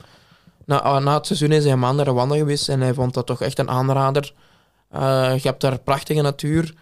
na, 0.65 0.81
ah, 0.81 1.03
na 1.03 1.13
het 1.17 1.25
seizoen 1.25 1.51
is 1.51 1.63
hij 1.63 1.71
een 1.73 1.79
maand 1.79 1.97
naar 1.97 2.07
Rwanda 2.07 2.35
geweest 2.35 2.69
en 2.69 2.81
hij 2.81 2.93
vond 2.93 3.13
dat 3.13 3.25
toch 3.25 3.41
echt 3.41 3.59
een 3.59 3.69
aanrader. 3.69 4.33
Eh, 4.89 5.33
je 5.35 5.47
hebt 5.47 5.61
daar 5.61 5.79
prachtige 5.79 6.21
natuur. 6.21 6.73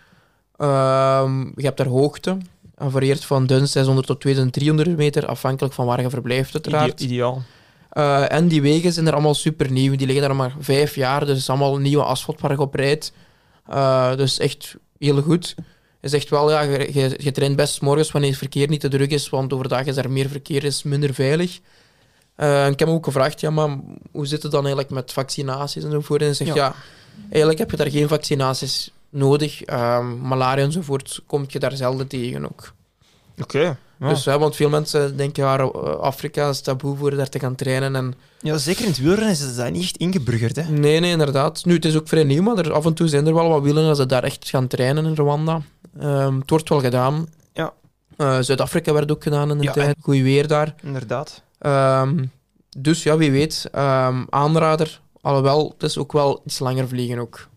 Ehm, 0.57 1.41
je 1.55 1.63
hebt 1.65 1.77
daar 1.77 1.87
hoogte. 1.87 2.37
Varieert 2.77 3.25
van 3.25 3.45
1600 3.45 4.07
tot 4.07 4.19
2300 4.21 4.97
meter, 4.97 5.25
afhankelijk 5.25 5.73
van 5.73 5.85
waar 5.85 6.01
je 6.01 6.09
verblijft, 6.09 6.53
uiteraard. 6.53 7.01
Ide- 7.01 7.13
ideaal. 7.13 7.41
Eh, 7.89 8.31
en 8.31 8.47
die 8.47 8.61
wegen 8.61 8.93
zijn 8.93 9.07
er 9.07 9.13
allemaal 9.13 9.33
super 9.33 9.71
nieuw. 9.71 9.95
Die 9.95 10.07
liggen 10.07 10.27
daar 10.27 10.35
maar 10.35 10.55
vijf 10.59 10.95
jaar, 10.95 11.19
dus 11.19 11.29
het 11.29 11.37
is 11.37 11.49
allemaal 11.49 11.77
nieuwe 11.77 12.03
asfalt 12.03 12.41
waar 12.41 12.51
je 12.51 12.59
op 12.59 12.73
rijdt. 12.75 13.13
Eh, 13.65 14.15
dus 14.15 14.39
echt 14.39 14.75
heel 14.99 15.21
goed. 15.21 15.55
Is 16.01 16.13
echt 16.13 16.29
wel, 16.29 16.51
ja, 16.51 16.61
je, 16.61 16.93
je, 16.93 17.15
je 17.17 17.31
traint 17.31 17.55
best 17.55 17.81
morgens 17.81 18.11
wanneer 18.11 18.29
het 18.29 18.39
verkeer 18.39 18.69
niet 18.69 18.79
te 18.79 18.87
druk 18.87 19.11
is, 19.11 19.29
want 19.29 19.53
overdag 19.53 19.85
is 19.85 19.97
er 19.97 20.11
meer 20.11 20.29
verkeer, 20.29 20.63
is 20.63 20.83
minder 20.83 21.13
veilig. 21.13 21.59
En 22.35 22.71
ik 22.71 22.79
heb 22.79 22.87
hem 22.87 22.97
ook 22.97 23.05
gevraagd, 23.05 23.39
ja, 23.39 23.49
maar 23.49 23.77
hoe 24.11 24.25
zit 24.27 24.43
het 24.43 24.51
dan 24.51 24.65
eigenlijk 24.65 24.93
met 24.93 25.13
vaccinaties 25.13 25.83
enzovoort? 25.83 26.19
En 26.19 26.25
hij 26.25 26.35
zegt, 26.35 26.53
Ja. 26.53 26.55
ja. 26.55 26.75
eigenlijk 27.29 27.59
heb 27.59 27.71
je 27.71 27.77
daar 27.77 27.91
geen 27.91 28.07
vaccinaties 28.07 28.91
nodig. 29.09 29.63
Ehm, 29.63 30.17
malaria 30.17 30.63
enzovoort 30.63 31.19
kom 31.25 31.45
je 31.47 31.59
daar 31.59 31.75
zelden 31.75 32.07
tegen 32.07 32.45
ook. 32.45 32.73
Oké. 33.41 33.77
Ja. 33.99 34.09
Dus, 34.09 34.25
hè, 34.25 34.39
want 34.39 34.55
veel 34.55 34.69
mensen 34.69 35.17
denken, 35.17 35.43
ja, 35.43 35.57
eh, 35.57 35.69
Afrika 35.99 36.49
is 36.49 36.61
taboe 36.61 36.97
voor 36.97 37.15
daar 37.15 37.29
te 37.29 37.39
gaan 37.39 37.55
trainen. 37.55 37.95
En 37.95 38.13
ja, 38.41 38.57
zeker 38.57 38.81
in 38.83 38.89
het 38.89 38.99
wielrennen 38.99 39.29
is 39.29 39.55
dat 39.55 39.71
niet 39.71 39.83
echt 39.83 39.97
ingeburgerd. 39.97 40.55
Hè? 40.55 40.63
Nee, 40.71 40.99
nee, 40.99 41.11
inderdaad. 41.11 41.65
Nu, 41.65 41.73
het 41.73 41.85
is 41.85 41.95
ook 41.97 42.07
vrij 42.07 42.23
nieuw, 42.23 42.41
maar 42.43 42.57
er, 42.57 42.73
af 42.73 42.85
en 42.85 42.93
toe 42.93 43.07
zijn 43.07 43.27
er 43.27 43.33
wel 43.33 43.49
wat 43.49 43.61
wielen 43.61 43.87
als 43.89 43.97
ze 43.97 44.05
daar 44.05 44.23
echt 44.23 44.49
gaan 44.49 44.67
trainen 44.67 45.05
in 45.05 45.13
Rwanda. 45.15 45.61
Ehm, 45.99 46.39
het 46.39 46.49
wordt 46.49 46.69
wel 46.69 46.79
gedaan. 46.79 47.27
Ja. 47.53 47.73
Eh, 48.17 48.37
Zuid-Afrika 48.39 48.93
werd 48.93 49.11
ook 49.11 49.23
gedaan 49.23 49.51
in 49.51 49.57
de 49.57 49.63
Ja, 49.63 49.71
tijd. 49.71 49.95
Goed 50.01 50.15
weer 50.17 50.47
daar. 50.47 50.75
Inderdaad. 50.83 51.41
Ehm, 51.59 52.23
dus 52.77 53.03
ja, 53.03 53.17
wie 53.17 53.31
weet. 53.31 53.67
ehm, 53.71 54.23
aanrader. 54.29 55.01
Alhoewel, 55.21 55.69
het 55.73 55.83
is 55.83 55.97
ook 55.97 56.11
wel 56.11 56.41
iets 56.45 56.59
langer 56.59 56.87
vliegen 56.87 57.19
ook. 57.19 57.47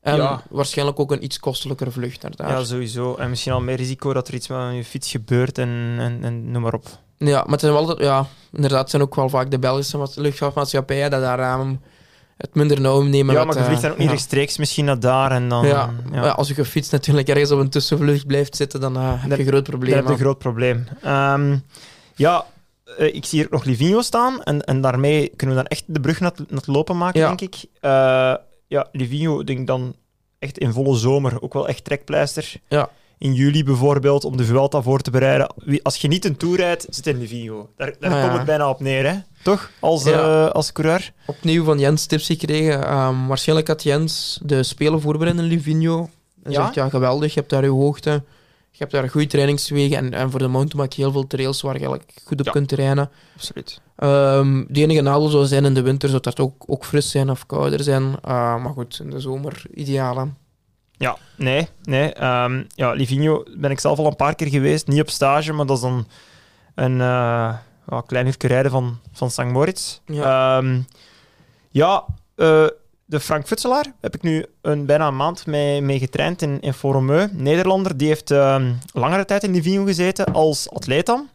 En 0.00 0.16
Ja. 0.16 0.42
waarschijnlijk 0.50 1.00
ook 1.00 1.12
een 1.12 1.24
iets 1.24 1.38
kostelijker 1.38 1.92
vlucht 1.92 2.22
naar 2.22 2.36
daar. 2.36 2.48
Ja, 2.50 2.64
sowieso. 2.64 3.14
En 3.14 3.30
misschien 3.30 3.52
al 3.52 3.60
meer 3.60 3.76
risico 3.76 4.12
dat 4.12 4.28
er 4.28 4.34
iets 4.34 4.48
met 4.48 4.74
je 4.74 4.84
fiets 4.84 5.10
gebeurt 5.10 5.58
en, 5.58 5.96
en, 5.98 6.18
en 6.22 6.50
noem 6.50 6.62
maar 6.62 6.74
op. 6.74 6.86
Ja, 7.16 7.42
maar 7.42 7.50
het 7.50 7.60
zijn 7.60 7.72
wel, 7.72 8.02
ja, 8.02 8.26
inderdaad, 8.52 8.80
het 8.80 8.90
zijn 8.90 9.02
ook 9.02 9.14
wel 9.14 9.28
vaak 9.28 9.50
de 9.50 9.58
Belgische 9.58 9.98
ma- 9.98 10.06
luchtvaartmaatschappijen 10.14 11.10
dat 11.10 11.20
daar 11.20 11.38
ehm, 11.38 11.74
het 12.36 12.54
minder 12.54 12.80
nauw 12.80 13.02
nemen. 13.02 13.34
ja, 13.34 13.44
maar 13.44 13.56
je 13.56 13.64
vliegt 13.64 13.76
eh, 13.76 13.82
dan 13.82 13.90
ook 13.90 13.98
niet 13.98 14.06
ja. 14.06 14.12
rechtstreeks 14.12 14.56
misschien 14.58 14.84
naar 14.84 15.00
daar 15.00 15.30
en 15.30 15.48
dan... 15.48 15.66
Ja, 15.66 15.90
als 16.36 16.48
je 16.48 16.64
fiets 16.64 16.90
natuurlijk 16.90 17.28
ergens 17.28 17.50
op 17.50 17.58
een 17.58 17.70
tussenvlucht 17.70 18.26
blijft 18.26 18.56
zitten, 18.56 18.80
dan 18.80 18.96
eh, 18.96 19.12
heb 19.16 19.38
je 19.38 19.44
een 19.44 19.48
groot 19.48 19.64
probleem. 19.64 19.94
Dat 19.94 20.04
is 20.04 20.08
een 20.10 20.16
hè. 20.16 20.22
groot 20.22 20.38
probleem. 20.38 20.86
Ja, 22.14 22.44
eh, 22.98 23.14
ik 23.14 23.24
zie 23.24 23.38
hier 23.40 23.48
nog 23.50 23.64
Livigno 23.64 24.00
staan. 24.02 24.42
En, 24.42 24.64
en 24.64 24.80
daarmee 24.80 25.32
kunnen 25.36 25.56
we 25.56 25.62
dan 25.62 25.70
echt 25.70 25.84
de 25.86 26.00
brug 26.00 26.20
naar 26.20 26.30
het, 26.30 26.38
naar 26.38 26.58
het 26.58 26.66
lopen 26.66 26.96
maken, 26.98 27.20
denk 27.20 27.40
ik. 27.40 27.64
Eh, 27.80 28.34
ja, 28.70 28.88
Livigno, 28.92 29.44
denk 29.44 29.66
dan 29.66 29.94
echt 30.38 30.58
in 30.58 30.72
volle 30.72 30.96
zomer. 30.96 31.42
Ook 31.42 31.52
wel 31.54 31.68
echt 31.68 31.84
trekpleister. 31.84 32.52
Ja. 32.68 32.90
In 33.18 33.34
juli 33.34 33.64
bijvoorbeeld, 33.64 34.24
om 34.24 34.36
de 34.36 34.44
Vuelta 34.44 34.82
voor 34.82 35.00
te 35.00 35.10
bereiden. 35.10 35.54
Als 35.82 35.96
je 35.96 36.08
niet 36.08 36.24
een 36.24 36.36
Tour 36.36 36.56
rijdt, 36.56 36.86
zit 36.90 37.06
in 37.06 37.18
Livigno. 37.18 37.68
Daar, 37.76 37.94
daar 38.00 38.10
Ah, 38.10 38.16
ja. 38.16 38.22
komt 38.24 38.36
het 38.36 38.46
bijna 38.46 38.68
op 38.68 38.80
neer, 38.80 39.10
hè? 39.12 39.18
Toch? 39.42 39.70
Als, 39.80 40.04
Ja. 40.04 40.46
eh, 40.46 40.50
als 40.52 40.72
coureur. 40.72 41.12
Opnieuw 41.26 41.64
van 41.64 41.78
Jens 41.78 42.06
tips 42.06 42.26
gekregen. 42.26 42.86
Ehm, 42.86 43.26
waarschijnlijk 43.26 43.68
had 43.68 43.82
Jens 43.82 44.40
de 44.42 44.62
Spelen 44.62 45.00
voorbereid 45.00 45.36
in 45.38 45.42
Livigno. 45.44 46.10
En 46.42 46.50
Ja? 46.52 46.62
zegt, 46.62 46.74
ja, 46.74 46.88
geweldig, 46.88 47.34
je 47.34 47.38
hebt 47.40 47.50
daar 47.52 47.64
je 47.64 47.70
hoogte. 47.70 48.22
Je 48.70 48.78
hebt 48.78 48.92
daar 48.92 49.10
goede 49.10 49.26
trainingswegen. 49.26 49.96
En, 49.96 50.12
en 50.12 50.30
voor 50.30 50.38
de 50.38 50.48
mountainbike 50.48 51.00
heel 51.00 51.12
veel 51.12 51.26
trails 51.26 51.60
waar 51.60 51.72
je 51.74 51.78
eigenlijk 51.80 52.12
goed 52.24 52.40
op 52.40 52.46
Ja. 52.46 52.52
kunt 52.52 52.68
trainen. 52.68 53.10
Absoluut. 53.34 53.80
Ehm 53.96 54.64
de 54.68 54.80
enige 54.80 55.00
nadeel 55.00 55.28
zou 55.28 55.46
zijn 55.46 55.64
in 55.64 55.74
de 55.74 55.82
winter, 55.82 56.08
zou 56.08 56.20
dat 56.22 56.40
ook, 56.40 56.64
ook 56.66 56.84
fris 56.84 57.10
zijn 57.10 57.30
of 57.30 57.46
kouder 57.46 57.82
zijn. 57.82 58.02
Uh, 58.02 58.16
maar 58.62 58.72
goed, 58.72 58.98
in 59.02 59.10
de 59.10 59.20
zomer 59.20 59.62
ideaal. 59.74 60.28
Ja, 60.92 61.16
nee, 61.36 61.68
nee. 61.82 62.12
Ehm, 62.12 62.62
ja, 62.74 62.92
Livigno 62.92 63.42
ben 63.56 63.70
ik 63.70 63.80
zelf 63.80 63.98
al 63.98 64.06
een 64.06 64.16
paar 64.16 64.34
keer 64.34 64.48
geweest. 64.48 64.86
Niet 64.86 65.00
op 65.00 65.10
stage, 65.10 65.52
maar 65.52 65.66
dat 65.66 65.76
is 65.76 65.82
dan 65.82 66.06
een 66.74 67.00
eh, 67.00 67.56
klein 68.06 68.26
uurtje 68.26 68.48
rijden 68.48 68.70
van, 68.70 68.98
van 69.12 69.30
St. 69.30 69.44
Moritz. 69.44 70.00
Ja. 70.06 70.58
Ehm, 70.58 70.80
ja, 71.70 72.04
eh, 72.36 72.66
de 73.10 73.20
Frank 73.20 73.46
Futselaar 73.46 73.86
heb 74.00 74.14
ik 74.14 74.22
nu 74.22 74.46
een, 74.62 74.86
bijna 74.86 75.06
een 75.06 75.16
maand 75.16 75.46
mee, 75.46 75.80
mee 75.80 75.98
getraind 75.98 76.42
in, 76.42 76.60
in. 76.60 77.30
Nederlander, 77.32 77.96
die 77.96 78.08
heeft 78.08 78.30
ehm, 78.30 78.72
langere 78.92 79.24
tijd 79.24 79.42
in 79.42 79.52
Livigno 79.52 79.84
gezeten 79.84 80.32
als 80.32 80.70
atleet 80.70 81.06
dan. 81.06 81.28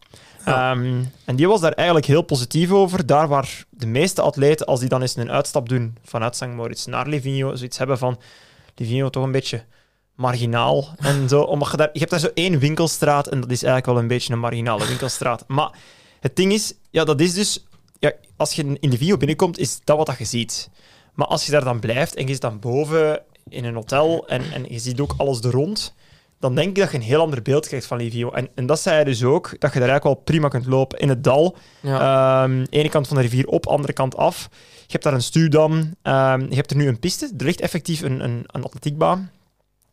Ja. 0.46 0.72
Ehm, 0.72 1.04
en 1.26 1.36
die 1.36 1.48
was 1.48 1.62
daar 1.62 1.72
eigenlijk 1.72 2.08
heel 2.08 2.22
positief 2.22 2.72
over. 2.72 3.06
Daar 3.06 3.28
waar 3.28 3.66
de 3.70 3.86
meeste 3.86 4.22
atleten, 4.22 4.66
als 4.66 4.80
die 4.80 4.90
dan 4.90 5.02
eens 5.02 5.16
een 5.16 5.32
uitstap 5.32 5.70
doen 5.70 5.98
vanuit 6.04 6.36
St. 6.36 6.48
Moritz 6.48 6.86
naar 6.86 7.08
Livigno, 7.08 7.56
zoiets 7.56 7.78
hebben 7.78 7.98
van 7.98 8.20
Livigno 8.76 9.10
toch 9.10 9.24
een 9.24 9.32
beetje 9.32 9.64
marginaal 10.16 10.88
en 10.98 11.30
zo. 11.30 11.42
Omdat 11.42 11.72
je, 11.72 11.78
daar, 11.78 11.90
je 11.94 12.00
hebt 12.00 12.12
daar 12.12 12.20
zo 12.20 12.32
één 12.34 12.60
winkelstraat 12.60 13.28
en 13.28 13.42
dat 13.42 13.52
is 13.52 13.64
eigenlijk 13.64 13.86
wel 13.86 13.98
een 13.98 14.08
beetje 14.08 14.34
een 14.34 14.40
marginale 14.40 14.88
winkelstraat. 14.94 15.44
Maar 15.48 15.72
het 16.20 16.36
ding 16.36 16.54
is, 16.54 16.74
ja, 16.90 17.04
dat 17.04 17.22
is 17.22 17.34
dus... 17.34 17.66
Ja, 18.00 18.12
als 18.36 18.54
je 18.54 18.78
in 18.80 18.90
de 18.90 18.98
video 18.98 19.18
binnenkomt, 19.18 19.58
is 19.58 19.80
dat 19.84 19.98
wat 19.98 20.06
dat 20.06 20.18
je 20.18 20.26
ziet. 20.26 20.70
Maar 21.16 21.28
als 21.28 21.46
je 21.46 21.52
daar 21.52 21.64
dan 21.64 21.80
blijft 21.80 22.16
en 22.16 22.28
je 22.28 22.32
zit 22.32 22.42
dan 22.42 22.60
boven 22.60 23.22
in 23.50 23.66
een 23.66 23.76
hotel 23.76 24.28
en, 24.28 24.42
en 24.54 24.66
je 24.70 24.80
ziet 24.80 25.00
ook 25.00 25.14
alles 25.18 25.42
er 25.42 25.52
rond, 25.52 25.94
dan 26.40 26.56
denk 26.56 26.68
ik 26.68 26.76
dat 26.76 26.92
je 26.92 26.98
een 26.98 27.04
heel 27.04 27.22
ander 27.22 27.42
beeld 27.42 27.68
krijgt 27.68 27.86
van 27.86 27.98
Livio. 27.98 28.32
En, 28.32 28.50
en 28.56 28.66
dat 28.66 28.80
zei 28.80 28.96
hij 28.96 29.04
dus 29.04 29.24
ook, 29.24 29.44
dat 29.44 29.74
je 29.74 29.80
daar 29.80 29.90
eigenlijk 29.90 30.04
wel 30.04 30.24
prima 30.24 30.48
kunt 30.48 30.66
lopen 30.66 31.00
in 31.00 31.10
het 31.10 31.24
dal. 31.24 31.56
Ja. 31.82 32.44
Ehm, 32.44 32.66
ene 32.70 32.90
kant 32.90 33.08
van 33.08 33.18
de 33.18 33.24
rivier 33.24 33.48
op, 33.48 33.68
andere 33.68 33.94
kant 33.94 34.18
af. 34.18 34.50
Je 34.86 34.92
hebt 34.92 35.04
daar 35.04 35.14
een 35.14 35.22
stuwdam. 35.22 35.96
Ehm, 36.02 36.42
je 36.50 36.56
hebt 36.56 36.72
er 36.72 36.78
nu 36.78 36.88
een 36.88 37.00
piste. 37.00 37.34
Er 37.38 37.46
ligt 37.46 37.62
effectief 37.62 38.02
een, 38.02 38.24
een, 38.24 38.44
een 38.48 38.64
atletiekbaan, 38.64 39.32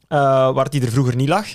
eh, 0.09 0.19
waar 0.55 0.71
die 0.71 0.83
er 0.83 0.91
vroeger 0.91 1.17
niet 1.17 1.29
lag. 1.29 1.47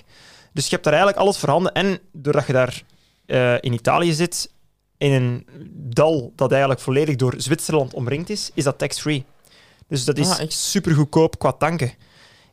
Dus 0.54 0.64
je 0.64 0.72
hebt 0.72 0.84
daar 0.84 0.94
eigenlijk 0.94 1.24
alles 1.24 1.38
voorhanden. 1.38 1.74
En 1.74 2.00
doordat 2.12 2.48
je 2.48 2.54
daar 2.54 2.84
eh, 3.26 3.54
in 3.54 3.74
Italië 3.74 4.14
zit, 4.14 4.52
in 4.98 5.12
een 5.12 5.48
dal 5.74 6.32
dat 6.36 6.52
eigenlijk 6.52 6.82
volledig 6.82 7.16
door 7.16 7.34
Zwitserland 7.38 7.94
omringd 7.94 8.30
is, 8.30 8.52
is 8.54 8.64
dat 8.64 8.78
tax-free. 8.78 9.26
Dus 9.88 10.06
dat 10.06 10.18
is 10.18 10.30
Ah, 10.40 10.50
super 10.50 10.94
goedkoop 10.94 11.40
qua 11.40 11.52
tanken. 11.52 11.92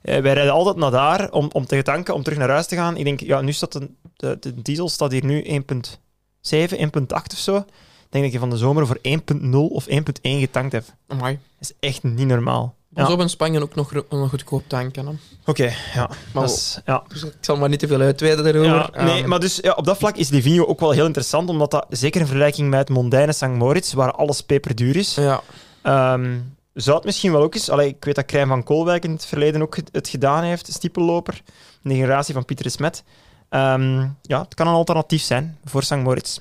Eh, 0.02 0.20
wij 0.20 0.32
rijden 0.32 0.52
altijd 0.52 0.76
naar 0.76 0.90
daar 0.90 1.30
om, 1.30 1.48
om 1.52 1.66
te 1.66 1.82
tanken, 1.82 2.14
om 2.14 2.22
terug 2.22 2.38
naar 2.38 2.50
huis 2.50 2.66
te 2.66 2.76
gaan. 2.76 2.96
Ik 2.96 3.04
denk, 3.04 3.20
ja, 3.20 3.40
nu 3.40 3.52
staat 3.52 3.72
de, 3.72 3.90
de, 4.16 4.38
de 4.40 4.62
diesel 4.62 4.88
staat 4.88 5.12
hier 5.12 5.24
nu 5.24 5.44
1.7, 5.44 5.50
1.8 5.50 6.82
of 7.10 7.38
zo. 7.38 7.56
Ik 7.56 8.10
denk 8.10 8.24
dat 8.24 8.32
je 8.32 8.38
van 8.38 8.50
de 8.50 8.56
zomer 8.56 8.86
voor 8.86 8.98
1.0 9.08 9.50
of 9.52 9.86
1.1 9.88 9.98
getankt 10.22 10.72
hebt. 10.72 10.94
Amai. 11.06 11.38
Dat 11.58 11.70
is 11.70 11.88
echt 11.88 12.02
niet 12.02 12.26
normaal. 12.26 12.74
Ja. 12.94 13.06
zo 13.06 13.16
in 13.16 13.28
Spanje 13.28 13.62
ook 13.62 13.74
nog, 13.74 13.92
nog 14.08 14.30
goedkoop 14.30 14.62
tanken. 14.66 15.20
Oké, 15.46 15.72
ja. 15.94 16.10
Maar 16.32 16.44
is, 16.44 16.80
ja. 16.84 17.02
Dus 17.08 17.22
ik 17.22 17.34
zal 17.40 17.56
maar 17.56 17.68
niet 17.68 17.78
te 17.78 17.86
veel 17.86 18.00
uitweiden 18.00 18.44
daarover. 18.44 18.90
Ja, 18.94 19.04
nee, 19.04 19.26
maar 19.26 19.40
dus 19.40 19.58
ja, 19.62 19.72
op 19.72 19.84
dat 19.84 19.98
vlak 19.98 20.16
is 20.16 20.28
Livigno 20.28 20.64
ook 20.64 20.80
wel 20.80 20.90
heel 20.90 21.06
interessant, 21.06 21.48
omdat 21.48 21.70
dat 21.70 21.86
zeker 21.88 22.20
in 22.20 22.26
vergelijking 22.26 22.70
met 22.70 22.78
het 22.78 22.88
mondaine 22.88 23.32
St. 23.32 23.46
Moritz, 23.46 23.92
waar 23.92 24.12
alles 24.12 24.40
peperduur 24.40 24.96
is, 24.96 25.14
Ja, 25.14 25.40
ehm, 25.82 26.38
zou 26.74 26.96
het 26.96 27.04
misschien 27.04 27.32
wel 27.32 27.42
ook 27.42 27.54
eens... 27.54 27.70
Allee, 27.70 27.88
ik 27.88 28.04
weet 28.04 28.14
dat 28.14 28.24
Krijn 28.24 28.48
van 28.48 28.62
Koolwijk 28.62 29.04
in 29.04 29.10
het 29.10 29.26
verleden 29.26 29.62
ook 29.62 29.76
het- 29.92 30.08
gedaan 30.08 30.42
heeft, 30.42 30.72
stiepelloper, 30.72 31.40
de 31.82 31.94
generatie 31.94 32.34
van 32.34 32.44
Pieter 32.44 32.70
Smet. 32.70 33.02
Ehm, 33.48 34.06
ja, 34.22 34.40
het 34.42 34.54
kan 34.54 34.66
een 34.66 34.74
alternatief 34.74 35.22
zijn 35.22 35.58
voor 35.64 35.82
St. 35.82 35.96
Moritz. 35.96 36.38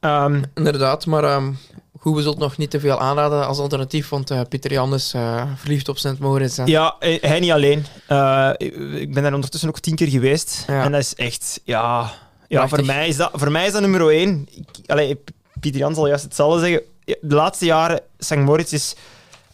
Ehm, 0.00 0.42
inderdaad. 0.54 1.06
Maar 1.06 1.24
ehm 1.24 1.52
goed, 2.00 2.14
we 2.14 2.22
zullen 2.22 2.36
het 2.38 2.46
nog 2.48 2.56
niet 2.56 2.70
te 2.70 2.80
veel 2.80 3.00
aanraden 3.00 3.46
als 3.46 3.58
alternatief, 3.58 4.08
want 4.08 4.30
eh, 4.30 4.40
Pieter 4.48 4.72
Jan 4.72 4.94
is 4.94 5.12
eh, 5.14 5.42
verliefd 5.56 5.88
op 5.88 5.98
Sint 5.98 6.18
Moritz. 6.18 6.56
hè. 6.56 6.64
Ja, 6.64 6.96
eh, 6.98 7.22
hij 7.22 7.40
niet 7.40 7.50
alleen. 7.50 7.78
Ik 9.00 9.14
ben 9.14 9.22
daar 9.22 9.34
ondertussen 9.34 9.68
ook 9.68 9.78
tien 9.78 9.94
keer 9.94 10.08
geweest. 10.08 10.64
Ja. 10.66 10.82
En 10.84 10.92
dat 10.92 11.00
is 11.00 11.14
echt, 11.14 11.60
ja... 11.64 12.10
Ja, 12.48 12.68
voor 12.68 12.84
mij, 12.84 13.08
is 13.08 13.16
dat, 13.16 13.30
voor 13.32 13.50
mij 13.50 13.66
is 13.66 13.72
dat 13.72 13.80
nummer 13.80 14.08
één. 14.08 14.48
Ik, 14.50 14.90
allee, 14.90 15.22
Pieter 15.60 15.80
Jan 15.80 15.94
zal 15.94 16.06
juist 16.06 16.24
hetzelfde 16.24 16.60
zeggen. 16.60 16.82
De 17.20 17.34
laatste 17.34 17.64
jaren, 17.64 18.00
St. 18.18 18.36
Moritz 18.36 18.72
is... 18.72 18.94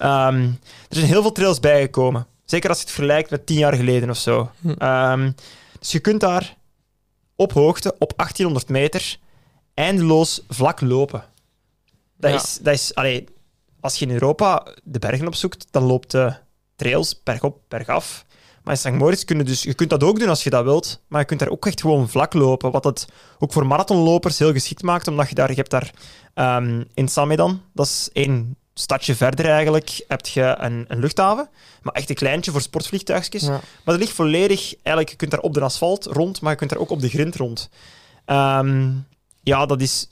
ehm, 0.00 0.42
er 0.88 0.96
zijn 0.96 1.06
heel 1.06 1.22
veel 1.22 1.32
trails 1.32 1.60
bijgekomen. 1.60 2.26
Zeker 2.44 2.68
als 2.68 2.78
je 2.78 2.84
het 2.84 2.94
vergelijkt 2.94 3.30
met 3.30 3.46
tien 3.46 3.58
jaar 3.58 3.74
geleden 3.74 4.10
of 4.10 4.16
zo. 4.16 4.50
Hm. 4.60 4.70
Ehm, 4.70 5.30
dus 5.78 5.92
je 5.92 5.98
kunt 6.00 6.20
daar 6.20 6.56
op 7.36 7.52
hoogte, 7.52 7.94
op 7.98 8.12
1800 8.16 8.68
meter, 8.68 9.18
eindeloos 9.74 10.42
vlak 10.48 10.80
lopen. 10.80 11.24
Dat 12.16 12.30
Ja. 12.30 12.36
is... 12.36 12.58
Dat 12.62 12.74
is 12.74 12.94
allee, 12.94 13.24
als 13.80 13.96
je 13.96 14.04
in 14.06 14.12
Europa 14.12 14.66
de 14.82 14.98
bergen 14.98 15.26
opzoekt, 15.26 15.66
dan 15.70 15.82
loopt 15.82 16.10
de 16.10 16.34
trails 16.76 17.22
bergop, 17.22 17.58
bergaf. 17.68 18.24
Maar 18.64 18.74
in 18.74 18.80
St. 18.80 18.90
Moritz 18.98 19.24
kun 19.24 19.38
je 19.38 19.44
dus... 19.44 19.62
Je 19.62 19.74
kunt 19.74 19.90
dat 19.90 20.02
ook 20.02 20.18
doen 20.18 20.28
als 20.28 20.44
je 20.44 20.50
dat 20.50 20.64
wilt, 20.64 21.00
maar 21.08 21.20
je 21.20 21.26
kunt 21.26 21.40
daar 21.40 21.48
ook 21.48 21.66
echt 21.66 21.80
gewoon 21.80 22.08
vlak 22.08 22.34
lopen, 22.34 22.70
wat 22.70 22.84
het 22.84 23.06
ook 23.38 23.52
voor 23.52 23.66
marathonlopers 23.66 24.38
heel 24.38 24.52
geschikt 24.52 24.82
maakt, 24.82 25.08
omdat 25.08 25.28
je 25.28 25.34
daar... 25.34 25.48
Je 25.48 25.54
hebt 25.54 25.70
daar 25.70 25.90
ehm, 26.34 26.84
in 26.94 27.08
Samedan, 27.08 27.62
dat 27.72 27.86
is 27.86 28.08
één 28.12 28.56
stadje 28.80 29.14
verder 29.14 29.46
eigenlijk, 29.46 30.04
heb 30.08 30.26
je 30.26 30.54
een, 30.58 30.84
een 30.88 30.98
luchthaven, 30.98 31.48
maar 31.82 31.94
echt 31.94 32.08
een 32.08 32.14
kleintje 32.14 32.50
voor 32.50 32.60
sportvliegtuigjes. 32.60 33.42
Ja. 33.42 33.48
Maar 33.50 33.62
dat 33.84 33.98
ligt 33.98 34.12
volledig... 34.12 34.74
Eigenlijk, 34.74 35.08
je 35.08 35.16
kunt 35.16 35.30
daar 35.30 35.40
op 35.40 35.54
de 35.54 35.60
asfalt 35.60 36.06
rond, 36.06 36.40
maar 36.40 36.52
je 36.52 36.58
kunt 36.58 36.70
daar 36.70 36.78
ook 36.78 36.90
op 36.90 37.00
de 37.00 37.08
grind 37.08 37.36
rond. 37.36 37.68
Ehm, 38.24 38.90
ja, 39.42 39.66
dat 39.66 39.80
is 39.80 40.08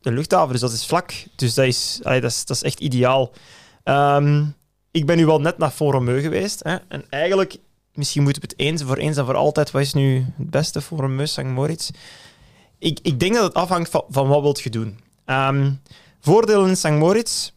de 0.00 0.12
luchthaven, 0.12 0.52
dus 0.52 0.60
dat 0.60 0.72
is 0.72 0.86
vlak. 0.86 1.12
Dus 1.36 1.54
dat 1.54 1.66
is, 1.66 2.00
allee, 2.02 2.20
dat 2.20 2.30
is, 2.30 2.44
dat 2.44 2.56
is 2.56 2.62
echt 2.62 2.80
ideaal. 2.80 3.30
Ehm, 3.84 4.44
ik 4.90 5.06
ben 5.06 5.16
nu 5.16 5.26
wel 5.26 5.40
net 5.40 5.58
naar 5.58 5.70
Font-Romeu 5.70 6.20
geweest. 6.20 6.62
Hè, 6.62 6.76
en 6.88 7.04
eigenlijk, 7.08 7.56
misschien 7.94 8.22
moeten 8.22 8.42
we 8.42 8.48
het 8.48 8.58
eens 8.58 8.82
voor 8.82 8.96
eens 8.96 9.16
en 9.16 9.24
voor 9.24 9.36
altijd... 9.36 9.70
Wat 9.70 9.82
is 9.82 9.94
nu 9.94 10.16
het 10.36 10.50
beste 10.50 10.80
Font-Romeu, 10.80 11.26
St. 11.26 11.42
Moritz? 11.42 11.90
Ik, 12.78 12.98
ik 13.02 13.20
denk 13.20 13.34
dat 13.34 13.44
het 13.44 13.54
afhangt 13.54 13.90
van, 13.90 14.04
van 14.08 14.28
wat 14.28 14.42
wilt 14.42 14.60
je 14.60 14.70
doen. 14.70 14.98
Ehm 15.24 15.70
voordelen 16.22 16.68
in 16.68 16.76
St. 16.76 16.90
Moritz, 16.90 17.50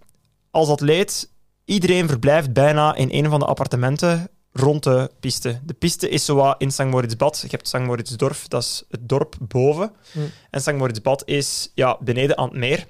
als 0.55 0.69
atleet, 0.69 1.31
iedereen 1.65 2.07
verblijft 2.07 2.53
bijna 2.53 2.95
in 2.95 3.09
een 3.11 3.29
van 3.29 3.39
de 3.39 3.45
appartementen 3.45 4.29
rond 4.51 4.83
de 4.83 5.11
piste. 5.19 5.59
De 5.63 5.73
piste 5.73 6.09
is 6.09 6.25
zowat 6.25 6.61
in 6.61 6.71
St. 6.71 6.83
Moritzbad. 6.83 7.39
Je 7.41 7.47
hebt 7.49 7.67
St. 7.67 7.79
Moritzdorf, 7.79 8.47
dat 8.47 8.63
is 8.63 8.83
het 8.89 9.09
dorp 9.09 9.35
boven. 9.39 9.91
Hm. 10.11 10.19
En 10.49 10.61
St. 10.61 10.73
Moritzbad 10.73 11.23
is 11.25 11.71
ja, 11.73 11.97
beneden 11.99 12.37
aan 12.37 12.49
het 12.49 12.57
meer. 12.57 12.87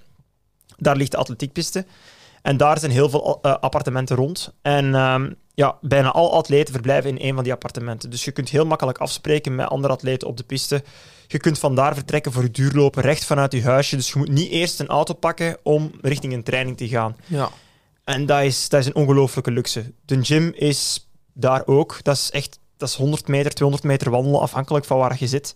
Daar 0.77 0.95
ligt 0.95 1.11
de 1.11 1.17
atletiekpiste. 1.17 1.85
En 2.41 2.57
daar 2.57 2.79
zijn 2.79 2.91
heel 2.91 3.09
veel 3.09 3.39
eh, 3.41 3.55
appartementen 3.59 4.15
rond. 4.15 4.53
En 4.61 4.95
ehm, 4.95 5.31
ja, 5.55 5.77
bijna 5.81 6.11
alle 6.11 6.29
atleten 6.29 6.73
verblijven 6.73 7.09
in 7.09 7.27
een 7.27 7.35
van 7.35 7.43
die 7.43 7.53
appartementen. 7.53 8.09
Dus 8.09 8.25
je 8.25 8.31
kunt 8.31 8.49
heel 8.49 8.65
makkelijk 8.65 8.97
afspreken 8.97 9.55
met 9.55 9.67
andere 9.67 9.93
atleten 9.93 10.27
op 10.27 10.37
de 10.37 10.43
piste. 10.43 10.83
Je 11.27 11.37
kunt 11.37 11.59
vandaar 11.59 11.93
vertrekken 11.93 12.31
voor 12.31 12.43
je 12.43 12.51
duurlopen, 12.51 13.01
recht 13.01 13.25
vanuit 13.25 13.51
je 13.51 13.63
huisje. 13.63 13.95
Dus 13.95 14.11
je 14.11 14.17
moet 14.17 14.31
niet 14.31 14.49
eerst 14.49 14.79
een 14.79 14.87
auto 14.87 15.13
pakken 15.13 15.57
om 15.63 15.91
richting 16.01 16.33
een 16.33 16.43
training 16.43 16.77
te 16.77 16.87
gaan. 16.87 17.15
ja. 17.25 17.49
En 18.03 18.25
dat 18.25 18.41
is, 18.41 18.69
dat 18.69 18.79
is 18.79 18.85
een 18.85 18.95
ongelooflijke 18.95 19.51
luxe. 19.51 19.93
De 20.05 20.23
gym 20.23 20.51
is 20.55 21.09
daar 21.33 21.63
ook. 21.65 21.97
Dat 22.01 22.15
is 22.15 22.31
echt 22.31 22.59
dat 22.77 22.89
is 22.89 22.95
100 22.95 23.27
meter, 23.27 23.51
200 23.53 23.89
meter 23.89 24.11
wandelen, 24.11 24.39
afhankelijk 24.39 24.85
van 24.85 24.97
waar 24.97 25.15
je 25.19 25.27
zit. 25.27 25.55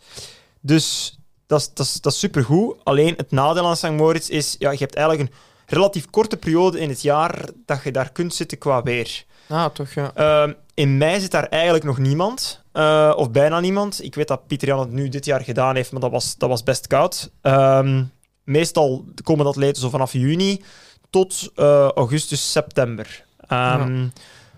Dus 0.61 1.17
dat 1.47 1.59
is, 1.59 1.73
dat 1.73 1.85
is, 1.85 2.01
dat 2.01 2.13
is 2.13 2.19
supergoed. 2.19 2.75
Alleen 2.83 3.13
het 3.17 3.31
nadeel 3.31 3.67
aan 3.67 3.77
St. 3.77 3.91
Moritz 3.91 4.29
is, 4.29 4.55
ja, 4.59 4.71
je 4.71 4.77
hebt 4.77 4.95
eigenlijk 4.95 5.29
een 5.29 5.35
relatief 5.65 6.09
korte 6.09 6.37
periode 6.37 6.79
in 6.79 6.89
het 6.89 7.01
jaar 7.01 7.49
dat 7.65 7.83
je 7.83 7.91
daar 7.91 8.11
kunt 8.11 8.33
zitten 8.33 8.57
qua 8.57 8.83
weer. 8.83 9.25
Ah, 9.49 9.65
toch, 9.65 9.91
ja. 9.91 10.11
Ehm, 10.13 10.53
in 10.73 10.97
mei 10.97 11.19
zit 11.19 11.31
daar 11.31 11.47
eigenlijk 11.47 11.83
nog 11.83 11.97
niemand, 11.97 12.63
eh, 12.71 13.13
of 13.15 13.31
bijna 13.31 13.59
niemand. 13.59 14.03
Ik 14.03 14.15
weet 14.15 14.27
dat 14.27 14.47
Pieter 14.47 14.67
Jan 14.67 14.79
het 14.79 14.91
nu 14.91 15.09
dit 15.09 15.25
jaar 15.25 15.41
gedaan 15.41 15.75
heeft, 15.75 15.91
maar 15.91 16.01
dat 16.01 16.11
was, 16.11 16.37
dat 16.37 16.49
was 16.49 16.63
best 16.63 16.87
koud. 16.87 17.31
Ehm, 17.41 18.03
meestal 18.43 19.05
komen 19.23 19.43
de 19.43 19.49
atleten 19.49 19.81
zo 19.81 19.89
vanaf 19.89 20.13
juni 20.13 20.63
tot 21.09 21.51
eh, 21.55 21.87
augustus, 21.87 22.51
september. 22.51 23.25
Ehm, 23.47 24.07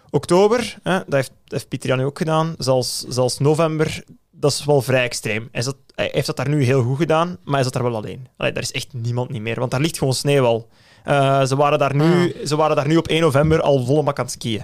Oktober, 0.10 0.78
hè, 0.84 0.98
dat, 0.98 1.14
heeft, 1.14 1.32
dat 1.44 1.52
heeft 1.52 1.68
Pieter 1.68 1.90
Jan 1.90 1.98
nu 1.98 2.06
ook 2.06 2.18
gedaan, 2.18 2.56
zelfs, 2.58 3.06
zelfs 3.08 3.40
november, 3.40 4.04
dat 4.32 4.52
is 4.52 4.66
wel 4.66 4.82
vrij 4.82 5.04
extreem. 5.04 5.50
Hij 5.52 6.10
heeft 6.12 6.26
dat 6.26 6.36
daar 6.36 6.50
nu 6.50 6.64
heel 6.64 6.84
goed 6.84 6.98
gedaan, 6.98 7.38
maar 7.44 7.54
hij 7.54 7.64
zat 7.64 7.74
daar 7.74 7.84
wel 7.84 7.96
alleen. 7.96 8.28
Allee, 8.38 8.52
daar 8.52 8.64
is 8.64 8.72
echt 8.72 8.94
niemand 8.94 9.30
niet 9.30 9.42
meer, 9.42 9.60
want 9.60 9.72
daar 9.72 9.82
ligt 9.82 9.98
gewoon 9.98 10.14
sneeuw 10.14 10.46
al. 10.46 10.68
Eh, 11.04 11.44
ze, 11.44 11.56
waren 11.56 11.80
daar 11.80 11.96
nu, 11.96 12.36
ze 12.46 12.56
waren 12.56 12.76
daar 12.76 12.88
nu 12.88 12.98
op 12.98 13.08
1 13.08 13.22
november 13.22 13.62
al 13.62 13.86
volle 13.86 14.02
mak 14.04 14.20
aan 14.20 14.26
het 14.26 14.34
skiën. 14.34 14.64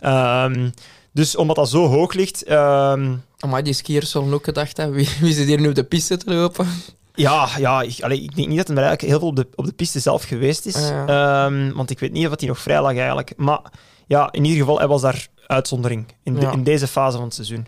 Ehm, 0.00 0.70
dus 1.12 1.36
omdat 1.36 1.56
dat 1.56 1.68
zo 1.68 1.86
hoog 1.86 2.12
ligt, 2.12 2.42
ehm, 2.44 3.14
Maar 3.48 3.62
die 3.62 3.72
skiers 3.72 4.10
zullen 4.10 4.32
ook 4.32 4.44
gedacht 4.44 4.76
hebben, 4.76 4.96
wie, 4.96 5.08
wie 5.20 5.32
zit 5.32 5.46
hier 5.46 5.60
nu 5.60 5.68
op 5.68 5.74
de 5.74 5.84
piste 5.84 6.16
te 6.16 6.34
lopen? 6.34 6.66
ja, 7.14 7.48
ja 7.58 7.82
ik, 7.82 7.96
allee, 8.00 8.22
ik 8.22 8.36
denk 8.36 8.48
niet 8.48 8.56
dat 8.56 8.66
hij 8.68 8.76
eigenlijk 8.76 9.08
heel 9.08 9.18
veel 9.18 9.28
op 9.28 9.36
de, 9.36 9.46
op 9.54 9.64
de 9.64 9.72
piste 9.72 10.00
zelf 10.00 10.22
geweest 10.22 10.66
is. 10.66 10.74
Ah, 10.76 10.88
ja. 10.88 11.06
Ehm, 11.46 11.72
want 11.72 11.90
ik 11.90 11.98
weet 11.98 12.12
niet 12.12 12.26
of 12.28 12.38
hij 12.38 12.48
nog 12.48 12.58
vrij 12.58 12.80
lag 12.82 12.96
eigenlijk. 12.96 13.32
Maar 13.36 13.60
ja, 14.06 14.28
in 14.32 14.44
ieder 14.44 14.58
geval, 14.60 14.78
hij 14.78 14.86
was 14.88 15.00
daar 15.02 15.26
uitzondering 15.46 16.06
in, 16.22 16.34
de- 16.34 16.40
Ja. 16.40 16.52
in 16.52 16.62
deze 16.64 16.86
fase 16.86 17.16
van 17.16 17.24
het 17.26 17.34
seizoen. 17.34 17.66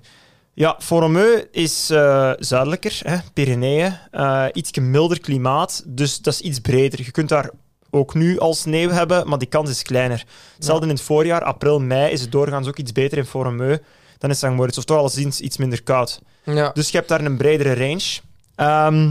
Ja, 0.54 0.76
Foromeu 0.78 1.44
is 1.52 1.90
eh, 1.90 2.30
zuidelijker, 2.38 3.00
hè, 3.02 3.16
Pyreneeën. 3.32 3.96
eh 4.10 4.44
iets 4.52 4.78
milder 4.78 5.20
klimaat, 5.20 5.82
dus 5.86 6.18
dat 6.20 6.32
is 6.34 6.40
iets 6.40 6.58
breder. 6.60 7.02
Je 7.04 7.10
kunt 7.10 7.28
daar 7.28 7.50
ook 7.94 8.14
nu 8.14 8.38
al 8.38 8.54
sneeuw 8.54 8.90
hebben, 8.90 9.28
maar 9.28 9.38
die 9.38 9.48
kans 9.48 9.70
is 9.70 9.82
kleiner. 9.82 10.24
Hetzelfde 10.54 10.86
in 10.86 10.92
het 10.92 11.02
voorjaar, 11.02 11.42
april, 11.42 11.80
mei, 11.80 12.12
is 12.12 12.20
het 12.20 12.32
doorgaans 12.32 12.68
ook 12.68 12.78
iets 12.78 12.92
beter 12.92 13.18
in 13.18 13.24
Foromeu 13.24 13.78
dan 14.18 14.30
in 14.30 14.36
St. 14.36 14.48
Moritz. 14.48 14.78
Of 14.78 14.84
toch 14.84 14.98
alleszins 14.98 15.40
iets 15.40 15.56
minder 15.56 15.82
koud. 15.82 16.20
Ja. 16.44 16.70
Dus 16.74 16.90
je 16.90 16.96
hebt 16.96 17.08
daar 17.08 17.24
een 17.24 17.36
bredere 17.36 17.74
range. 17.74 18.20
Ehm, 18.54 19.10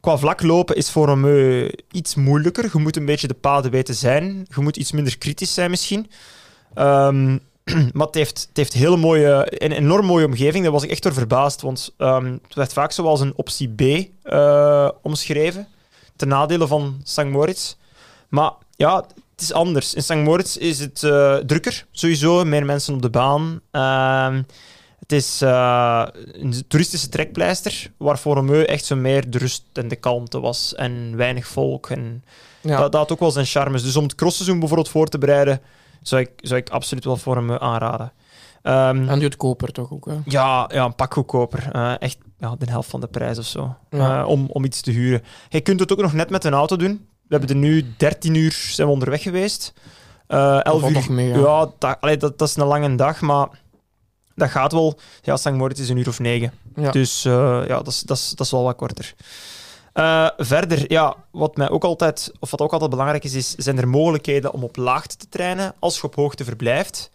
qua 0.00 0.16
vlaklopen 0.16 0.76
is 0.76 0.90
voor 0.90 1.08
een 1.08 1.20
meu 1.20 1.72
iets 1.90 2.14
moeilijker. 2.14 2.68
Je 2.72 2.78
moet 2.78 2.96
een 2.96 3.04
beetje 3.04 3.28
de 3.28 3.34
paden 3.34 3.70
weten 3.70 3.94
zijn. 3.94 4.46
Je 4.54 4.60
moet 4.60 4.76
iets 4.76 4.92
minder 4.92 5.18
kritisch 5.18 5.54
zijn 5.54 5.70
misschien. 5.70 6.10
Ehm, 6.74 7.38
maar 7.92 8.06
het 8.06 8.14
heeft, 8.14 8.46
het 8.48 8.56
heeft 8.56 8.72
hele 8.72 8.96
mooie, 8.96 9.46
een 9.48 9.72
enorm 9.72 10.06
mooie 10.06 10.26
omgeving. 10.26 10.62
Daar 10.62 10.72
was 10.72 10.82
ik 10.82 10.90
echt 10.90 11.02
door 11.02 11.14
verbaasd. 11.14 11.60
Want 11.60 11.94
ehm, 11.96 12.32
het 12.32 12.54
werd 12.54 12.72
vaak 12.72 12.92
zoals 12.92 13.20
een 13.20 13.36
optie 13.36 13.74
B 13.74 13.80
eh, 14.22 14.88
omschreven. 15.02 15.68
Ten 16.16 16.28
nadele 16.28 16.66
van 16.66 17.00
St. 17.02 17.24
Moritz. 17.24 17.74
Maar 18.34 18.52
ja, 18.76 18.96
het 19.32 19.40
is 19.40 19.52
anders. 19.52 19.94
In 19.94 20.02
St. 20.02 20.14
Moritz 20.14 20.56
is 20.56 20.78
het 20.78 21.02
eh, 21.02 21.34
drukker, 21.36 21.86
sowieso. 21.90 22.44
Meer 22.44 22.64
mensen 22.64 22.94
op 22.94 23.02
de 23.02 23.10
baan. 23.10 23.60
Ehm, 23.70 24.42
Het 24.98 25.12
is 25.12 25.42
eh, 25.42 26.06
een 26.32 26.64
toeristische 26.68 27.08
trekpleister, 27.08 27.90
waar 27.96 28.16
Foromeu 28.16 28.62
echt 28.62 28.84
zo 28.84 28.96
meer 28.96 29.30
de 29.30 29.38
rust 29.38 29.64
en 29.72 29.88
de 29.88 29.96
kalmte 29.96 30.40
was 30.40 30.74
en 30.74 31.16
weinig 31.16 31.46
volk. 31.46 31.90
En 31.90 32.24
Ja. 32.60 32.70
dat, 32.80 32.92
dat 32.92 33.00
had 33.00 33.12
ook 33.12 33.20
wel 33.20 33.30
zijn 33.30 33.46
charmes. 33.46 33.82
Dus 33.82 33.96
om 33.96 34.02
het 34.02 34.14
crossseizoen 34.14 34.58
bijvoorbeeld 34.58 34.88
voor 34.88 35.06
te 35.08 35.18
bereiden, 35.18 35.60
zou 36.02 36.20
ik, 36.22 36.30
zou 36.36 36.60
ik 36.60 36.70
absoluut 36.70 37.04
wel 37.04 37.16
Foromeu 37.16 37.56
aanraden. 37.60 38.12
Ehm, 38.62 39.08
En 39.08 39.20
goedkoper 39.22 39.72
toch 39.72 39.92
ook, 39.92 40.06
hè? 40.06 40.14
ja, 40.24 40.70
ja, 40.72 40.84
een 40.84 40.94
pak 40.94 41.12
goedkoper. 41.14 41.68
Eh, 41.72 41.94
echt 41.98 42.18
ja, 42.38 42.54
de 42.58 42.70
helft 42.70 42.90
van 42.90 43.00
de 43.00 43.06
prijs 43.06 43.38
of 43.38 43.46
zo. 43.46 43.76
Ja. 43.90 44.24
Om, 44.26 44.46
om 44.52 44.64
iets 44.64 44.80
te 44.80 44.90
huren. 44.90 45.22
Je 45.48 45.60
kunt 45.60 45.80
het 45.80 45.92
ook 45.92 46.00
nog 46.00 46.12
net 46.12 46.30
met 46.30 46.44
een 46.44 46.52
auto 46.52 46.76
doen. 46.76 47.06
We 47.40 47.46
hebben 47.46 47.62
er 47.62 47.70
nu 47.70 47.94
13 47.96 48.34
uur 48.34 48.52
zijn 48.52 48.86
we 48.86 48.92
onderweg 48.92 49.22
geweest. 49.22 49.72
Eh 50.26 50.64
11 50.64 50.80
valt 50.80 50.94
uur. 50.94 51.12
mee, 51.12 51.28
ja. 51.28 51.38
ja, 51.38 51.70
dat, 51.78 51.96
allee, 52.00 52.16
dat, 52.16 52.38
dat 52.38 52.48
is 52.48 52.56
een 52.56 52.66
lange 52.66 52.94
dag, 52.94 53.20
maar 53.20 53.48
dat 54.34 54.50
gaat 54.50 54.72
wel. 54.72 54.98
Ja, 55.22 55.36
St. 55.36 55.50
Moritz 55.50 55.80
is 55.80 55.88
een 55.88 55.96
uur 55.96 56.08
of 56.08 56.18
negen. 56.18 56.52
Ja. 56.76 56.90
Dus 56.90 57.24
eh, 57.24 57.32
ja, 57.66 57.76
dat 57.76 57.86
is, 57.86 58.00
dat, 58.00 58.16
is, 58.16 58.30
dat 58.30 58.46
is 58.46 58.52
wel 58.52 58.62
wat 58.62 58.76
korter. 58.76 59.14
Eh, 59.92 60.28
verder, 60.36 60.92
ja, 60.92 61.16
wat 61.30 61.56
mij 61.56 61.70
ook 61.70 61.84
altijd, 61.84 62.32
of 62.38 62.50
wat 62.50 62.60
ook 62.60 62.72
altijd 62.72 62.90
belangrijk 62.90 63.24
is, 63.24 63.34
is, 63.34 63.54
zijn 63.54 63.78
er 63.78 63.88
mogelijkheden 63.88 64.52
om 64.52 64.62
op 64.62 64.76
laagte 64.76 65.16
te 65.16 65.28
trainen 65.28 65.74
als 65.78 65.96
je 65.96 66.02
op 66.02 66.14
hoogte 66.14 66.44
verblijft. 66.44 67.10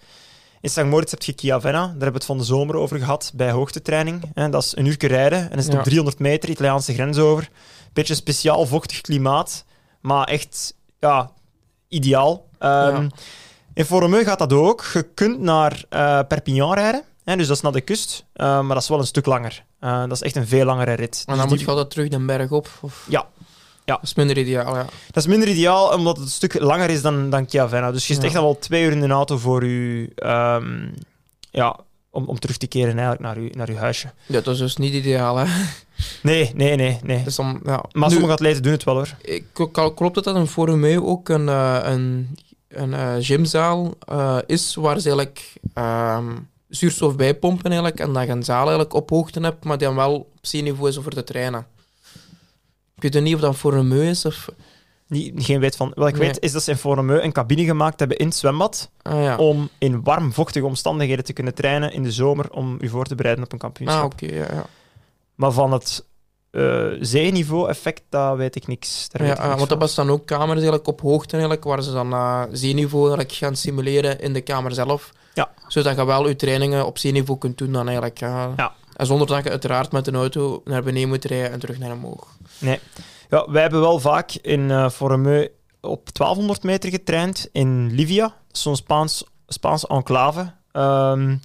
In 0.62 0.70
St. 0.70 0.84
Moritz 0.84 1.12
heb 1.12 1.24
je 1.24 1.34
Chiavenna, 1.36 1.80
daar 1.80 1.90
hebben 1.90 2.08
we 2.08 2.14
het 2.18 2.26
van 2.26 2.38
de 2.38 2.44
zomer 2.44 2.76
over 2.76 2.98
gehad, 3.00 3.32
bij 3.36 3.52
hoogtetraining. 3.52 4.22
Hè, 4.34 4.50
dat 4.50 4.64
is 4.64 4.76
een 4.76 4.86
uur 4.86 5.06
rijden 5.08 5.52
en 5.52 5.58
is 5.58 5.64
het 5.64 5.74
Ja. 5.74 5.80
op 5.80 5.86
300 5.86 6.20
meter, 6.20 6.50
Italiaanse 6.50 6.94
grens 6.94 7.18
over. 7.18 7.50
Beetje 7.94 8.16
speciaal 8.16 8.66
vochtig 8.66 9.02
klimaat, 9.02 9.66
maar 10.02 10.28
echt 10.28 10.74
ja, 11.00 11.32
ideaal. 11.88 12.46
Ehm, 12.60 13.02
Ja. 13.04 13.08
In 13.74 13.86
gaat 14.26 14.40
dat 14.40 14.54
ook. 14.54 14.86
Je 14.94 15.04
kunt 15.14 15.40
naar 15.40 15.84
eh, 15.90 16.20
Perpignan 16.28 16.74
rijden, 16.74 17.04
hè, 17.24 17.36
dus 17.36 17.48
dat 17.48 17.56
is 17.56 17.62
naar 17.62 17.72
de 17.72 17.82
kust, 17.82 18.26
eh, 18.34 18.46
maar 18.62 18.74
dat 18.74 18.84
is 18.84 18.90
wel 18.90 19.00
een 19.00 19.06
stuk 19.06 19.26
langer. 19.26 19.64
Eh, 19.80 20.00
dat 20.00 20.12
is 20.12 20.22
echt 20.22 20.36
een 20.36 20.48
veel 20.48 20.66
langere 20.66 20.94
rit. 20.94 21.00
En 21.00 21.08
Dus 21.16 21.26
dan 21.26 21.38
die- 21.38 21.48
moet 21.48 21.60
je 21.60 21.68
altijd 21.68 21.90
terug 21.90 22.08
de 22.08 22.20
berg 22.26 22.52
op. 22.52 22.70
Of... 22.82 23.06
Ja. 23.10 23.28
Ja. 23.86 23.96
Dat 23.96 24.04
is 24.04 24.14
minder 24.14 24.38
ideaal, 24.38 24.76
ja. 24.76 24.86
Dat 25.08 25.24
is 25.24 25.28
minder 25.28 25.48
ideaal, 25.50 25.94
omdat 25.94 26.16
het 26.16 26.26
een 26.26 26.32
stuk 26.32 26.60
langer 26.60 26.90
is 26.90 27.02
dan, 27.02 27.30
dan 27.30 27.46
Chiavenna. 27.50 27.92
Dus 27.92 28.08
je 28.08 28.14
zit 28.14 28.22
Ja. 28.22 28.28
echt 28.28 28.38
al 28.38 28.44
wel 28.44 28.58
twee 28.60 28.84
uur 28.84 28.92
in 28.92 29.00
de 29.00 29.08
auto 29.08 29.38
voor 29.38 29.66
je, 29.66 30.12
ehm, 30.16 30.90
ja, 31.52 31.80
om, 32.10 32.26
om 32.26 32.40
terug 32.40 32.58
te 32.58 32.68
keren 32.68 32.98
eigenlijk 32.98 33.22
naar 33.22 33.42
je, 33.42 33.50
naar 33.54 33.70
uw 33.70 33.76
huisje. 33.76 34.12
ja. 34.26 34.42
Dat 34.42 34.54
is 34.54 34.60
dus 34.60 34.78
niet 34.78 34.94
ideaal, 34.94 35.38
hè. 35.38 35.46
Nee, 36.24 36.52
nee, 36.56 36.76
nee. 36.76 37.00
nee. 37.04 37.24
Dus 37.24 37.36
dan, 37.36 37.60
ja. 37.64 37.84
Maar 37.92 38.08
Nu, 38.08 38.14
sommige 38.14 38.34
atleten 38.34 38.64
doen 38.64 38.72
het 38.72 38.84
wel 38.84 38.96
hoor. 38.96 39.16
ik, 39.22 39.46
klopt 39.96 40.16
het 40.16 40.24
dat 40.24 40.36
een 40.36 40.48
Forumeu 40.48 41.00
ook 41.00 41.30
een, 41.30 41.50
eh, 41.50 41.80
een, 41.84 42.38
een 42.68 42.94
eh, 42.94 43.16
gymzaal 43.20 43.94
eh, 44.00 44.38
is 44.46 44.76
waar 44.76 45.00
ze 45.00 45.08
eigenlijk 45.08 45.54
ehm, 45.74 46.38
zuurstof 46.70 47.16
bijpompen 47.16 47.66
eigenlijk, 47.66 48.00
en 48.00 48.14
dat 48.14 48.26
je 48.26 48.32
een 48.32 48.44
zaal 48.44 48.62
eigenlijk 48.62 48.94
op 48.94 49.10
hoogte 49.10 49.40
hebt, 49.40 49.64
maar 49.64 49.78
die 49.78 49.88
dan 49.88 49.96
wel 49.96 50.16
op 50.16 50.28
zeeniveau 50.42 50.90
is 50.90 50.98
om 50.98 51.04
voor 51.04 51.12
te 51.12 51.24
trainen. 51.24 51.66
Ik 52.96 53.14
weet 53.14 53.24
niet 53.24 53.36
of 53.36 53.42
dat 53.42 53.50
een 53.50 53.58
Forumeu 53.58 54.10
is 54.10 54.26
of... 54.26 54.50
Geen 55.36 55.60
weet 55.60 55.76
van. 55.76 55.92
Wat 55.96 56.08
ik 56.08 56.18
Nee. 56.18 56.28
weet 56.28 56.40
is 56.40 56.52
dat 56.52 56.64
ze 56.64 56.72
in 56.72 56.78
Foromeu 56.78 57.22
een 57.22 57.32
cabine 57.32 57.64
gemaakt 57.64 58.00
hebben 58.00 58.18
in 58.18 58.26
het 58.28 58.36
zwembad 58.36 58.92
Ah 59.02 59.24
ja, 59.24 59.38
om 59.38 59.70
in 59.78 60.04
warm, 60.04 60.34
vochtige 60.34 60.66
omstandigheden 60.66 61.24
te 61.26 61.34
kunnen 61.34 61.54
trainen 61.54 61.92
in 61.94 62.04
de 62.04 62.12
zomer 62.12 62.52
om 62.52 62.78
je 62.82 62.90
voor 62.90 63.06
te 63.06 63.16
bereiden 63.16 63.44
op 63.44 63.52
een 63.52 63.58
kampioenschap. 63.60 64.02
ah, 64.02 64.24
oké, 64.24 64.36
ja, 64.36 64.46
ja. 64.54 64.66
Maar 65.36 65.52
van 65.52 65.72
het 65.72 66.08
eh 66.52 66.88
zeeniveau-effect, 67.00 68.02
daar 68.10 68.38
weet 68.38 68.56
ik 68.56 68.68
niks. 68.68 69.10
Daar 69.10 69.26
Ja, 69.28 69.32
ik 69.34 69.38
ah, 69.38 69.44
niks 69.46 69.58
want 69.58 69.70
dat 69.70 69.78
van. 69.78 69.88
bestaan 69.88 70.10
ook 70.10 70.26
kamers 70.26 70.54
eigenlijk 70.54 70.88
op 70.88 71.02
hoogte 71.02 71.32
eigenlijk, 71.32 71.64
waar 71.64 71.84
ze 71.84 71.92
dan 71.92 72.12
uh, 72.12 72.44
zeeniveau 72.52 73.02
eigenlijk 73.08 73.32
gaan 73.38 73.56
simuleren 73.56 74.20
in 74.20 74.34
de 74.34 74.42
kamer 74.42 74.74
zelf. 74.74 75.12
Ja. 75.34 75.52
Zodat 75.68 75.96
je 75.96 76.06
wel 76.06 76.28
je 76.28 76.36
trainingen 76.36 76.86
op 76.86 76.98
zeeniveau 76.98 77.40
kunt 77.40 77.58
doen 77.58 77.72
dan 77.72 77.86
eigenlijk. 77.86 78.20
ja. 78.20 78.54
Ja. 78.58 78.74
En 78.96 79.06
zonder 79.06 79.28
dat 79.28 79.44
je 79.44 79.50
uiteraard 79.50 79.92
met 79.92 80.08
een 80.08 80.16
auto 80.16 80.62
naar 80.66 80.84
beneden 80.84 81.10
moet 81.10 81.26
rijden 81.26 81.52
en 81.52 81.60
terug 81.60 81.80
naar 81.80 81.92
omhoog. 81.92 82.28
Ja, 83.30 83.52
wij 83.52 83.62
hebben 83.62 83.80
wel 83.80 84.00
vaak 84.00 84.32
in 84.32 84.72
eh 84.72 84.90
Foromeu 84.90 85.48
op 85.82 86.14
1200 86.14 86.64
meter 86.64 86.90
getraind 86.90 87.50
in 87.52 87.92
Livia. 87.92 88.36
Zo'n 88.52 88.76
Spaans, 88.76 89.24
Spaanse 89.48 89.88
enclave. 89.88 90.54
Ehm, 90.72 91.36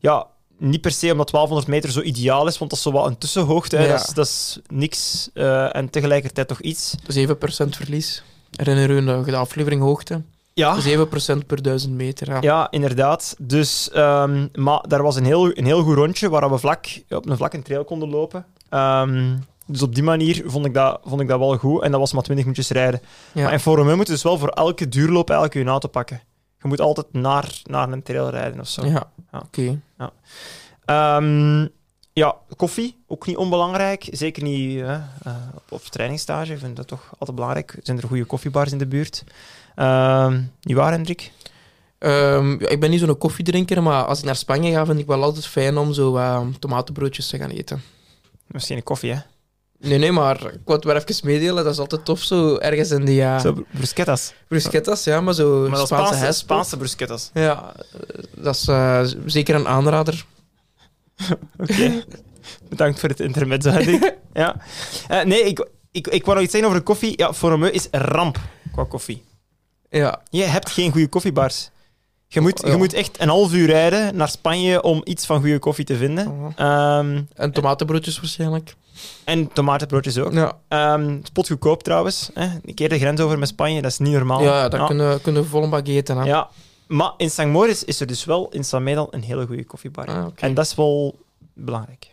ja, 0.00 0.26
niet 0.58 0.80
per 0.80 0.90
se 0.90 1.12
omdat 1.12 1.30
1200 1.30 1.66
meter 1.66 1.90
zo 1.90 2.00
ideaal 2.00 2.46
is, 2.46 2.58
want 2.58 2.70
dat 2.70 2.78
is 2.78 2.84
zo 2.84 2.92
wat 2.92 3.06
een 3.06 3.18
tussenhoogte. 3.18 3.78
Ja. 3.78 3.86
Dat, 3.86 4.00
is, 4.00 4.14
dat 4.14 4.26
is 4.26 4.60
niks 4.68 5.30
eh, 5.34 5.76
en 5.76 5.90
tegelijkertijd 5.90 6.48
toch 6.48 6.60
iets. 6.60 6.94
Dus 7.06 7.26
7% 7.26 7.32
verlies. 7.68 8.22
Herinner 8.56 8.90
u 8.90 9.04
de, 9.04 9.22
de 9.30 9.36
aflevering 9.36 9.82
hoogte? 9.82 10.22
Ja, 10.54 10.76
7% 10.82 11.46
per 11.46 11.62
1000 11.62 11.94
meter. 11.94 12.28
Ja. 12.28 12.38
ja 12.40 12.70
inderdaad. 12.70 13.34
Dus, 13.38 13.90
ehm, 13.90 14.46
maar 14.54 14.84
daar 14.88 15.02
was 15.02 15.16
een 15.16 15.24
heel, 15.24 15.58
een 15.58 15.64
heel 15.64 15.82
goed 15.82 15.94
rondje 15.94 16.28
waar 16.28 16.50
we 16.50 16.58
vlak, 16.58 16.86
op 17.08 17.28
een 17.28 17.36
vlakke 17.36 17.62
trail 17.62 17.84
konden 17.84 18.08
lopen. 18.08 18.46
Ehm, 18.68 19.34
dus 19.72 19.82
op 19.82 19.94
die 19.94 20.02
manier 20.02 20.42
vond 20.46 20.66
ik, 20.66 20.74
dat, 20.74 21.00
vond 21.04 21.20
ik 21.20 21.28
dat 21.28 21.38
wel 21.38 21.56
goed. 21.56 21.82
En 21.82 21.90
dat 21.90 22.00
was 22.00 22.12
maar 22.12 22.22
20 22.22 22.44
minuutjes 22.44 22.70
rijden. 22.70 23.00
Ja. 23.32 23.42
Maar 23.42 23.52
in 23.52 23.60
Forumeu 23.60 23.96
moet 23.96 24.06
je 24.06 24.12
dus 24.12 24.22
wel 24.22 24.38
voor 24.38 24.48
elke 24.48 24.88
duurloop 24.88 25.30
eigenlijk 25.30 25.60
je 25.64 25.70
auto 25.70 25.88
pakken. 25.88 26.20
Je 26.62 26.68
moet 26.68 26.80
altijd 26.80 27.06
naar, 27.12 27.60
naar 27.64 27.92
een 27.92 28.02
trail 28.02 28.28
rijden 28.30 28.60
of 28.60 28.68
zo. 28.68 28.84
Ja, 28.86 29.10
Ja. 29.32 29.38
oké. 29.44 29.80
Ehm, 30.84 31.66
ja, 32.12 32.36
koffie, 32.56 33.02
ook 33.06 33.26
niet 33.26 33.36
onbelangrijk. 33.36 34.08
Zeker 34.10 34.42
niet 34.42 34.80
hè, 34.80 34.92
eh, 35.22 35.32
op, 35.54 35.62
op 35.68 35.82
trainingsstage. 35.82 36.52
Ik 36.52 36.58
vind 36.58 36.76
dat 36.76 36.86
toch 36.86 37.10
altijd 37.18 37.34
belangrijk. 37.34 37.78
Zijn 37.82 37.98
er 38.00 38.08
goede 38.08 38.24
koffiebars 38.24 38.72
in 38.72 38.78
de 38.78 38.86
buurt? 38.86 39.24
Ehm 39.74 40.40
niet 40.60 40.76
waar, 40.76 40.92
Hendrik? 40.92 41.32
Ehm, 41.98 42.60
ja, 42.60 42.68
ik 42.68 42.80
ben 42.80 42.90
niet 42.90 43.00
zo'n 43.00 43.18
koffiedrinker, 43.18 43.82
maar 43.82 44.04
als 44.04 44.18
ik 44.18 44.24
naar 44.24 44.36
Spanje 44.36 44.70
ga, 44.72 44.86
vind 44.86 44.98
ik 44.98 45.06
wel 45.06 45.22
altijd 45.22 45.46
fijn 45.46 45.76
om 45.78 45.92
zo 45.92 46.18
tomatenbroodjes 46.58 47.28
te 47.28 47.38
gaan 47.38 47.50
eten. 47.50 47.82
Misschien 48.46 48.76
een 48.76 48.82
koffie, 48.82 49.12
hè? 49.12 49.18
Nee, 49.82 49.98
nee, 49.98 50.12
maar 50.12 50.36
ik 50.36 50.60
wou 50.64 50.78
het 50.78 50.84
wel 50.84 50.96
even 50.96 51.26
meedelen. 51.26 51.64
Dat 51.64 51.72
is 51.72 51.78
altijd 51.78 52.04
tof, 52.04 52.22
zo 52.22 52.56
ergens 52.56 52.90
in 52.90 53.04
die 53.04 53.20
uh, 53.20 53.40
Zo, 53.40 53.64
bruschettas. 53.70 54.32
bruschettas, 54.48 55.04
ja, 55.04 55.20
maar 55.20 55.34
zo 55.34 55.68
Maar 55.68 55.80
is 55.80 55.86
Spaanse 55.86 56.32
Spaanse, 56.32 56.76
bruschettas. 56.76 57.30
Ja, 57.34 57.72
dat 58.36 58.54
is 58.54 58.68
eh, 58.68 59.04
zeker 59.26 59.54
een 59.54 59.68
aanrader. 59.68 60.24
Oké. 61.58 62.04
Bedankt 62.68 63.00
voor 63.00 63.08
het 63.08 63.20
intermezzo, 63.20 63.70
Hendrik. 63.70 64.16
ja. 64.32 64.56
Eh, 65.08 65.22
nee, 65.24 65.42
ik, 65.42 65.66
ik, 65.90 66.06
ik 66.08 66.24
wou 66.24 66.34
nog 66.34 66.44
iets 66.44 66.52
zeggen 66.52 66.68
over 66.70 66.80
de 66.80 66.86
koffie. 66.86 67.12
Ja, 67.16 67.32
Forumeu 67.32 67.70
is 67.70 67.88
een 67.90 68.00
ramp 68.00 68.38
qua 68.72 68.84
koffie. 68.84 69.24
Ja, 69.90 70.20
Je 70.30 70.42
hebt 70.42 70.70
geen 70.70 70.92
goede 70.92 71.08
koffiebars. 71.08 71.70
Je 72.32 72.40
moet, 72.40 72.62
je 72.66 72.76
moet 72.76 72.92
echt 72.92 73.20
een 73.20 73.28
half 73.28 73.52
uur 73.52 73.66
rijden 73.66 74.16
naar 74.16 74.28
Spanje 74.28 74.82
om 74.82 75.00
iets 75.04 75.26
van 75.26 75.40
goede 75.40 75.58
koffie 75.58 75.84
te 75.84 75.96
vinden. 75.96 76.52
Ehm, 76.56 77.22
en 77.34 77.52
tomatenbroodjes 77.52 78.20
waarschijnlijk. 78.20 78.74
en 79.24 79.52
tomatenbroodjes 79.52 80.18
ook. 80.18 80.32
Ja, 80.32 80.52
Ehm 80.68 81.18
spotgoedkoop 81.22 81.82
trouwens. 81.82 82.30
Hè. 82.34 82.48
Een 82.64 82.74
keer 82.74 82.88
de 82.88 82.98
grens 82.98 83.20
over 83.20 83.38
met 83.38 83.48
Spanje, 83.48 83.82
dat 83.82 83.90
is 83.90 83.98
niet 83.98 84.12
normaal. 84.12 84.42
ja 84.42 84.68
dat 84.68 84.86
kunnen 84.86 85.20
kunnen 85.20 85.42
we 85.42 85.48
vol 85.48 85.62
een 85.62 85.70
bak 85.70 85.86
eten. 85.86 86.16
Hè. 86.16 86.24
Ja. 86.24 86.48
Maar 86.86 87.12
in 87.16 87.30
St. 87.30 87.44
Moritz 87.44 87.82
is 87.82 88.00
er 88.00 88.06
dus 88.06 88.24
wel 88.24 88.48
in 88.50 88.64
San 88.64 88.82
Medal 88.82 89.08
een 89.10 89.22
hele 89.22 89.46
goede 89.46 89.64
koffiebar. 89.64 90.06
Ah. 90.06 90.26
En 90.36 90.54
dat 90.54 90.64
is 90.66 90.74
wel 90.74 91.18
belangrijk. 91.54 92.10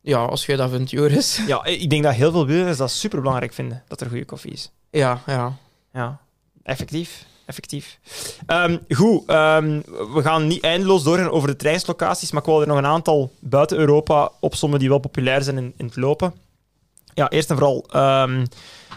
ja, 0.00 0.24
als 0.24 0.46
jij 0.46 0.56
dat 0.56 0.70
vindt, 0.70 0.90
Joris. 0.90 1.40
Ja, 1.46 1.64
ik 1.64 1.90
denk 1.90 2.02
dat 2.02 2.14
heel 2.14 2.30
veel 2.30 2.46
wielrenners 2.46 2.78
dat 2.78 2.90
super 2.90 3.18
belangrijk 3.20 3.52
vinden, 3.52 3.82
dat 3.88 4.00
er 4.00 4.08
goede 4.08 4.24
koffie 4.24 4.52
is. 4.52 4.70
Ja, 4.90 5.20
ja. 5.26 5.52
Ja, 5.92 6.20
effectief. 6.62 7.26
Effectief. 7.46 7.98
Ehm, 8.46 8.78
goed, 8.88 9.22
ehm, 9.26 9.80
we 10.14 10.20
gaan 10.22 10.46
niet 10.46 10.62
eindeloos 10.62 11.02
doorgaan 11.02 11.30
over 11.30 11.48
de 11.48 11.56
trainingslocaties, 11.56 12.30
maar 12.30 12.40
ik 12.40 12.48
wil 12.48 12.60
er 12.60 12.66
nog 12.66 12.78
een 12.78 12.86
aantal 12.86 13.32
buiten 13.40 13.78
Europa 13.78 14.30
opzommen 14.40 14.78
die 14.78 14.88
wel 14.88 14.98
populair 14.98 15.42
zijn 15.42 15.58
in, 15.58 15.74
in 15.76 15.86
het 15.86 15.96
lopen. 15.96 16.34
Ja, 17.14 17.30
eerst 17.30 17.50
en 17.50 17.56
vooral, 17.56 17.84
ehm, 17.90 18.44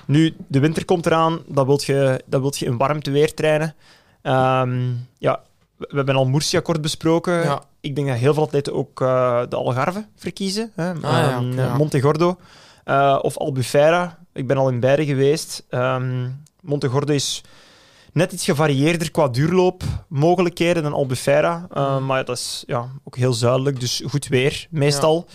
nu 0.06 0.36
de 0.48 0.60
winter 0.60 0.86
komt 0.86 1.06
eraan, 1.06 1.40
dan 1.48 1.66
wilt 1.66 1.84
je, 1.84 2.24
dan 2.26 2.42
wilt 2.42 2.58
je 2.58 2.66
in 2.66 2.78
warmte 2.78 3.12
weer 3.12 3.34
trainen. 3.34 3.76
Ja, 5.18 5.42
we, 5.78 5.88
we 5.90 5.96
hebben 5.96 6.16
al 6.16 6.28
Murcia 6.28 6.60
kort 6.60 6.82
besproken. 6.82 7.34
Ja. 7.34 7.64
Ik 7.80 7.96
denk 7.96 8.08
dat 8.08 8.18
heel 8.18 8.34
veel 8.34 8.44
atleten 8.44 8.74
ook 8.74 9.02
eh, 9.02 9.42
de 9.50 9.56
Algarve 9.56 10.06
verkiezen. 10.16 10.72
Hè? 10.76 10.94
Ah, 10.94 11.02
ja, 11.02 11.42
oké, 11.42 11.62
ja. 11.62 11.78
Montegordo 11.78 12.38
eh, 12.84 13.20
of 13.22 13.38
Albufeira. 13.38 14.18
Ik 14.34 14.48
ben 14.48 14.58
al 14.58 14.70
in 14.70 14.80
beide 14.80 15.06
geweest. 15.06 15.66
Montegordo 16.62 17.14
is 17.14 17.44
net 18.18 18.32
iets 18.32 18.46
gevarieerder 18.46 19.12
qua 19.12 19.28
duurloopmogelijkheden 19.28 20.84
dan 20.84 20.94
Albufeira. 20.94 21.68
Eh, 21.72 21.96
Mhm. 21.96 22.06
Maar 22.06 22.26
dat 22.26 22.38
is 22.38 22.64
ja, 22.68 22.90
ook 23.04 23.16
heel 23.16 23.34
zuidelijk, 23.34 23.80
dus 23.80 24.02
goed 24.10 24.28
weer, 24.28 24.68
meestal. 24.70 25.28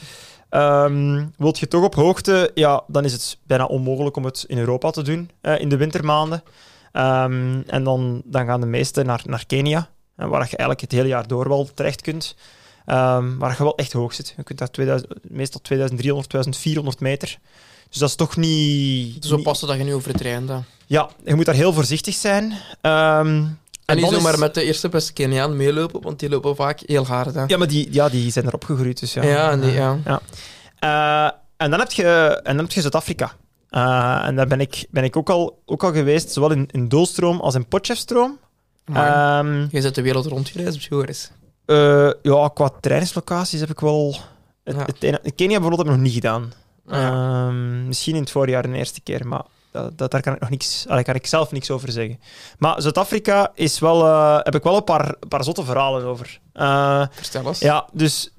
Ehm, 0.49 1.27
wilt 1.37 1.59
je 1.59 1.69
toch 1.69 1.85
op 1.85 1.95
hoogte, 1.95 2.51
ja, 2.55 2.83
dan 2.87 3.05
is 3.05 3.13
het 3.13 3.39
bijna 3.47 3.65
onmogelijk 3.65 4.17
om 4.17 4.25
het 4.25 4.45
in 4.47 4.59
Europa 4.59 4.91
te 4.91 5.03
doen 5.03 5.31
eh, 5.41 5.61
in 5.61 5.69
de 5.69 5.77
wintermaanden. 5.77 6.43
Ehm, 6.93 7.61
en 7.67 7.85
dan, 7.85 8.23
dan 8.25 8.47
gaan 8.47 8.61
de 8.61 8.67
meesten 8.67 9.07
naar, 9.07 9.23
naar 9.25 9.47
Kenia, 9.47 9.89
eh, 10.17 10.29
waar 10.29 10.41
je 10.41 10.47
eigenlijk 10.47 10.81
het 10.81 10.93
hele 10.93 11.09
jaar 11.09 11.27
door 11.27 11.49
wel 11.49 11.69
terecht 11.75 12.01
kunt. 12.03 12.37
Ehm, 12.87 13.39
waar 13.39 13.51
je 13.51 13.63
wel 13.63 13.77
echt 13.77 13.93
hoog 13.93 14.15
zit. 14.15 14.35
Je 14.37 14.43
kunt 14.43 14.59
daar 14.59 14.71
2000, 14.71 15.13
meestal 15.23 15.61
2300, 15.61 16.29
2400 16.29 17.01
meter. 17.01 17.39
Dus 17.93 18.01
dat 18.01 18.09
is 18.09 18.15
toch 18.15 18.37
niet... 18.37 19.25
Zo 19.25 19.37
passen 19.37 19.69
dat 19.69 19.77
je 19.77 19.85
nu 19.85 19.95
over 19.95 20.13
traint. 20.15 20.49
hè. 20.49 20.57
Ja, 20.87 21.09
je 21.25 21.35
moet 21.35 21.45
daar 21.47 21.55
heel 21.55 21.73
voorzichtig 21.73 22.15
zijn. 22.15 22.53
Ehm, 22.81 23.27
En 23.27 23.59
En 23.85 23.97
niet 23.97 24.05
dan 24.05 24.15
is- 24.15 24.23
zomaar 24.23 24.39
met 24.39 24.55
de 24.55 24.63
eerste 24.65 24.89
beste 24.89 25.13
Keniaan 25.13 25.57
meelopen, 25.57 26.03
want 26.03 26.19
die 26.19 26.29
lopen 26.29 26.57
vaak 26.57 26.81
heel 26.87 27.07
hard. 27.07 27.35
Hè. 27.35 27.45
Ja, 27.47 27.57
maar 27.59 27.69
die, 27.69 27.89
ja, 27.93 28.09
die 28.09 28.31
zijn 28.31 28.47
erop 28.47 28.65
gegroeid, 28.65 29.01
dus 29.01 29.13
ja. 29.13 29.23
Ja, 29.23 29.53
ja. 30.05 30.21
Eh, 30.79 31.31
en 31.57 31.71
dan 31.71 31.79
heb 31.81 31.93
je, 31.93 32.05
en 32.43 32.57
dan 32.57 32.65
heb 32.65 32.73
je 32.73 32.81
Zuid-Afrika. 32.81 33.33
Eh, 33.71 34.23
en 34.27 34.37
daar 34.37 34.47
ben 34.47 34.61
ik, 34.61 34.87
ben 34.91 35.05
ik 35.05 35.17
ook, 35.17 35.31
al, 35.31 35.63
ook 35.67 35.85
al 35.85 35.93
geweest, 35.93 36.31
zowel 36.33 36.51
in, 36.51 36.69
in 36.71 36.89
Doolstroom 36.89 37.41
als 37.41 37.55
in 37.55 37.67
Potchefstroom. 37.67 38.39
Ehm, 38.93 39.67
je 39.71 39.81
zit 39.81 39.95
de 39.95 40.03
wereld 40.03 40.27
rondgereisd 40.27 40.75
op 40.75 40.81
Joris. 40.81 41.31
eh, 41.67 42.11
ja, 42.23 42.51
qua 42.55 42.71
trainingslocaties 42.81 43.61
heb 43.61 43.71
ik 43.71 43.81
wel... 43.81 44.17
Het, 44.65 44.77
Ja. 45.01 45.19
het 45.23 45.35
Kenia 45.35 45.59
bijvoorbeeld 45.61 45.77
heb 45.79 45.87
ik 45.87 45.93
nog 45.93 46.01
niet 46.03 46.13
gedaan. 46.15 46.53
Ja. 46.87 47.11
Ehm, 47.47 47.87
misschien 47.87 48.15
in 48.15 48.21
het 48.21 48.31
voorjaar 48.31 48.63
de 48.63 48.77
eerste 48.77 49.01
keer, 49.01 49.27
maar 49.27 49.43
dat, 49.71 49.99
dat, 49.99 50.11
daar 50.11 50.21
kan 50.21 50.35
ik 50.35 50.41
nog 50.41 50.51
niks, 50.51 50.85
daar 50.89 51.03
kan 51.03 51.15
ik 51.15 51.27
zelf 51.27 51.53
niks 51.53 51.71
over 51.71 51.93
zeggen. 51.93 52.21
Maar 52.59 52.83
Zuid-Afrika 52.83 53.53
is 53.55 53.79
wel, 53.79 54.05
eh, 54.05 54.39
heb 54.43 54.55
ik 54.55 54.63
wel 54.63 54.77
een 54.77 54.85
paar, 54.85 55.15
paar 55.29 55.45
zotte 55.45 55.65
verhalen 55.65 56.05
over. 56.05 56.41
Eh, 56.53 57.07
Vertel 57.11 57.47
eens. 57.47 57.59
ja, 57.59 57.89
dus 57.93 58.33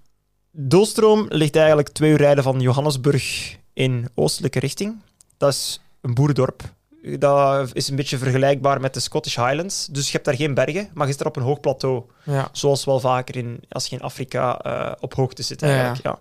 Doolstroom 0.51 1.25
ligt 1.29 1.55
eigenlijk 1.55 1.89
twee 1.89 2.11
uur 2.11 2.17
rijden 2.17 2.43
van 2.43 2.59
Johannesburg 2.59 3.57
in 3.73 4.09
oostelijke 4.15 4.59
richting. 4.59 5.01
Dat 5.37 5.49
is 5.53 5.79
een 6.01 6.13
boerendorp. 6.13 6.61
Dat 7.19 7.69
is 7.73 7.89
een 7.89 7.95
beetje 7.95 8.17
vergelijkbaar 8.17 8.81
met 8.81 8.93
de 8.93 8.99
Scottish 8.99 9.35
Highlands. 9.35 9.87
Dus 9.91 10.05
je 10.05 10.11
hebt 10.11 10.25
daar 10.25 10.35
geen 10.35 10.53
bergen, 10.53 10.89
maar 10.93 11.05
je 11.05 11.11
zit 11.11 11.21
er 11.21 11.27
op 11.27 11.35
een 11.35 11.43
hoog 11.43 11.59
plateau. 11.59 12.03
Ja. 12.23 12.49
Zoals 12.51 12.85
wel 12.85 12.99
vaker 12.99 13.35
in, 13.35 13.63
als 13.69 13.87
je 13.87 13.95
in 13.95 14.01
Afrika 14.01 14.57
eh, 14.59 14.91
op 14.99 15.13
hoogte 15.13 15.43
zit 15.43 15.61
eigenlijk. 15.61 16.03
Ja. 16.03 16.19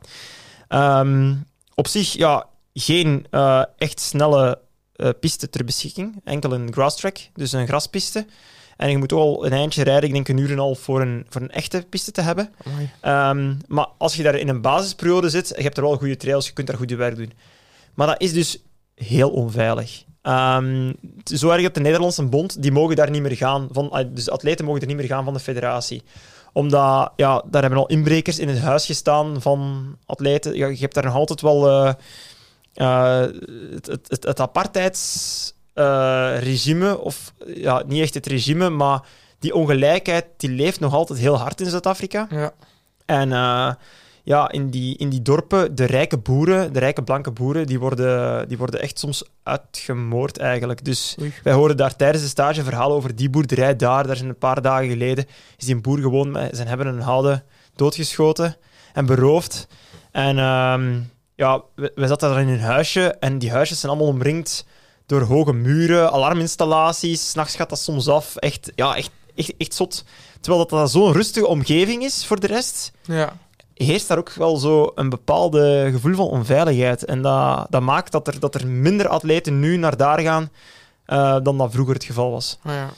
Ehm, 0.69 1.35
op 1.75 1.87
zich, 1.89 2.13
ja, 2.13 2.47
geen 2.75 3.27
eh, 3.31 3.63
echt 3.77 4.01
snelle 4.01 4.59
eh, 4.93 5.09
piste 5.21 5.51
ter 5.51 5.65
beschikking. 5.65 6.21
Enkel 6.25 6.53
een 6.53 6.73
grass 6.73 6.97
track, 6.97 7.19
dus 7.35 7.53
een 7.53 7.67
graspiste. 7.67 8.27
En 8.77 8.91
je 8.91 8.99
moet 8.99 9.13
ook 9.13 9.21
al 9.21 9.47
een 9.47 9.53
eindje 9.53 9.83
rijden, 9.83 10.09
ik 10.09 10.15
denk 10.15 10.29
een 10.29 10.37
uur 10.37 10.47
en 10.47 10.53
een 10.53 10.59
half, 10.59 10.79
voor 10.79 11.01
een, 11.01 11.27
voor 11.29 11.41
een 11.41 11.51
echte 11.51 11.87
piste 11.89 12.11
te 12.11 12.21
hebben. 12.21 12.53
Ehm, 13.01 13.55
maar 13.67 13.87
als 13.99 14.15
je 14.15 14.23
daar 14.23 14.35
in 14.35 14.49
een 14.49 14.61
basisperiode 14.61 15.31
zit, 15.31 15.53
je 15.57 15.63
hebt 15.63 15.77
er 15.77 15.83
wel 15.83 15.97
goede 15.97 16.17
trails, 16.17 16.47
je 16.47 16.53
kunt 16.53 16.67
daar 16.67 16.77
goed 16.77 16.91
je 16.91 16.97
werk 16.97 17.17
doen. 17.17 17.33
Maar 17.95 18.07
dat 18.07 18.21
is 18.21 18.33
dus 18.33 18.63
heel 18.95 19.31
onveilig. 19.31 20.05
Ehm, 20.23 20.93
zo 21.25 21.51
erg 21.51 21.63
dat 21.63 21.75
de 21.75 21.81
Nederlandse 21.81 22.23
bond, 22.23 22.63
die 22.63 22.73
mogen 22.73 22.97
daar 22.97 23.11
niet 23.11 23.23
meer 23.23 23.37
gaan. 23.37 23.69
Van, 23.71 23.91
ah, 23.91 24.09
dus 24.15 24.31
atleten 24.31 24.65
mogen 24.65 24.81
er 24.81 24.87
niet 24.87 24.97
meer 24.97 25.07
gaan 25.07 25.25
van 25.25 25.33
de 25.33 25.41
federatie. 25.41 26.03
Omdat, 26.53 27.13
ja, 27.17 27.43
daar 27.51 27.63
hebben 27.63 27.81
al 27.81 27.87
inbrekers 27.87 28.39
in 28.39 28.49
het 28.49 28.59
huis 28.59 28.87
gestaan 28.87 29.43
van 29.43 29.97
atleten. 30.07 30.57
Ja, 30.57 30.67
je 30.67 30.77
hebt 30.77 30.95
daar 30.95 31.05
nog 31.05 31.15
altijd 31.15 31.41
wel 31.41 31.69
eh, 31.69 31.93
eh, 32.75 33.21
het, 33.71 33.87
het, 33.87 34.09
het, 34.09 34.25
het 34.25 34.41
apartheidsregime, 34.41 36.99
of 36.99 37.33
ja, 37.47 37.83
niet 37.87 38.03
echt 38.03 38.15
het 38.15 38.27
regime, 38.27 38.69
maar 38.69 39.01
die 39.39 39.55
ongelijkheid, 39.55 40.27
die 40.37 40.51
leeft 40.51 40.81
nog 40.81 40.95
altijd 40.95 41.19
heel 41.19 41.39
hard 41.39 41.61
in 41.61 41.71
Zuid-Afrika. 41.71 42.27
Ja. 42.31 42.53
En 43.07 43.33
eh, 43.33 43.73
ja, 44.23 44.51
in 44.51 44.71
die, 44.71 44.97
in 44.97 45.09
die 45.09 45.23
dorpen, 45.23 45.75
de 45.75 45.85
rijke 45.85 46.19
boeren, 46.19 46.73
de 46.73 46.79
rijke 46.79 47.03
blanke 47.03 47.31
boeren, 47.31 47.67
die 47.67 47.79
worden, 47.79 48.49
die 48.49 48.59
worden 48.59 48.81
echt 48.81 48.99
soms 48.99 49.25
uitgemoord 49.43 50.39
eigenlijk. 50.39 50.85
Dus 50.85 51.17
Oei. 51.21 51.33
wij 51.43 51.53
horen 51.53 51.77
daar 51.77 51.97
tijdens 51.97 52.23
de 52.23 52.29
stage 52.29 52.63
verhalen 52.63 52.97
over 52.97 53.17
die 53.17 53.31
boerderij 53.31 53.77
daar. 53.77 54.07
Daar 54.07 54.17
zijn 54.17 54.29
een 54.29 54.39
paar 54.39 54.63
dagen 54.63 54.89
geleden 54.89 55.27
is 55.57 55.65
die 55.65 55.75
een 55.75 55.83
boer 55.83 55.99
gewoon 55.99 56.31
met 56.31 56.57
zijn 56.57 56.69
hebben 56.69 56.87
en 56.87 57.01
houden 57.01 57.43
doodgeschoten 57.77 58.57
en 58.93 59.07
beroofd. 59.07 59.67
En 60.11 60.39
ehm, 60.39 61.01
ja, 61.35 61.63
we 61.75 62.07
zaten 62.07 62.31
daar 62.31 62.41
in 62.41 62.49
een 62.49 62.61
huisje 62.61 63.13
en 63.21 63.39
die 63.39 63.51
huisjes 63.51 63.81
zijn 63.81 63.93
allemaal 63.93 64.11
omringd 64.11 64.67
door 65.07 65.23
hoge 65.23 65.53
muren, 65.53 66.13
alarminstallaties. 66.13 67.31
S'nachts 67.31 67.55
gaat 67.55 67.69
dat 67.69 67.79
soms 67.79 68.09
af. 68.09 68.37
Echt, 68.37 68.73
ja, 68.75 68.97
echt, 68.97 69.11
echt, 69.35 69.53
echt 69.57 69.75
zot. 69.75 70.05
Terwijl 70.41 70.67
dat, 70.67 70.79
dat 70.79 70.91
zo'n 70.91 71.13
rustige 71.13 71.47
omgeving 71.47 72.03
is 72.03 72.27
voor 72.27 72.41
de 72.41 72.47
rest 72.47 72.93
Ja. 73.03 73.33
Heerst 73.75 74.09
daar 74.09 74.19
ook 74.19 74.33
wel 74.33 74.57
zo 74.57 74.93
een 74.95 75.09
bepaalde 75.09 75.89
gevoel 75.93 76.15
van 76.15 76.27
onveiligheid. 76.27 77.05
En 77.05 77.23
dat, 77.23 77.67
dat 77.71 77.83
maakt 77.83 78.13
dat 78.13 78.27
er, 78.27 78.41
dat 78.41 78.55
er 78.55 78.67
minder 78.67 79.09
atleten 79.09 79.61
nu 79.61 79.77
naar 79.77 79.97
daar 79.97 80.21
gaan 80.21 80.51
eh, 81.05 81.37
dan 81.43 81.59
dat 81.59 81.73
vroeger 81.73 81.95
het 81.95 82.05
geval 82.05 82.31
was. 82.31 82.59
Ja, 82.65 82.73
ja. 82.73 82.91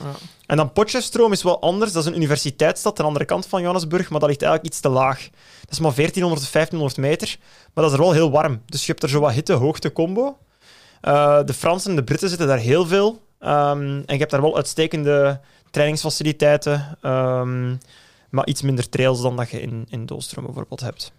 En 0.45 0.57
dan 0.57 0.71
Potchefstroom 0.71 1.31
is 1.31 1.43
wel 1.43 1.61
anders. 1.61 1.91
Dat 1.91 2.03
is 2.03 2.09
een 2.09 2.15
universiteitsstad 2.15 2.91
aan 2.91 3.01
de 3.01 3.07
andere 3.07 3.25
kant 3.25 3.45
van 3.45 3.59
Johannesburg, 3.59 4.09
maar 4.09 4.19
dat 4.19 4.29
ligt 4.29 4.41
eigenlijk 4.41 4.73
iets 4.73 4.81
te 4.81 4.89
laag. 4.89 5.29
Dat 5.61 5.71
is 5.71 5.79
maar 5.79 5.95
1400 5.95 6.41
of 6.41 6.51
1500 6.51 6.97
meter, 6.97 7.37
maar 7.73 7.83
dat 7.83 7.93
is 7.93 7.99
er 7.99 8.03
wel 8.03 8.13
heel 8.13 8.31
warm. 8.31 8.61
Dus 8.65 8.85
je 8.85 8.91
hebt 8.91 9.03
er 9.03 9.09
zo 9.09 9.19
wat 9.19 9.31
hitte-hoogte 9.31 9.91
combo. 9.91 10.37
Eh, 11.01 11.39
de 11.45 11.53
Fransen 11.53 11.89
en 11.89 11.95
de 11.95 12.03
Britten 12.03 12.29
zitten 12.29 12.47
daar 12.47 12.57
heel 12.57 12.85
veel. 12.85 13.21
Ehm, 13.39 13.79
en 13.81 14.03
je 14.05 14.17
hebt 14.17 14.31
daar 14.31 14.41
wel 14.41 14.55
uitstekende 14.55 15.39
trainingsfaciliteiten, 15.71 16.97
ehm, 17.01 17.75
maar 18.35 18.45
iets 18.47 18.61
minder 18.61 18.89
trails 18.89 19.21
dan 19.21 19.35
dat 19.35 19.49
je 19.49 19.61
in, 19.61 19.85
in 19.89 20.05
Doolstroom 20.05 20.45
bijvoorbeeld 20.45 20.79
hebt. 20.81 21.11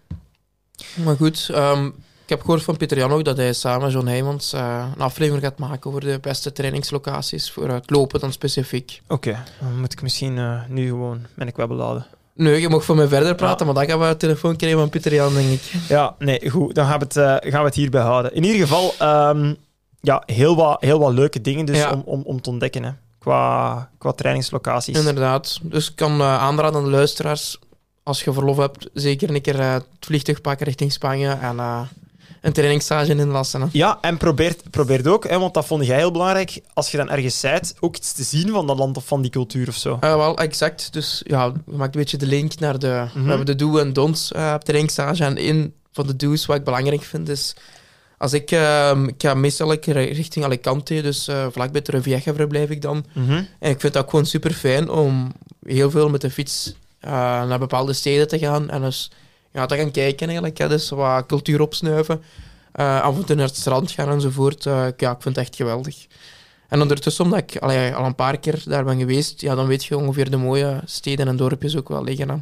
Maar 1.03 1.15
goed, 1.15 1.49
ehm, 1.53 1.85
ik 2.23 2.29
heb 2.33 2.41
gehoord 2.41 2.63
van 2.63 2.77
Pieter 2.77 2.97
Jan 2.97 3.11
ook 3.11 3.23
dat 3.25 3.37
hij 3.37 3.53
samen 3.53 3.81
met 3.81 3.91
John 3.91 4.07
Heijmans 4.07 4.53
eh, 4.53 4.87
een 4.95 5.01
aflevering 5.01 5.43
gaat 5.43 5.57
maken 5.57 5.89
over 5.89 6.01
de 6.01 6.19
beste 6.21 6.51
trainingslocaties 6.51 7.51
voor 7.51 7.69
het 7.69 7.89
lopen 7.89 8.19
dan 8.19 8.31
specifiek. 8.31 9.01
Oké, 9.07 9.43
dan 9.61 9.79
moet 9.79 9.91
ik 9.93 10.01
misschien 10.01 10.37
eh, 10.37 10.61
nu 10.67 10.87
gewoon 10.87 11.19
mijn 11.33 11.51
web 11.55 11.69
laden. 11.69 12.05
Nee, 12.33 12.61
je 12.61 12.69
mag 12.69 12.83
voor 12.83 12.95
mij 12.95 13.07
verder 13.07 13.35
praten, 13.35 13.65
maar 13.65 13.75
dan 13.75 13.85
gaan 13.85 13.99
we 13.99 14.05
een 14.05 14.17
telefoon 14.17 14.55
krijgen 14.55 14.79
van 14.79 14.89
Pieter 14.89 15.13
Jan, 15.13 15.33
denk 15.33 15.49
ik. 15.49 15.61
Ja, 15.87 16.15
nee, 16.19 16.49
goed. 16.49 16.75
Dan 16.75 16.85
gaan 16.85 16.99
we 16.99 17.05
het, 17.05 17.17
eh, 17.17 17.51
gaan 17.51 17.59
we 17.61 17.67
het 17.67 17.75
hierbij 17.75 18.01
houden. 18.01 18.33
In 18.33 18.43
ieder 18.43 18.61
geval, 18.61 18.93
ehm, 18.99 19.53
ja, 20.01 20.23
heel 20.25 20.55
wat, 20.55 20.81
heel 20.81 20.99
wat 20.99 21.13
leuke 21.13 21.41
dingen 21.41 21.65
dus 21.65 21.77
Ja. 21.77 21.91
om, 21.91 22.01
om, 22.05 22.21
om 22.25 22.41
te 22.41 22.49
ontdekken 22.49 22.83
hè. 22.83 22.91
Qua, 23.19 23.89
qua 23.97 24.11
trainingslocaties. 24.11 24.97
Inderdaad. 24.97 25.59
Dus 25.61 25.89
ik 25.89 25.95
kan 25.95 26.19
eh, 26.19 26.37
aanraden 26.37 26.79
aan 26.79 26.85
de 26.85 26.91
luisteraars, 26.91 27.59
als 28.03 28.23
je 28.23 28.33
verlof 28.33 28.57
hebt, 28.57 28.89
zeker 28.93 29.29
een 29.29 29.41
keer 29.41 29.59
eh, 29.59 29.73
het 29.73 29.85
vliegtuig 29.99 30.41
pakken 30.41 30.65
richting 30.65 30.91
Spanje 30.91 31.29
en 31.29 31.59
eh, 31.59 31.81
een 32.41 32.53
trainingsstage 32.53 33.15
inlassen. 33.15 33.61
Hè. 33.61 33.67
Ja, 33.71 33.97
en 34.01 34.17
probeer, 34.17 34.55
probeer 34.71 34.97
het 34.97 35.07
ook, 35.07 35.29
hè, 35.29 35.39
want 35.39 35.53
dat 35.53 35.65
vond 35.65 35.85
jij 35.85 35.97
heel 35.97 36.11
belangrijk, 36.11 36.61
als 36.73 36.91
je 36.91 36.97
dan 36.97 37.09
ergens 37.09 37.39
zijt, 37.39 37.75
ook 37.79 37.95
iets 37.95 38.13
te 38.13 38.23
zien 38.23 38.49
van 38.49 38.67
dat 38.67 38.77
land 38.77 38.97
of 38.97 39.05
van 39.05 39.21
die 39.21 39.31
cultuur 39.31 39.67
of 39.67 39.75
zo. 39.75 39.97
Eh, 39.99 40.15
wel, 40.15 40.37
exact. 40.37 40.93
Dus 40.93 41.21
ja, 41.25 41.45
je 41.45 41.77
maakt 41.77 41.95
een 41.95 42.01
beetje 42.01 42.17
de 42.17 42.25
link 42.25 42.59
naar 42.59 42.79
de... 42.79 43.05
We 43.13 43.27
hebben 43.27 43.45
de 43.45 43.55
do 43.55 43.77
en 43.77 43.93
don'ts 43.93 44.31
eh, 44.31 44.53
op 44.55 44.63
trainingsstage. 44.63 45.23
En 45.23 45.47
een 45.47 45.73
van 45.91 46.07
de 46.07 46.15
do's 46.15 46.45
wat 46.45 46.57
ik 46.57 46.63
belangrijk 46.63 47.03
vind 47.03 47.29
is... 47.29 47.55
Als 48.17 48.33
ik, 48.33 48.51
ehm, 48.51 49.03
ik 49.07 49.15
ga 49.17 49.33
meestal 49.33 49.73
richting 49.73 50.45
Alicante, 50.45 51.01
dus 51.01 51.27
eh 51.27 51.47
vlakbij 51.51 51.81
Torrevieja 51.81 52.19
verblijf 52.33 52.69
ik 52.69 52.81
dan. 52.81 53.05
Mhm. 53.13 53.43
En 53.59 53.71
ik 53.71 53.79
vind 53.79 53.93
dat 53.93 54.09
gewoon 54.09 54.25
super 54.25 54.53
fijn 54.53 54.89
om 54.89 55.31
heel 55.65 55.91
veel 55.91 56.09
met 56.09 56.21
de 56.21 56.29
fiets 56.31 56.75
eh, 56.99 57.11
naar 57.47 57.59
bepaalde 57.59 57.93
steden 57.93 58.27
te 58.27 58.39
gaan. 58.39 58.69
En 58.69 58.81
dus 58.81 59.11
ja, 59.53 59.65
te 59.65 59.77
gaan 59.77 59.91
kijken 59.91 60.27
eigenlijk. 60.27 60.57
Hè. 60.57 60.67
Dus 60.67 60.89
wat 60.89 61.25
cultuur 61.25 61.61
opsnuiven. 61.61 62.21
eh 62.71 63.01
af 63.01 63.15
en 63.15 63.25
toe 63.25 63.35
naar 63.35 63.45
het 63.47 63.55
strand 63.55 63.91
gaan 63.91 64.09
enzovoort. 64.09 64.63
Ja, 64.63 64.87
ik 64.87 65.21
vind 65.21 65.23
het 65.23 65.37
echt 65.37 65.55
geweldig. 65.55 66.07
En 66.67 66.81
ondertussen, 66.81 67.23
omdat 67.23 67.39
ik 67.39 67.57
allee, 67.61 67.95
al 67.95 68.05
een 68.05 68.15
paar 68.15 68.39
keer 68.39 68.61
daar 68.65 68.83
ben 68.83 68.97
geweest, 68.99 69.41
ja, 69.41 69.55
dan 69.55 69.67
weet 69.67 69.85
je 69.85 69.97
ongeveer 69.97 70.29
de 70.29 70.37
mooie 70.37 70.81
steden 70.85 71.27
en 71.27 71.35
dorpjes 71.37 71.75
ook 71.77 71.89
wel 71.89 72.03
liggen. 72.03 72.29
Hè. 72.29 72.35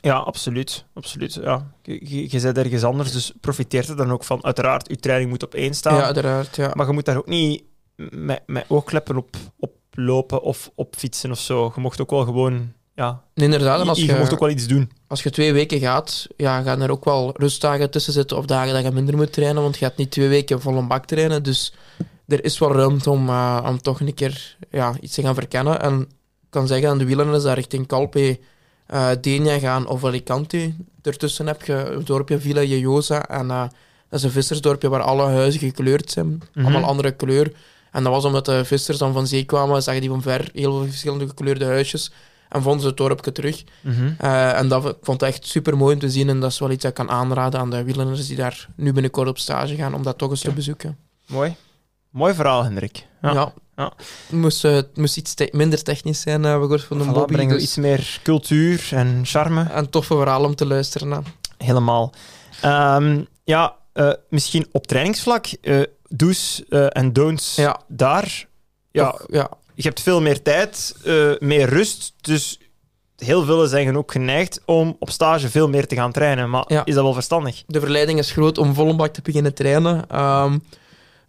Ja, 0.00 0.16
absoluut. 0.16 0.84
absoluut 0.94 1.34
ja. 1.34 1.72
Je, 1.82 2.00
je, 2.02 2.22
je 2.30 2.40
bent 2.40 2.58
ergens 2.58 2.84
anders, 2.84 3.12
dus 3.12 3.32
profiteert 3.40 3.88
er 3.88 3.96
dan 3.96 4.12
ook 4.12 4.24
van. 4.24 4.44
Uiteraard, 4.44 4.88
je 4.88 4.96
training 4.96 5.30
moet 5.30 5.42
op 5.42 5.54
één 5.54 5.74
staan. 5.74 5.96
Ja, 5.96 6.04
uiteraard. 6.04 6.56
Ja. 6.56 6.70
Maar 6.74 6.86
je 6.86 6.92
moet 6.92 7.04
daar 7.04 7.16
ook 7.16 7.26
niet 7.26 7.62
met, 8.10 8.42
met 8.46 8.64
oogkleppen 8.68 9.16
op, 9.16 9.36
op 9.58 9.72
lopen 9.90 10.42
of 10.42 10.70
op 10.74 10.94
fietsen 10.96 11.30
of 11.30 11.38
zo. 11.38 11.72
Je 11.74 11.80
mocht 11.80 12.00
ook 12.00 12.10
wel 12.10 12.24
gewoon... 12.24 12.72
Ja, 12.94 13.22
Inderdaad, 13.34 13.88
als 13.88 13.98
je, 13.98 14.06
je 14.06 14.14
mocht 14.14 14.32
ook 14.32 14.40
wel 14.40 14.50
iets 14.50 14.66
doen. 14.66 14.90
als 15.06 15.22
je 15.22 15.30
twee 15.30 15.52
weken 15.52 15.78
gaat, 15.78 16.26
ja, 16.36 16.62
gaan 16.62 16.80
er 16.80 16.90
ook 16.90 17.04
wel 17.04 17.34
rustdagen 17.36 17.90
tussen 17.90 18.12
zitten 18.12 18.36
of 18.36 18.44
dagen 18.44 18.72
dat 18.72 18.82
je 18.82 18.90
minder 18.90 19.16
moet 19.16 19.32
trainen, 19.32 19.62
want 19.62 19.78
je 19.78 19.84
gaat 19.84 19.96
niet 19.96 20.10
twee 20.10 20.28
weken 20.28 20.60
vol 20.60 20.76
een 20.76 20.88
bak 20.88 21.06
trainen. 21.06 21.42
Dus 21.42 21.74
er 22.26 22.44
is 22.44 22.58
wel 22.58 22.72
ruimte 22.72 23.10
om, 23.10 23.28
eh, 23.28 23.66
om 23.68 23.82
toch 23.82 24.00
een 24.00 24.14
keer 24.14 24.56
ja, 24.70 24.94
iets 25.00 25.14
te 25.14 25.22
gaan 25.22 25.34
verkennen. 25.34 25.80
En 25.80 26.00
ik 26.00 26.50
kan 26.50 26.66
zeggen, 26.66 26.88
aan 26.88 26.98
de 26.98 27.04
wielrenners 27.04 27.42
dat 27.42 27.54
richting 27.54 27.86
Calpe, 27.86 28.40
eh 28.90 29.08
Denia 29.20 29.58
gaan 29.58 29.86
of 29.88 30.04
Alicante. 30.04 30.72
Ertussen 31.02 31.46
heb 31.46 31.62
je 31.62 31.72
het 31.72 32.06
dorpje 32.06 32.40
Villa 32.40 32.62
Jojosa 32.62 33.26
en 33.26 33.50
eh, 33.50 33.62
dat 34.08 34.18
is 34.18 34.22
een 34.22 34.30
vissersdorpje 34.30 34.88
waar 34.88 35.02
alle 35.02 35.26
huizen 35.26 35.60
gekleurd 35.60 36.10
zijn. 36.10 36.42
Mhm. 36.54 36.64
Allemaal 36.66 36.84
andere 36.90 37.10
kleur. 37.12 37.52
En 37.92 38.02
dat 38.02 38.12
was 38.12 38.24
omdat 38.24 38.44
de 38.44 38.64
vissers 38.64 38.98
dan 38.98 39.12
van 39.12 39.26
zee 39.26 39.44
kwamen, 39.44 39.82
zagen 39.82 40.00
die 40.00 40.10
van 40.10 40.22
ver 40.22 40.50
heel 40.52 40.72
veel 40.78 40.86
verschillende 40.88 41.28
gekleurde 41.28 41.64
huisjes 41.64 42.12
en 42.48 42.62
vonden 42.62 42.80
ze 42.80 42.86
het 42.86 42.96
dorpje 42.96 43.32
terug. 43.32 43.64
Mhm. 43.80 44.12
Eh, 44.18 44.58
en 44.58 44.68
dat, 44.68 44.84
ik 44.84 44.96
vond 45.02 45.20
het 45.20 45.30
echt 45.30 45.46
super 45.46 45.76
mooi 45.76 45.94
om 45.94 46.00
te 46.00 46.10
zien. 46.10 46.28
En 46.28 46.40
dat 46.40 46.50
is 46.50 46.58
wel 46.58 46.70
iets 46.70 46.82
dat 46.82 46.90
ik 46.90 46.96
kan 47.06 47.10
aanraden 47.10 47.60
aan 47.60 47.70
de 47.70 47.84
wielrenners 47.84 48.26
die 48.26 48.36
daar 48.36 48.68
nu 48.76 48.92
binnenkort 48.92 49.28
op 49.28 49.38
stage 49.38 49.74
gaan, 49.74 49.94
om 49.94 50.02
dat 50.02 50.18
toch 50.18 50.30
eens 50.30 50.42
Ja. 50.42 50.48
te 50.48 50.54
bezoeken. 50.54 50.96
Mooi. 51.26 51.54
Mooi 52.10 52.34
verhaal, 52.34 52.64
Hendrik. 52.64 53.06
Ja. 53.22 53.32
Ja. 53.32 53.52
Ja. 53.80 53.92
Het, 53.96 54.38
moest, 54.38 54.64
eh, 54.64 54.72
het 54.74 54.96
moest 54.96 55.16
iets 55.16 55.34
te- 55.34 55.48
minder 55.52 55.82
technisch 55.82 56.20
zijn, 56.20 56.44
eh 56.44 56.54
we 56.54 56.60
gehoord 56.60 56.84
van 56.84 56.98
de 56.98 57.04
Voilà, 57.04 57.12
Bobby. 57.12 57.32
brengen 57.32 57.50
we 57.54 57.54
Dus, 57.60 57.64
iets 57.64 57.76
meer 57.76 58.20
cultuur 58.22 58.88
en 58.90 59.20
charme. 59.24 59.66
een 59.72 59.90
toffe 59.90 60.14
verhaal 60.16 60.44
om 60.44 60.54
te 60.54 60.66
luisteren. 60.66 61.08
naar. 61.08 61.22
Helemaal. 61.58 62.12
Ehm, 62.60 63.20
ja, 63.44 63.74
eh, 63.92 64.12
misschien 64.28 64.66
op 64.72 64.86
trainingsvlak, 64.86 65.46
eh 65.46 65.80
do's 66.08 66.62
eh, 66.68 66.86
en 66.88 67.12
don'ts 67.12 67.54
Ja, 67.56 67.80
daar. 67.88 68.46
Ja, 68.90 69.10
toch, 69.10 69.24
ja. 69.30 69.50
je 69.74 69.82
hebt 69.82 70.00
veel 70.00 70.20
meer 70.20 70.42
tijd, 70.42 70.94
eh, 71.04 71.30
meer 71.38 71.68
rust. 71.68 72.12
Dus 72.20 72.58
heel 73.16 73.44
veel 73.44 73.66
zijn 73.66 73.96
ook 73.96 74.12
geneigd 74.12 74.60
om 74.66 74.96
op 74.98 75.10
stage 75.10 75.48
veel 75.48 75.68
meer 75.68 75.86
te 75.86 75.94
gaan 75.94 76.12
trainen. 76.12 76.50
Maar 76.50 76.64
Ja. 76.68 76.84
is 76.84 76.94
dat 76.94 77.02
wel 77.04 77.12
verstandig? 77.12 77.62
De 77.66 77.80
verleiding 77.80 78.18
is 78.18 78.30
groot 78.30 78.58
om 78.58 78.74
volle 78.74 78.94
bak 78.96 79.12
te 79.12 79.22
beginnen 79.22 79.54
trainen. 79.54 80.04
Ehm, 80.08 80.58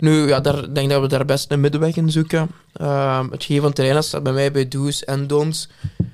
nu, 0.01 0.27
ja, 0.27 0.39
daar 0.39 0.63
ik 0.63 0.75
denk 0.75 0.89
dat 0.89 1.01
we 1.01 1.07
daar 1.07 1.25
best 1.25 1.51
een 1.51 1.59
middenweg 1.59 1.95
in 1.95 2.11
zoeken. 2.11 2.49
Ehm, 2.73 3.29
het 3.31 3.43
geven 3.43 3.63
van 3.63 3.73
trainen 3.73 4.03
staat 4.03 4.23
bij 4.23 4.33
mij 4.33 4.51
bij 4.51 4.67
do's 4.67 5.03
en 5.03 5.27
don'ts. 5.27 5.69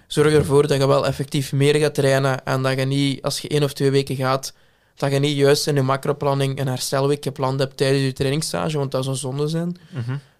Zorg 0.08 0.34
ervoor 0.34 0.68
dat 0.68 0.78
je 0.78 0.88
wel 0.88 1.08
effectief 1.08 1.54
meer 1.54 1.76
gaat 1.76 1.94
trainen 1.94 2.46
en 2.46 2.62
dat 2.62 2.80
je 2.80 2.86
niet, 2.86 3.22
als 3.22 3.40
je 3.40 3.48
één 3.48 3.64
of 3.64 3.74
twee 3.74 3.92
weken 3.92 4.16
gaat, 4.16 4.54
dat 4.96 5.12
je 5.12 5.20
niet 5.20 5.38
juist 5.38 5.68
in 5.68 5.76
je 5.76 5.82
macroplanning 5.82 6.60
een 6.60 6.68
herstelweek 6.68 7.24
gepland 7.24 7.60
hebt 7.60 7.78
tijdens 7.78 8.04
je 8.04 8.14
trainingsstage, 8.14 8.78
want 8.78 8.92
dat 8.92 9.04
zou 9.04 9.16
een 9.16 9.22
zonde 9.22 9.48
zijn. 9.48 9.78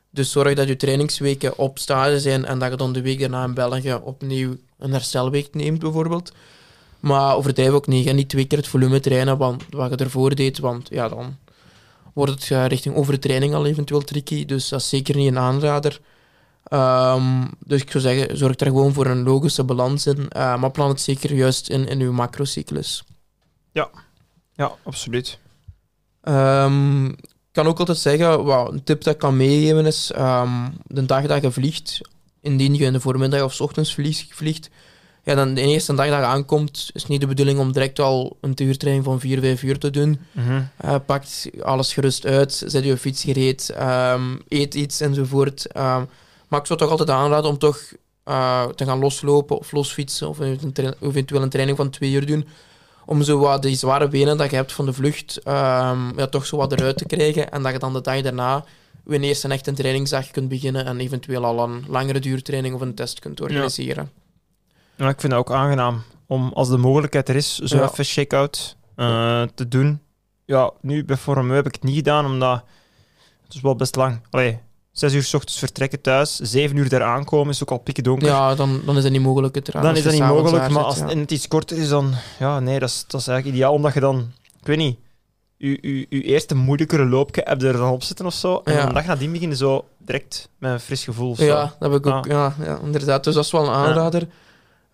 Dus 0.10 0.32
zorg 0.32 0.54
dat 0.54 0.68
je 0.68 0.76
trainingsweken 0.76 1.58
op 1.58 1.80
stage 1.80 2.20
zijn 2.20 2.46
en 2.46 2.60
dat 2.60 2.72
je 2.72 2.78
dan 2.78 2.94
de 2.94 3.02
week 3.02 3.20
daarna 3.20 3.44
in 3.44 3.54
België 3.54 3.94
opnieuw 3.94 4.56
een 4.80 4.92
herstelweek 4.92 5.54
neemt, 5.54 5.80
bijvoorbeeld. 5.80 6.32
Maar 7.00 7.36
overdrijf 7.36 7.70
ook 7.70 7.88
niet. 7.88 8.08
Ga 8.08 8.14
niet 8.14 8.30
twee 8.30 8.46
keer 8.46 8.58
het 8.58 8.68
volume 8.68 9.00
trainen 9.00 9.38
want, 9.38 9.64
wat 9.70 9.90
je 9.90 9.96
ervoor 9.96 10.36
deed, 10.36 10.60
want 10.60 10.88
ja, 10.90 11.10
dan 11.10 11.38
wordt 12.18 12.50
het 12.50 12.68
richting 12.68 12.96
overtraining 12.96 13.54
al 13.54 13.66
eventueel 13.66 14.02
tricky. 14.02 14.46
Dus 14.46 14.70
dat 14.70 14.80
is 14.82 14.90
zeker 14.90 15.16
niet 15.16 15.28
een 15.28 15.38
aanrader. 15.40 16.00
Ehm, 16.64 17.46
dus 17.60 17.82
ik 17.82 17.92
zou 17.92 18.04
zeggen, 18.04 18.38
zorg 18.38 18.60
er 18.60 18.68
gewoon 18.68 18.94
voor 18.94 19.06
een 19.06 19.24
logische 19.24 19.64
balans 19.64 20.06
in. 20.08 20.30
eh, 20.30 20.58
maar 20.60 20.72
plan 20.72 20.90
het 20.90 21.02
zeker 21.02 21.34
juist 21.34 21.70
in, 21.70 21.88
in 21.88 22.00
uw 22.00 22.12
macrocyclus. 22.12 23.04
Ja, 24.56 24.72
absoluut. 24.84 25.40
Ehm, 26.22 27.06
ik 27.06 27.24
kan 27.52 27.68
ook 27.68 27.80
altijd 27.80 27.98
zeggen, 27.98 28.44
wat 28.44 28.72
een 28.74 28.84
tip 28.84 29.04
dat 29.04 29.14
ik 29.14 29.20
kan 29.20 29.38
meegeven 29.38 29.86
is, 29.86 30.12
ehm, 30.12 30.70
de 30.86 31.06
dag 31.06 31.26
dat 31.26 31.42
je 31.42 31.52
vliegt, 31.52 32.00
indien 32.42 32.76
je 32.76 32.86
in 32.86 32.94
de 32.94 33.00
voormiddag 33.00 33.42
of 33.44 33.54
's 33.54 33.60
ochtends 33.60 33.94
vlieg- 33.94 34.28
vliegt, 34.30 34.70
ja, 35.28 35.36
dan 35.36 35.54
de 35.54 35.62
eerste 35.62 35.94
dag 35.94 36.10
dat 36.10 36.18
je 36.18 36.26
aankomt, 36.26 36.90
is 36.94 37.08
niet 37.08 37.22
de 37.22 37.28
bedoeling 37.28 37.60
om 37.60 37.72
direct 37.72 38.00
al 38.00 38.38
een 38.42 38.54
uurtraining 38.62 39.06
van 39.06 39.20
4, 39.20 39.40
5 39.40 39.64
uur 39.64 39.78
te 39.78 39.90
doen. 39.90 40.20
Eh, 40.78 40.96
pakt 41.06 41.50
alles 41.62 41.94
gerust 41.94 42.26
uit, 42.26 42.64
zet 42.66 42.84
je 42.84 42.98
fiets 42.98 43.24
gereed, 43.24 43.70
ehm, 43.70 44.36
eet 44.48 44.76
iets 44.76 45.00
enzovoort. 45.00 45.66
Ehm, 45.66 46.04
maar 46.48 46.60
ik 46.60 46.66
zou 46.66 46.80
toch 46.80 46.90
altijd 46.90 47.10
aanraden 47.10 47.50
om 47.50 47.58
toch 47.58 47.82
eh, 48.24 48.66
te 48.66 48.86
gaan 48.86 49.00
loslopen 49.00 49.58
of 49.58 49.72
losfietsen 49.72 50.30
of 50.30 50.40
eventueel 51.00 51.42
een 51.42 51.50
training 51.50 51.78
van 51.78 51.90
twee 51.90 52.12
uur 52.12 52.26
doen. 52.26 52.48
Om 53.06 53.24
zo 53.24 53.40
wat 53.40 53.62
die 53.62 53.76
zware 53.76 54.08
benen 54.08 54.38
dat 54.38 54.50
je 54.50 54.56
hebt 54.56 54.72
van 54.72 54.86
de 54.86 54.94
vlucht, 54.94 55.40
ehm, 55.44 56.20
ja, 56.20 56.28
toch 56.28 56.46
zo 56.46 56.58
wat 56.58 56.72
eruit 56.72 56.98
te 56.98 57.06
krijgen. 57.06 57.52
En 57.52 57.64
dat 57.64 57.72
je 57.72 57.80
dan 57.80 57.94
de 57.94 58.02
dag 58.02 58.22
daarna 58.22 58.66
weer 59.04 59.22
eerst 59.22 59.44
een 59.44 59.52
echt 59.52 59.68
een 59.68 59.76
trainingsdag 59.76 60.32
kunt 60.32 60.50
beginnen 60.50 60.86
en 60.86 61.00
eventueel 61.00 61.46
al 61.46 61.60
een 61.60 61.84
langere 61.88 62.20
duurtraining 62.20 62.76
of 62.76 62.82
een 62.82 62.96
test 62.96 63.20
kunt 63.20 63.42
organiseren. 63.42 64.12
Ja, 64.16 64.27
ik 64.98 65.20
vind 65.20 65.22
het 65.22 65.34
ook 65.34 65.52
aangenaam 65.52 66.04
om, 66.28 66.52
als 66.54 66.70
de 66.70 66.78
mogelijkheid 66.78 67.30
er 67.30 67.36
is, 67.36 67.58
zo 67.58 67.78
Ja. 67.78 67.84
even 67.84 68.06
shake-out 68.06 68.78
eh, 68.96 69.42
te 69.56 69.68
doen. 69.68 70.02
Ja, 70.46 70.72
nu 70.82 71.06
bij 71.06 71.18
Forum 71.18 71.52
heb 71.52 71.66
ik 71.68 71.74
het 71.74 71.84
niet 71.84 71.96
gedaan, 71.96 72.26
omdat 72.26 72.64
het 73.44 73.54
is 73.54 73.62
wel 73.62 73.76
best 73.76 73.96
lang. 73.96 74.22
Allee, 74.30 74.60
zes 74.92 75.14
uur 75.14 75.24
s 75.24 75.34
ochtends 75.34 75.60
vertrekken 75.60 76.02
thuis, 76.02 76.36
zeven 76.36 76.78
uur 76.78 76.90
daar 76.90 77.04
aankomen, 77.04 77.50
is 77.54 77.62
ook 77.64 77.72
al 77.72 77.78
pikken 77.78 78.04
donker. 78.04 78.28
Ja, 78.28 78.56
dan, 78.56 78.82
dan 78.86 78.98
is 78.98 79.04
dat 79.04 79.12
niet 79.12 79.22
mogelijk. 79.22 79.56
uiteraard, 79.56 79.86
dan 79.86 79.96
is 79.96 80.04
dat 80.04 80.14
niet 80.14 80.22
mogelijk, 80.22 80.70
maar 80.70 80.92
zit, 80.94 81.04
als 81.04 81.14
ja. 81.14 81.20
het 81.20 81.32
iets 81.32 81.48
korter 81.48 81.78
is, 81.78 81.90
dan... 81.90 82.14
Ja, 82.40 82.60
nee, 82.60 82.80
dat 82.80 82.90
is, 82.90 83.06
dat 83.08 83.22
is 83.22 83.28
eigenlijk 83.28 83.58
ideaal, 83.58 83.74
omdat 83.74 83.94
je 83.94 84.00
dan... 84.00 84.32
Ik 84.60 84.68
weet 84.68 84.78
niet, 84.78 85.00
je, 85.58 85.78
je, 85.82 86.06
je 86.10 86.22
eerste 86.24 86.56
moeilijkere 86.56 87.06
loopje 87.06 87.42
heb 87.46 87.62
je 87.62 87.68
er 87.68 87.74
dan 87.78 87.92
op 87.92 88.04
zitten 88.04 88.26
of 88.26 88.34
zo. 88.34 88.62
En 88.64 88.74
Ja. 88.74 88.84
dan 88.86 88.94
dag 88.94 89.06
nadien 89.06 89.32
beginnen 89.32 89.58
zo 89.58 89.86
direct 89.98 90.50
met 90.60 90.72
een 90.72 90.80
fris 90.80 91.04
gevoel. 91.04 91.36
Ja, 91.38 91.74
dat 91.80 91.92
heb 91.92 92.00
ik 92.00 92.06
ook. 92.08 92.26
Ja. 92.26 92.56
Ja, 92.64 92.80
inderdaad. 92.84 93.24
Dus 93.24 93.34
dat 93.34 93.44
is 93.46 93.52
wel 93.52 93.64
een 93.68 93.74
aanrader. 93.74 94.28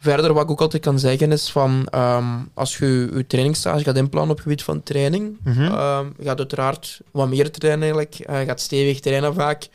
Verder, 0.03 0.33
wat 0.33 0.43
ik 0.43 0.51
ook 0.51 0.61
altijd 0.61 0.83
kan 0.83 0.99
zeggen, 0.99 1.31
is 1.31 1.51
van 1.51 1.87
ehm, 1.89 2.25
als 2.53 2.77
je 2.77 3.09
je 3.15 3.27
trainingsstage 3.27 3.83
gaat 3.83 3.95
inplannen 3.97 4.31
op 4.31 4.35
het 4.37 4.45
gebied 4.45 4.63
van 4.63 4.83
training, 4.83 5.37
ehm, 5.71 6.05
je 6.17 6.23
gaat 6.23 6.37
uiteraard 6.39 7.01
wat 7.11 7.29
meer 7.29 7.51
trainen 7.51 7.81
eigenlijk. 7.83 8.15
Eh, 8.19 8.39
je 8.39 8.45
gaat 8.45 8.59
stevig 8.61 8.99
trainen 8.99 9.33
vaak. 9.33 9.67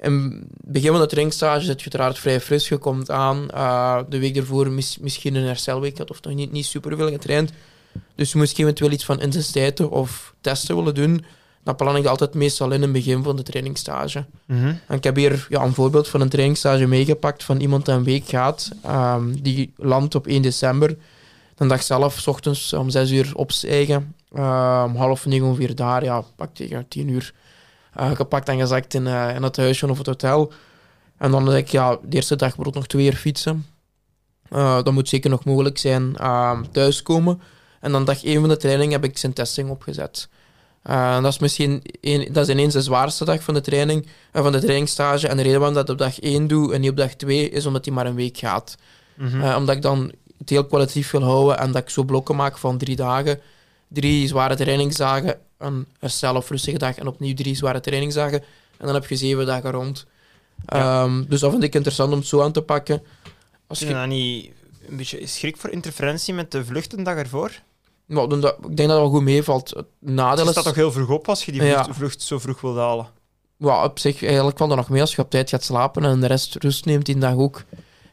In 0.00 0.44
het 0.60 0.72
begin 0.72 0.90
van 0.90 1.00
de 1.00 1.06
trainingsstage 1.06 1.64
zit 1.64 1.82
je 1.82 1.90
uiteraard 1.90 2.18
vrij 2.18 2.40
fris. 2.40 2.68
Je 2.68 2.76
komt 2.78 3.10
aan. 3.10 3.50
eh, 3.50 3.98
de 4.08 4.18
week 4.18 4.36
ervoor 4.36 4.70
mis- 4.70 4.98
misschien 5.00 5.34
een 5.34 5.44
herstelweek 5.46 5.98
had 5.98 6.10
of 6.10 6.22
nog 6.22 6.34
niet, 6.34 6.52
niet 6.52 6.66
superveel 6.66 7.08
getraind. 7.10 7.52
Dus 8.14 8.32
je 8.32 8.38
moest 8.38 8.58
eventueel 8.58 8.90
iets 8.90 9.04
van 9.04 9.20
intensiteiten 9.20 9.90
of 9.90 10.34
testen 10.40 10.76
willen 10.76 10.94
doen. 10.94 11.24
Dan 11.62 11.76
plan 11.76 11.96
ik 11.96 12.02
dat 12.02 12.10
altijd 12.10 12.34
meestal 12.34 12.70
in 12.70 12.82
het 12.82 12.92
begin 12.92 13.22
van 13.22 13.36
de 13.36 13.42
trainingsstage. 13.42 14.24
Mhm. 14.44 14.66
En 14.86 14.96
ik 14.96 15.04
heb 15.04 15.16
hier 15.16 15.46
ja, 15.48 15.62
een 15.62 15.74
voorbeeld 15.74 16.08
van 16.08 16.20
een 16.20 16.28
trainingsstage 16.28 16.86
meegepakt 16.86 17.44
van 17.44 17.60
iemand 17.60 17.84
die 17.84 17.94
een 17.94 18.04
week 18.04 18.28
gaat. 18.28 18.70
ehm, 18.82 19.32
die 19.42 19.72
landt 19.76 20.14
op 20.14 20.26
1 20.26 20.42
december. 20.42 20.96
De 21.54 21.66
dag 21.66 21.82
zelf, 21.82 22.18
s 22.18 22.26
ochtends 22.26 22.72
om 22.72 22.90
6 22.90 23.10
uur 23.10 23.30
opstijgen. 23.34 24.14
om 24.84 24.96
half 24.96 25.26
negen 25.26 25.46
ongeveer 25.46 25.74
daar, 25.74 26.04
ja, 26.04 26.22
pak 26.36 26.54
tegen 26.54 26.88
10 26.88 27.08
uur. 27.08 27.34
eh, 27.94 28.10
gepakt 28.10 28.48
en 28.48 28.58
gezakt 28.58 28.94
in, 28.94 29.06
eh, 29.06 29.34
in 29.34 29.42
het 29.42 29.56
huisje 29.56 29.90
of 29.90 29.98
het 29.98 30.06
hotel. 30.06 30.52
En 31.16 31.30
dan 31.30 31.44
denk 31.44 31.56
ik, 31.66 31.68
ja, 31.68 31.98
de 32.02 32.16
eerste 32.16 32.36
dag 32.36 32.46
bijvoorbeeld 32.48 32.74
nog 32.74 32.86
twee 32.86 33.06
uur 33.06 33.16
fietsen. 33.16 33.66
Eh, 34.48 34.74
dat 34.82 34.92
moet 34.92 35.08
zeker 35.08 35.30
nog 35.30 35.44
mogelijk 35.44 35.78
zijn. 35.78 36.16
ehm, 36.16 36.62
thuiskomen. 36.72 37.40
En 37.80 37.92
dan 37.92 38.04
dag 38.04 38.24
1 38.24 38.40
van 38.40 38.48
de 38.48 38.56
training 38.56 38.92
heb 38.92 39.04
ik 39.04 39.18
zijn 39.18 39.32
testing 39.32 39.70
opgezet. 39.70 40.28
Eh, 40.88 41.22
dat 41.22 41.32
is 41.32 41.38
misschien 41.38 41.82
een, 42.00 42.28
dat 42.32 42.48
is 42.48 42.54
ineens 42.54 42.72
de 42.72 42.82
zwaarste 42.82 43.24
dag 43.24 43.42
van 43.42 43.54
de 43.54 43.60
training, 43.60 44.06
eh, 44.32 44.42
van 44.42 44.52
de 44.52 44.58
trainingsstage. 44.58 45.28
En 45.28 45.36
de 45.36 45.42
reden 45.42 45.60
waarom 45.60 45.78
ik 45.78 45.86
dat 45.86 45.90
op 45.90 45.98
dag 45.98 46.20
1 46.20 46.46
doe 46.46 46.74
en 46.74 46.80
niet 46.80 46.90
op 46.90 46.96
dag 46.96 47.14
2 47.14 47.50
is 47.50 47.66
omdat 47.66 47.84
die 47.84 47.92
maar 47.92 48.06
een 48.06 48.14
week 48.14 48.38
gaat. 48.38 48.76
Mhm. 49.14 49.40
Eh, 49.40 49.56
omdat 49.56 49.76
ik 49.76 49.82
dan 49.82 50.12
het 50.38 50.48
heel 50.48 50.66
kwalitatief 50.66 51.10
wil 51.10 51.22
houden 51.22 51.58
en 51.58 51.72
dat 51.72 51.82
ik 51.82 51.90
zo 51.90 52.02
blokken 52.02 52.36
maak 52.36 52.58
van 52.58 52.78
drie 52.78 52.96
dagen. 52.96 53.40
Drie 53.88 54.28
zware 54.28 54.56
trainingsdagen, 54.56 55.38
een 55.58 55.86
herstel 55.98 56.36
of 56.36 56.50
rustige 56.50 56.78
dag 56.78 56.96
en 56.96 57.06
opnieuw 57.06 57.34
drie 57.34 57.54
zware 57.54 57.80
trainingsdagen. 57.80 58.40
En 58.76 58.86
dan 58.86 58.94
heb 58.94 59.06
je 59.06 59.16
zeven 59.16 59.46
dagen 59.46 59.70
rond. 59.70 60.06
Ja. 60.66 61.02
Ehm, 61.02 61.24
dus 61.28 61.40
dat 61.40 61.50
vind 61.50 61.62
ik 61.62 61.74
interessant 61.74 62.12
om 62.12 62.18
het 62.18 62.26
zo 62.28 62.42
aan 62.42 62.52
te 62.52 62.62
pakken. 62.62 63.02
Als 63.66 63.78
je 63.78 63.86
dan 63.86 64.08
niet 64.08 64.50
een 64.88 64.96
beetje 64.96 65.26
schrik 65.26 65.56
voor 65.56 65.70
interferentie 65.70 66.34
met 66.34 66.50
de 66.50 66.64
vluchtendag 66.64 67.16
ervoor? 67.16 67.52
Nou, 68.08 68.28
dan 68.28 68.40
dat- 68.40 68.56
ik 68.56 68.62
denk 68.76 68.76
dat 68.76 68.88
het 68.88 68.98
wel 68.98 69.08
goed 69.10 69.22
meevalt. 69.22 69.70
Het 69.70 69.86
nadeel 70.00 70.44
is... 70.44 70.50
staat 70.50 70.64
toch 70.64 70.74
heel 70.74 70.92
vroeg 70.92 71.08
op 71.08 71.28
als 71.28 71.44
je 71.44 71.52
die 71.52 71.62
Ja. 71.64 71.82
vlucht, 71.84 71.98
vlucht 71.98 72.22
zo 72.22 72.38
vroeg 72.38 72.60
wil 72.60 72.78
halen? 72.78 73.06
Ja, 73.56 73.84
op 73.84 73.98
zich, 73.98 74.24
eigenlijk 74.24 74.58
valt 74.58 74.70
er 74.70 74.76
nog 74.76 74.88
mee 74.88 75.00
als 75.00 75.14
je 75.14 75.22
op 75.22 75.30
tijd 75.30 75.50
gaat 75.50 75.64
slapen 75.64 76.04
en 76.04 76.20
de 76.20 76.26
rest 76.26 76.54
rust 76.54 76.84
neemt 76.84 77.06
die 77.06 77.18
dag 77.18 77.34
ook. 77.34 77.64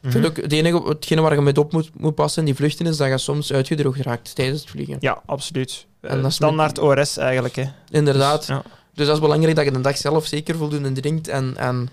Ik 0.02 0.12
vind 0.12 0.26
ook, 0.26 0.36
het 0.36 0.52
enige, 0.52 0.88
hetgene 0.88 1.20
waar 1.20 1.34
je 1.34 1.40
mee 1.40 1.56
op 1.56 1.72
moet, 1.72 1.90
moet 1.96 2.14
passen 2.14 2.40
in 2.40 2.46
die 2.46 2.54
vluchten 2.54 2.86
is 2.86 2.96
dat 2.96 3.08
je 3.08 3.18
soms 3.18 3.52
uitgedroogd 3.52 4.00
raakt 4.00 4.34
tijdens 4.34 4.60
het 4.60 4.70
vliegen. 4.70 4.96
Ja, 5.00 5.22
absoluut. 5.26 5.86
En 6.00 6.10
Eh, 6.10 6.16
dat 6.16 6.26
is 6.30 6.34
Standaard 6.34 6.78
ORS 6.78 7.16
eigenlijk. 7.16 7.54
Hè. 7.56 7.64
Inderdaad. 7.90 8.38
Dus, 8.38 8.46
ja. 8.48 8.62
Dus 8.94 9.06
dat 9.06 9.14
is 9.14 9.20
belangrijk 9.22 9.56
dat 9.56 9.64
je 9.64 9.70
de 9.70 9.80
dag 9.80 9.96
zelf 9.96 10.26
zeker 10.26 10.56
voldoende 10.56 10.92
drinkt 10.92 11.28
en, 11.28 11.56
en 11.56 11.88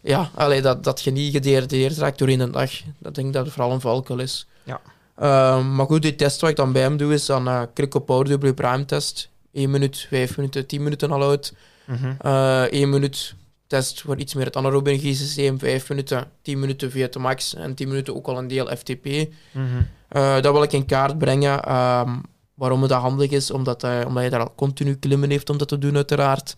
ja, 0.00 0.30
allee, 0.34 0.62
dat, 0.62 0.84
dat 0.84 1.02
je 1.02 1.10
niet 1.10 1.32
gedehydrateerd 1.32 1.96
raakt 1.98 2.18
doorheen 2.18 2.38
de 2.38 2.50
dag. 2.50 2.70
Dat 2.98 3.14
denk 3.14 3.26
ik 3.26 3.32
dat 3.32 3.44
het 3.44 3.54
vooral 3.54 3.72
een 3.72 3.80
valkuil 3.80 4.18
is. 4.20 4.46
Ja. 4.62 4.80
Ehm, 5.16 5.74
maar 5.74 5.86
goed, 5.86 6.02
die 6.02 6.14
test 6.14 6.40
wat 6.40 6.50
ik 6.50 6.56
dan 6.56 6.72
bij 6.72 6.82
hem 6.82 6.96
doe 6.96 7.12
is 7.12 7.26
dan 7.26 7.48
uh, 7.48 7.62
Crico 7.74 7.98
Power 8.00 8.38
W 8.38 8.54
Prime 8.54 8.84
test. 8.84 9.28
1 9.52 9.70
minuut, 9.70 10.06
5 10.08 10.36
minuten, 10.36 10.66
10 10.66 10.82
minuten 10.82 11.10
al 11.10 11.28
uit. 11.28 11.54
Mhm. 11.86 12.14
Eh 12.20 12.62
1 12.70 12.88
minuut 12.90 13.34
test 13.66 14.00
voor 14.00 14.16
iets 14.16 14.34
meer 14.34 14.44
het 14.44 14.56
anaerobe 14.56 14.90
energiesysteem, 14.90 15.58
5 15.58 15.88
minuten, 15.88 16.24
10 16.42 16.58
minuten 16.58 16.90
via 16.90 17.06
de 17.10 17.18
max 17.18 17.54
en 17.54 17.74
10 17.74 17.88
minuten 17.88 18.14
ook 18.14 18.26
al 18.26 18.38
een 18.38 18.48
deel 18.48 18.66
FTP. 18.76 19.04
Mhm. 19.04 19.64
Eh, 20.08 20.40
dat 20.40 20.52
wil 20.52 20.62
ik 20.62 20.72
in 20.72 20.86
kaart 20.86 21.18
brengen. 21.18 21.62
ehm, 21.62 22.10
waarom 22.54 22.80
het 22.80 22.90
dat 22.90 23.00
handig 23.00 23.30
is, 23.30 23.50
omdat, 23.50 23.82
hij, 23.82 24.04
omdat 24.04 24.22
je 24.22 24.30
daar 24.30 24.40
al 24.40 24.52
continu 24.54 24.94
klimmen 24.94 25.30
heeft 25.30 25.50
om 25.50 25.58
dat 25.58 25.68
te 25.68 25.78
doen, 25.78 25.96
uiteraard. 25.96 26.56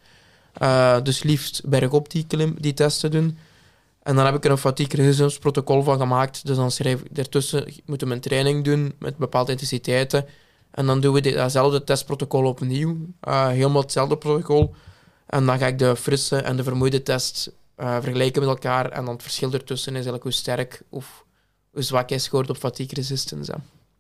Eh, 0.52 0.96
dus 1.02 1.22
liefst 1.22 1.62
bergop 1.64 2.10
die, 2.10 2.24
klim, 2.26 2.54
die 2.58 2.74
test 2.74 3.00
te 3.00 3.08
doen. 3.08 3.38
En 4.06 4.16
dan 4.16 4.24
heb 4.24 4.34
ik 4.34 4.44
er 4.44 4.50
een 4.50 4.58
fatigue 4.58 5.38
protocol 5.38 5.82
van 5.82 5.98
gemaakt. 5.98 6.46
Dus 6.46 6.56
dan 6.56 6.70
schrijf 6.70 7.00
ik 7.00 7.18
ertussen, 7.18 7.72
moeten 7.84 8.08
we 8.08 8.14
een 8.14 8.20
training 8.20 8.64
doen 8.64 8.94
met 8.98 9.16
bepaalde 9.16 9.50
intensiteiten. 9.50 10.26
En 10.70 10.86
dan 10.86 11.00
doen 11.00 11.14
we 11.14 11.20
datzelfde 11.20 11.84
testprotocol 11.84 12.44
opnieuw. 12.44 12.96
Eh, 13.20 13.48
helemaal 13.48 13.82
hetzelfde 13.82 14.16
protocol. 14.16 14.74
En 15.26 15.46
dan 15.46 15.58
ga 15.58 15.66
ik 15.66 15.78
de 15.78 15.96
frisse 15.96 16.36
en 16.36 16.56
de 16.56 16.62
vermoeide 16.62 17.02
test 17.02 17.52
eh, 17.76 17.96
vergelijken 18.00 18.40
met 18.40 18.50
elkaar. 18.50 18.90
En 18.90 19.04
dan 19.04 19.14
het 19.14 19.22
verschil 19.22 19.52
ertussen 19.52 19.88
is 19.88 19.94
eigenlijk 19.94 20.22
hoe 20.22 20.32
sterk 20.32 20.82
of 20.88 21.24
hoe 21.70 21.82
zwak 21.82 22.08
hij 22.08 22.18
scoort 22.18 22.50
op 22.50 22.56
fatigue 22.56 22.94
resistance. 22.94 23.54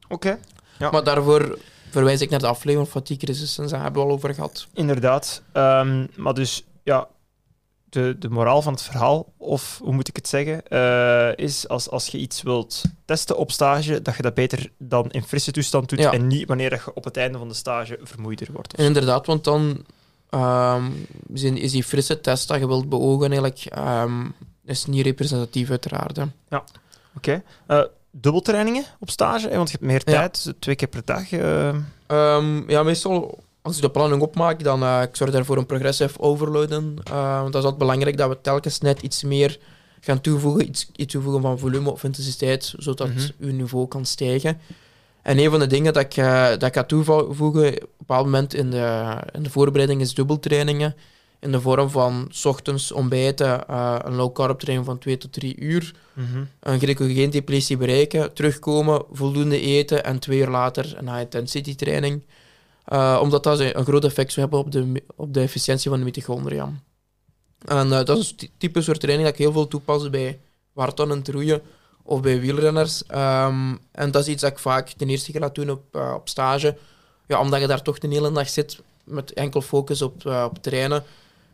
Oké, 0.08 0.38
Ja. 0.78 0.90
Maar 0.90 1.04
daarvoor 1.04 1.58
verwijs 1.90 2.20
ik 2.20 2.30
naar 2.30 2.40
de 2.40 2.46
aflevering 2.46 2.88
van 2.88 3.00
fatigue 3.00 3.26
resistance. 3.26 3.74
Daar 3.74 3.82
hebben 3.82 4.02
we 4.02 4.08
al 4.08 4.14
over 4.14 4.34
gehad. 4.34 4.66
inderdaad. 4.74 5.42
Ehm, 5.52 6.06
maar 6.16 6.34
dus, 6.34 6.64
ja, 6.82 7.08
de, 7.88 8.16
de 8.18 8.28
moraal 8.28 8.62
van 8.62 8.72
het 8.72 8.82
verhaal, 8.82 9.32
of 9.36 9.78
hoe 9.82 9.92
moet 9.92 10.08
ik 10.08 10.16
het 10.16 10.28
zeggen, 10.28 10.66
eh, 10.68 11.44
is 11.44 11.68
als, 11.68 11.90
als 11.90 12.06
je 12.06 12.18
iets 12.18 12.42
wilt 12.42 12.82
testen 13.04 13.36
op 13.36 13.50
stage, 13.52 14.02
dat 14.02 14.16
je 14.16 14.22
dat 14.22 14.34
beter 14.34 14.70
dan 14.78 15.10
in 15.10 15.22
frisse 15.22 15.50
toestand 15.50 15.88
doet 15.88 15.98
Ja. 15.98 16.12
en 16.12 16.26
niet 16.26 16.48
wanneer 16.48 16.72
je 16.72 16.94
op 16.94 17.04
het 17.04 17.16
einde 17.16 17.38
van 17.38 17.48
de 17.48 17.54
stage 17.54 17.98
vermoeider 18.02 18.48
wordt. 18.52 18.74
En 18.74 18.84
inderdaad, 18.84 19.26
want 19.26 19.44
dan 19.44 19.84
Ehm, 20.30 20.84
is 21.32 21.70
die 21.72 21.84
frisse 21.84 22.20
test 22.20 22.48
dat 22.48 22.58
je 22.58 22.66
wilt 22.66 22.88
beogen 22.88 23.26
eigenlijk 23.26 23.64
ehm, 23.64 24.24
is 24.64 24.86
niet 24.86 25.04
representatief 25.04 25.70
uiteraard. 25.70 26.16
hè. 26.16 26.24
Oké. 27.16 27.42
Eh, 27.66 27.82
dubbeltrainingen 28.10 28.84
op 29.00 29.10
stage, 29.10 29.48
want 29.48 29.70
je 29.70 29.76
hebt 29.80 29.90
meer 29.90 30.02
Ja. 30.04 30.12
tijd, 30.28 30.54
twee 30.58 30.74
keer 30.74 30.88
per 30.88 31.02
dag. 31.04 31.32
eh. 31.32 31.68
Ehm, 32.06 32.70
ja, 32.70 32.82
meestal 32.82 33.38
als 33.66 33.76
ik 33.76 33.82
de 33.82 33.90
planning 33.90 34.22
opmaak, 34.22 34.62
dan 34.62 34.82
uh, 34.82 35.02
ik 35.02 35.16
zorg 35.16 35.30
daarvoor 35.30 35.56
een 35.56 35.66
progressive 35.66 36.20
overloaden. 36.20 36.96
Uh, 37.10 37.40
want 37.40 37.52
dat 37.52 37.54
is 37.62 37.68
altijd 37.68 37.78
belangrijk 37.78 38.16
dat 38.16 38.28
we 38.28 38.40
telkens 38.40 38.80
net 38.80 39.02
iets 39.02 39.22
meer 39.22 39.58
gaan 40.00 40.20
toevoegen, 40.20 40.68
iets, 40.68 40.90
iets 40.96 41.12
toevoegen 41.12 41.42
van 41.42 41.58
volume 41.58 41.90
of 41.90 42.04
intensiteit, 42.04 42.74
zodat 42.78 43.08
Mhm. 43.08 43.18
uw 43.38 43.52
niveau 43.52 43.88
kan 43.88 44.04
stijgen. 44.04 44.58
En 45.22 45.38
een 45.38 45.50
van 45.50 45.58
de 45.58 45.66
dingen 45.66 45.92
dat 45.92 46.02
ik, 46.02 46.16
uh, 46.16 46.48
dat 46.48 46.62
ik 46.62 46.74
ga 46.74 46.84
toevoegen 46.84 47.66
op 47.68 47.80
een 47.80 47.88
bepaald 47.98 48.24
moment 48.24 48.54
in 48.54 48.70
de, 48.70 49.16
in 49.32 49.42
de 49.42 49.50
voorbereiding 49.50 50.00
is 50.00 50.14
dubbeltrainingen. 50.14 50.94
In 51.40 51.52
de 51.52 51.60
vorm 51.60 51.90
van 51.90 52.26
's 52.30 52.44
ochtends 52.44 52.92
ontbijten, 52.92 53.64
uh, 53.70 53.96
een 54.04 54.14
low 54.14 54.32
carb 54.34 54.58
training 54.58 54.86
van 54.86 54.98
2 54.98 55.16
tot 55.18 55.32
3 55.32 55.56
uur, 55.60 55.94
Mhm. 56.12 56.44
een 56.60 56.78
glycogeen 56.78 57.30
depletie 57.30 57.76
bereiken, 57.76 58.32
terugkomen, 58.34 59.02
voldoende 59.12 59.60
eten 59.60 60.04
en 60.04 60.18
twee 60.18 60.38
uur 60.38 60.48
later 60.48 60.94
een 60.98 61.08
high 61.08 61.20
intensity 61.20 61.74
training. 61.74 62.22
Uh, 62.92 63.18
omdat 63.22 63.42
dat 63.42 63.60
een 63.60 63.84
groot 63.84 64.04
effect 64.04 64.32
zou 64.32 64.40
hebben 64.40 64.58
op 64.66 64.72
de, 64.72 65.02
op 65.16 65.34
de 65.34 65.40
efficiëntie 65.40 65.90
van 65.90 65.98
de 65.98 66.04
mitochondria. 66.04 66.72
En 67.64 67.86
uh, 67.86 68.04
dat 68.04 68.18
is 68.18 68.34
een 68.36 68.50
type 68.58 68.82
soort 68.82 69.00
training 69.00 69.28
dat 69.28 69.38
ik 69.38 69.44
heel 69.44 69.52
veel 69.52 69.68
toepas 69.68 70.10
bij 70.10 70.40
wartonnen 70.72 71.22
en 71.24 71.32
roeien 71.32 71.62
of 72.02 72.20
bij 72.20 72.40
wielrenners. 72.40 73.02
Um, 73.08 73.78
en 73.92 74.10
dat 74.10 74.22
is 74.22 74.28
iets 74.28 74.42
dat 74.42 74.50
ik 74.50 74.58
vaak 74.58 74.88
ten 74.88 75.08
eerste 75.08 75.32
ga 75.32 75.48
doen 75.48 75.70
op, 75.70 75.82
uh, 75.96 76.12
op 76.14 76.28
stage. 76.28 76.76
Ja, 77.26 77.40
omdat 77.40 77.60
je 77.60 77.66
daar 77.66 77.82
toch 77.82 77.98
de 77.98 78.08
hele 78.08 78.32
dag 78.32 78.48
zit 78.48 78.80
met 79.04 79.32
enkel 79.32 79.60
focus 79.60 80.02
op, 80.02 80.26
op 80.26 80.58
trainen. 80.62 81.04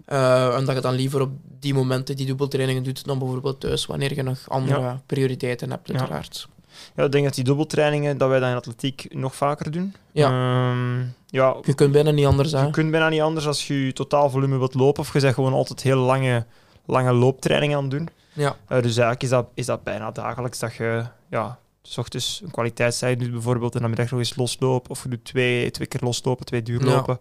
En 0.05 0.65
dat 0.65 0.75
je 0.75 0.81
dan 0.81 0.95
liever 0.95 1.21
op 1.21 1.31
die 1.59 1.75
momenten 1.75 2.17
die 2.17 2.27
dubbeltrainingen 2.27 2.83
doet 2.83 3.05
dan 3.05 3.19
bijvoorbeeld 3.19 3.61
thuis, 3.61 3.87
wanneer 3.87 4.15
je 4.15 4.23
nog 4.23 4.39
andere 4.49 4.81
ja. 4.81 5.03
prioriteiten 5.07 5.71
hebt, 5.71 5.91
uiteraard. 5.91 6.47
Ja. 6.49 6.62
Ja, 6.97 7.05
ik 7.05 7.13
denk 7.13 7.25
dat 7.25 7.35
die 7.35 7.45
dubbeltrainingen, 7.45 8.19
dat 8.19 8.29
wij 8.29 8.41
dat 8.41 8.49
in 8.51 8.57
atletiek 8.57 9.07
nog 9.15 9.35
vaker 9.35 9.71
doen. 9.71 9.95
Ja. 10.13 10.71
Um, 10.71 11.15
ja 11.27 11.57
je 11.63 11.75
kunt 11.75 11.93
bijna 11.93 12.11
niet 12.11 12.27
anders, 12.27 12.53
hè? 12.53 12.65
Je 12.65 12.71
kunt 12.71 12.91
bijna 12.91 13.09
niet 13.09 13.21
anders 13.21 13.47
als 13.47 13.67
je 13.67 13.87
je 13.87 13.93
totaal 13.93 14.31
volume 14.31 14.59
wilt 14.59 14.75
lopen, 14.75 15.03
of 15.03 15.13
je 15.13 15.21
zegt 15.21 15.35
gewoon 15.35 15.53
altijd 15.53 15.83
heel 15.83 15.99
lange, 15.99 16.47
lange 16.87 17.13
looptrainingen 17.13 17.77
aan 17.77 17.83
het 17.83 17.93
doen. 17.93 18.09
Ja. 18.33 18.49
Uh, 18.49 18.69
dus 18.69 18.83
eigenlijk 18.83 19.23
is 19.23 19.29
dat, 19.29 19.47
is 19.55 19.67
dat 19.67 19.85
bijna 19.85 20.11
dagelijks 20.11 20.59
dat 20.59 20.75
je, 20.75 21.05
ja, 21.31 21.59
s 21.83 21.99
ochtends 21.99 22.41
een 22.45 22.51
kwaliteitstijd 22.51 23.21
doet 23.21 23.31
bijvoorbeeld, 23.31 23.75
en 23.75 23.81
dan 23.81 23.89
middag 23.89 24.11
nog 24.11 24.19
eens 24.19 24.37
loslopen, 24.37 24.91
of 24.91 25.03
je 25.03 25.09
doet 25.09 25.25
twee, 25.25 25.71
twee 25.71 25.87
keer 25.87 26.01
loslopen, 26.03 26.47
twee 26.47 26.63
duurlopen. 26.63 27.19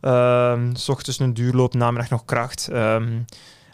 Ja. 0.00 0.52
Um, 0.52 0.76
s 0.76 0.88
ochtends 0.88 1.18
een 1.18 1.34
duurloop, 1.34 1.74
namiddag 1.74 2.10
nog 2.10 2.24
kracht. 2.24 2.68
Um, 2.72 3.24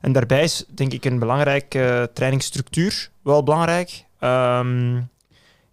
en 0.00 0.12
daarbij 0.12 0.42
is 0.42 0.64
denk 0.68 0.92
ik 0.92 1.04
een 1.04 1.18
belangrijke 1.18 1.78
uh, 1.78 2.02
trainingsstructuur 2.14 3.10
wel 3.22 3.42
belangrijk. 3.42 4.04
Um, 4.20 5.08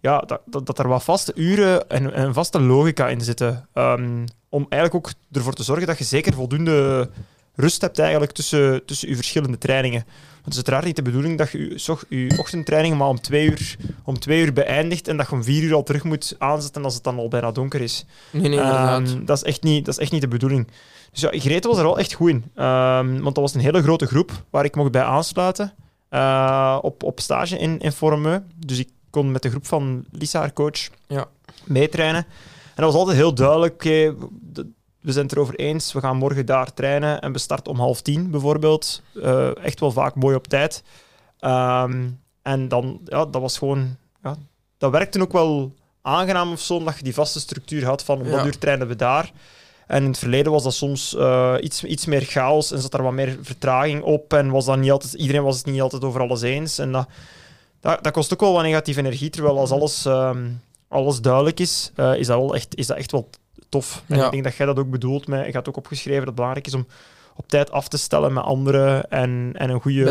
ja, 0.00 0.18
dat, 0.18 0.40
dat, 0.44 0.66
dat, 0.66 0.78
er 0.78 0.88
wat 0.88 1.04
vaste 1.04 1.32
uren 1.34 1.90
en, 1.90 2.12
en 2.12 2.34
vaste 2.34 2.60
logica 2.60 3.08
in 3.08 3.20
zitten. 3.20 3.68
om 4.48 4.66
eigenlijk 4.68 4.94
ook 4.94 5.12
ervoor 5.32 5.52
te 5.52 5.62
zorgen 5.62 5.86
dat 5.86 5.98
je 5.98 6.04
zeker 6.04 6.34
voldoende 6.34 7.10
rust 7.54 7.80
hebt 7.80 7.98
eigenlijk 7.98 8.32
tussen, 8.32 8.84
tussen 8.84 9.08
je 9.08 9.14
verschillende 9.14 9.58
trainingen. 9.58 10.04
Want 10.32 10.44
het 10.44 10.52
is 10.52 10.56
uiteraard 10.56 10.84
niet 10.84 10.96
de 10.96 11.02
bedoeling 11.02 11.38
dat 11.38 11.50
je 11.50 11.58
je, 11.58 12.26
je 12.26 12.38
ochtendtraining 12.38 12.96
maar 12.96 13.08
om 13.08 13.20
twee, 13.20 13.46
uur, 13.46 13.76
om 14.04 14.18
twee 14.18 14.44
uur 14.44 14.52
beëindigt 14.52 15.08
en 15.08 15.16
dat 15.16 15.28
je 15.28 15.32
om 15.32 15.44
vier 15.44 15.62
uur 15.62 15.74
al 15.74 15.82
terug 15.82 16.04
moet 16.04 16.34
aanzetten 16.38 16.84
als 16.84 16.94
het 16.94 17.04
dan 17.04 17.18
al 17.18 17.28
bijna 17.28 17.52
donker 17.52 17.80
is. 17.80 18.04
Nee, 18.30 18.48
nee. 18.48 18.58
Um, 18.58 19.24
dat, 19.24 19.36
is 19.36 19.42
echt 19.42 19.62
niet, 19.62 19.84
dat 19.84 19.94
is 19.94 20.00
echt 20.00 20.12
niet 20.12 20.20
de 20.20 20.28
bedoeling. 20.28 20.68
Dus 21.12 21.20
ja, 21.20 21.30
Grete 21.32 21.68
was 21.68 21.76
er 21.76 21.82
wel 21.82 21.98
echt 21.98 22.12
goed 22.12 22.30
in. 22.30 22.36
Um, 22.36 23.22
want 23.22 23.34
dat 23.34 23.44
was 23.44 23.54
een 23.54 23.60
hele 23.60 23.82
grote 23.82 24.06
groep 24.06 24.44
waar 24.50 24.64
ik 24.64 24.76
mocht 24.76 24.92
bij 24.92 25.02
aansluiten 25.02 25.72
uh, 26.10 26.78
op, 26.82 27.02
op 27.02 27.20
stage 27.20 27.58
in, 27.58 27.78
in. 27.78 28.44
Dus 28.66 28.78
ik 28.78 28.88
kon 29.10 29.32
met 29.32 29.42
de 29.42 29.50
groep 29.50 29.66
van 29.66 30.04
Lisa, 30.10 30.40
haar 30.40 30.52
coach, 30.52 30.88
ja. 31.06 31.26
meetrainen. 31.64 32.26
En 32.74 32.84
dat 32.84 32.92
was 32.92 32.94
altijd 32.94 33.16
heel 33.16 33.34
duidelijk. 33.34 33.74
Okay, 33.74 34.14
we 35.00 35.12
zijn 35.12 35.24
het 35.24 35.34
erover 35.34 35.54
eens, 35.54 35.92
we 35.92 36.00
gaan 36.00 36.16
morgen 36.16 36.46
daar 36.46 36.74
trainen 36.74 37.20
en 37.20 37.32
we 37.32 37.38
starten 37.38 37.72
om 37.72 37.78
half 37.78 38.02
tien 38.02 38.30
bijvoorbeeld. 38.30 39.02
Uh, 39.14 39.64
echt 39.64 39.80
wel 39.80 39.92
vaak 39.92 40.14
mooi 40.14 40.36
op 40.36 40.46
tijd. 40.46 40.82
Um, 41.40 42.20
en 42.42 42.68
dan, 42.68 43.00
ja, 43.04 43.24
dat 43.24 43.40
was 43.40 43.58
gewoon... 43.58 43.96
Ja, 44.22 44.36
dat 44.78 44.90
werkte 44.90 45.20
ook 45.20 45.32
wel 45.32 45.74
aangenaam 46.02 46.52
of 46.52 46.60
zo, 46.60 46.74
omdat 46.74 46.96
je 46.96 47.04
die 47.04 47.14
vaste 47.14 47.40
structuur 47.40 47.84
had 47.84 48.04
van 48.04 48.18
om 48.20 48.26
ja. 48.26 48.36
dat 48.36 48.46
uur 48.46 48.58
trainen 48.58 48.88
we 48.88 48.96
daar. 48.96 49.32
En 49.88 50.02
in 50.02 50.08
het 50.08 50.18
verleden 50.18 50.52
was 50.52 50.62
dat 50.62 50.74
soms 50.74 51.14
uh, 51.18 51.54
iets, 51.60 51.84
iets 51.84 52.06
meer 52.06 52.22
chaos 52.24 52.72
en 52.72 52.80
zat 52.80 52.94
er 52.94 53.02
wat 53.02 53.12
meer 53.12 53.36
vertraging 53.42 54.02
op 54.02 54.32
en 54.32 54.50
was 54.50 54.64
dat 54.64 54.78
niet 54.78 54.90
altijd, 54.90 55.12
iedereen 55.12 55.42
was 55.42 55.56
het 55.56 55.66
niet 55.66 55.80
altijd 55.80 56.04
over 56.04 56.20
alles 56.20 56.42
eens. 56.42 56.78
En 56.78 56.92
dat, 56.92 57.08
dat, 57.80 58.04
dat 58.04 58.12
kost 58.12 58.32
ook 58.32 58.40
wel 58.40 58.52
wat 58.52 58.62
negatieve 58.62 59.00
energie, 59.00 59.30
terwijl 59.30 59.58
als 59.58 59.70
alles, 59.70 60.04
um, 60.04 60.60
alles 60.88 61.20
duidelijk 61.20 61.60
is, 61.60 61.92
uh, 61.96 62.14
is, 62.14 62.26
dat 62.26 62.38
wel 62.38 62.54
echt, 62.54 62.76
is 62.76 62.86
dat 62.86 62.96
echt 62.96 63.12
wel 63.12 63.30
tof. 63.68 64.02
En 64.06 64.16
Ja. 64.16 64.24
ik 64.24 64.30
denk 64.30 64.44
dat 64.44 64.56
jij 64.56 64.66
dat 64.66 64.78
ook 64.78 64.90
bedoelt, 64.90 65.26
met, 65.26 65.46
je 65.46 65.52
had 65.52 65.68
ook 65.68 65.76
opgeschreven 65.76 66.18
dat 66.18 66.26
het 66.26 66.34
belangrijk 66.34 66.66
is 66.66 66.74
om 66.74 66.86
op 67.36 67.48
tijd 67.48 67.70
af 67.70 67.88
te 67.88 67.98
stellen 67.98 68.32
met 68.32 68.44
anderen 68.44 69.10
en, 69.10 69.52
en 69.54 69.70
een 69.70 69.80
goede... 69.80 70.04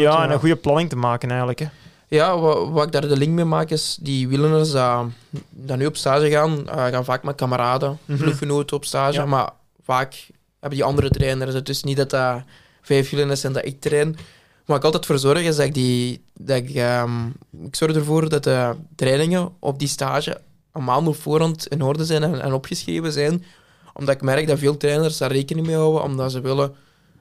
Ja, 0.00 0.22
en 0.24 0.30
een 0.30 0.38
goede 0.38 0.56
planning 0.56 0.88
te 0.88 0.96
maken 0.96 1.28
eigenlijk. 1.28 1.58
Hè. 1.58 1.66
Ja, 2.08 2.38
wat, 2.38 2.68
wat 2.68 2.86
ik 2.86 2.92
daar 2.92 3.08
de 3.08 3.16
link 3.16 3.32
mee 3.32 3.44
maak 3.44 3.70
is, 3.70 3.98
die 4.00 4.28
wielrenners 4.28 4.70
dat, 4.70 5.06
dat 5.50 5.76
nu 5.78 5.86
op 5.86 5.96
stage 5.96 6.30
gaan, 6.30 6.58
uh, 6.66 6.86
gaan 6.86 7.04
vaak 7.04 7.22
met 7.22 7.34
kameraden, 7.34 7.98
Mhm. 8.04 8.22
ploeggenoten 8.22 8.76
op 8.76 8.84
stage, 8.84 9.18
Ja. 9.18 9.26
maar 9.26 9.50
vaak 9.84 10.26
hebben 10.60 10.78
die 10.78 10.86
andere 10.88 11.10
trainers. 11.10 11.54
Het 11.54 11.68
is 11.68 11.82
niet 11.82 11.96
dat 11.96 12.10
dat 12.10 12.42
vijf 12.82 13.08
wielrenners 13.08 13.40
zijn 13.40 13.52
dat 13.52 13.64
ik 13.64 13.80
train. 13.80 14.16
Wat 14.64 14.76
ik 14.76 14.84
altijd 14.84 15.06
voor 15.06 15.18
zorg 15.18 15.40
is 15.42 15.56
dat 15.56 15.66
ik 15.66 15.74
die... 15.74 16.22
Dat 16.34 16.56
ik, 16.56 16.70
ehm, 16.74 17.26
ik 17.62 17.76
zorg 17.76 17.94
ervoor 17.94 18.28
dat 18.28 18.44
de 18.44 18.74
trainingen 18.96 19.50
op 19.58 19.78
die 19.78 19.88
stage 19.88 20.40
een 20.72 20.84
maand 20.84 21.08
op 21.08 21.16
voorhand 21.16 21.66
in 21.66 21.82
orde 21.82 22.04
zijn 22.04 22.22
en, 22.22 22.40
en 22.40 22.52
opgeschreven 22.52 23.12
zijn. 23.12 23.44
Omdat 23.92 24.14
ik 24.14 24.22
merk 24.22 24.46
dat 24.46 24.58
veel 24.58 24.76
trainers 24.76 25.16
daar 25.18 25.32
rekening 25.32 25.66
mee 25.66 25.76
houden, 25.76 26.02
omdat 26.02 26.32
ze 26.32 26.40
willen 26.40 26.74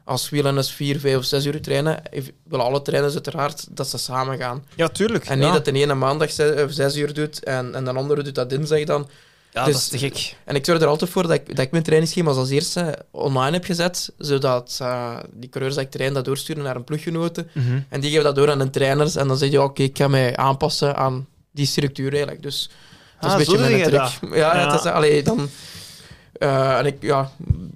als 0.08 0.30
wielrenners 0.30 0.72
vier, 0.72 1.00
vijf 1.00 1.18
of 1.18 1.26
zes 1.26 1.46
uur 1.46 1.62
trainen, 1.62 2.02
willen 2.44 2.66
alle 2.66 2.82
trainers 2.82 3.14
uiteraard 3.14 3.68
dat 3.70 3.88
ze 3.90 3.98
samen 3.98 4.38
gaan. 4.38 4.66
Ja, 4.76 4.88
tuurlijk. 4.88 5.26
En 5.26 5.38
niet 5.38 5.48
ja. 5.48 5.54
dat 5.54 5.66
de 5.66 5.72
ene 5.72 5.94
maandag 5.94 6.32
zes, 6.32 6.64
of 6.64 6.72
zes 6.72 6.96
uur 6.96 7.14
doet 7.14 7.44
en, 7.44 7.76
en 7.76 7.84
de 7.84 7.92
andere 7.94 8.24
doet 8.24 8.36
dat 8.36 8.50
dinsdag 8.50 8.84
dan. 8.84 9.10
Ja, 9.52 9.64
dus- 9.66 9.74
dat 9.74 9.82
is 9.82 9.88
te 9.88 9.98
gek. 9.98 10.36
En 10.46 10.56
ik 10.56 10.66
zorg 10.66 10.82
er 10.82 10.88
altijd 10.88 11.12
voor 11.12 11.24
dat 11.24 11.32
ik, 11.32 11.56
dat 11.56 11.66
ik 11.66 11.72
mijn 11.72 11.84
trainingsschema's 11.84 12.36
als 12.36 12.50
eerste 12.50 12.98
online 13.12 13.52
heb 13.52 13.66
gezet, 13.66 14.12
zodat 14.18 14.80
uh, 14.82 15.18
die 15.34 15.50
coureurs 15.50 15.76
dat 15.76 15.84
ik 15.84 15.92
train 15.92 16.14
dat 16.14 16.26
doorsturen 16.26 16.64
naar 16.64 16.76
een 16.76 16.84
ploeggenoten. 16.84 17.50
Mhm. 17.54 17.80
En 17.90 18.00
die 18.00 18.10
geven 18.10 18.24
dat 18.26 18.36
door 18.36 18.52
aan 18.52 18.60
hun 18.60 18.72
trainers 18.72 19.16
en 19.16 19.28
dan 19.28 19.38
zeg 19.38 19.52
je, 19.52 19.62
oké, 19.62 19.84
ik 19.84 19.98
ga 19.98 20.08
mij 20.08 20.38
aanpassen 20.38 20.96
aan 20.96 21.28
die 21.52 21.66
structuur 21.66 22.10
eigenlijk. 22.12 22.42
Dus 22.42 22.70
dat 23.20 23.30
is 23.30 23.48
Ah, 23.48 23.54
een 23.54 23.58
beetje 23.58 23.78
mijn 23.78 23.92
dat. 23.92 24.20
Ja, 24.22 24.56
Ja. 24.56 24.72
Het 24.72 24.80
is, 24.80 24.92
allee, 24.92 25.24
dan... 25.24 25.50
eh, 26.40 26.78
en 26.78 26.86
ik, 26.86 26.96
ja, 27.00 27.30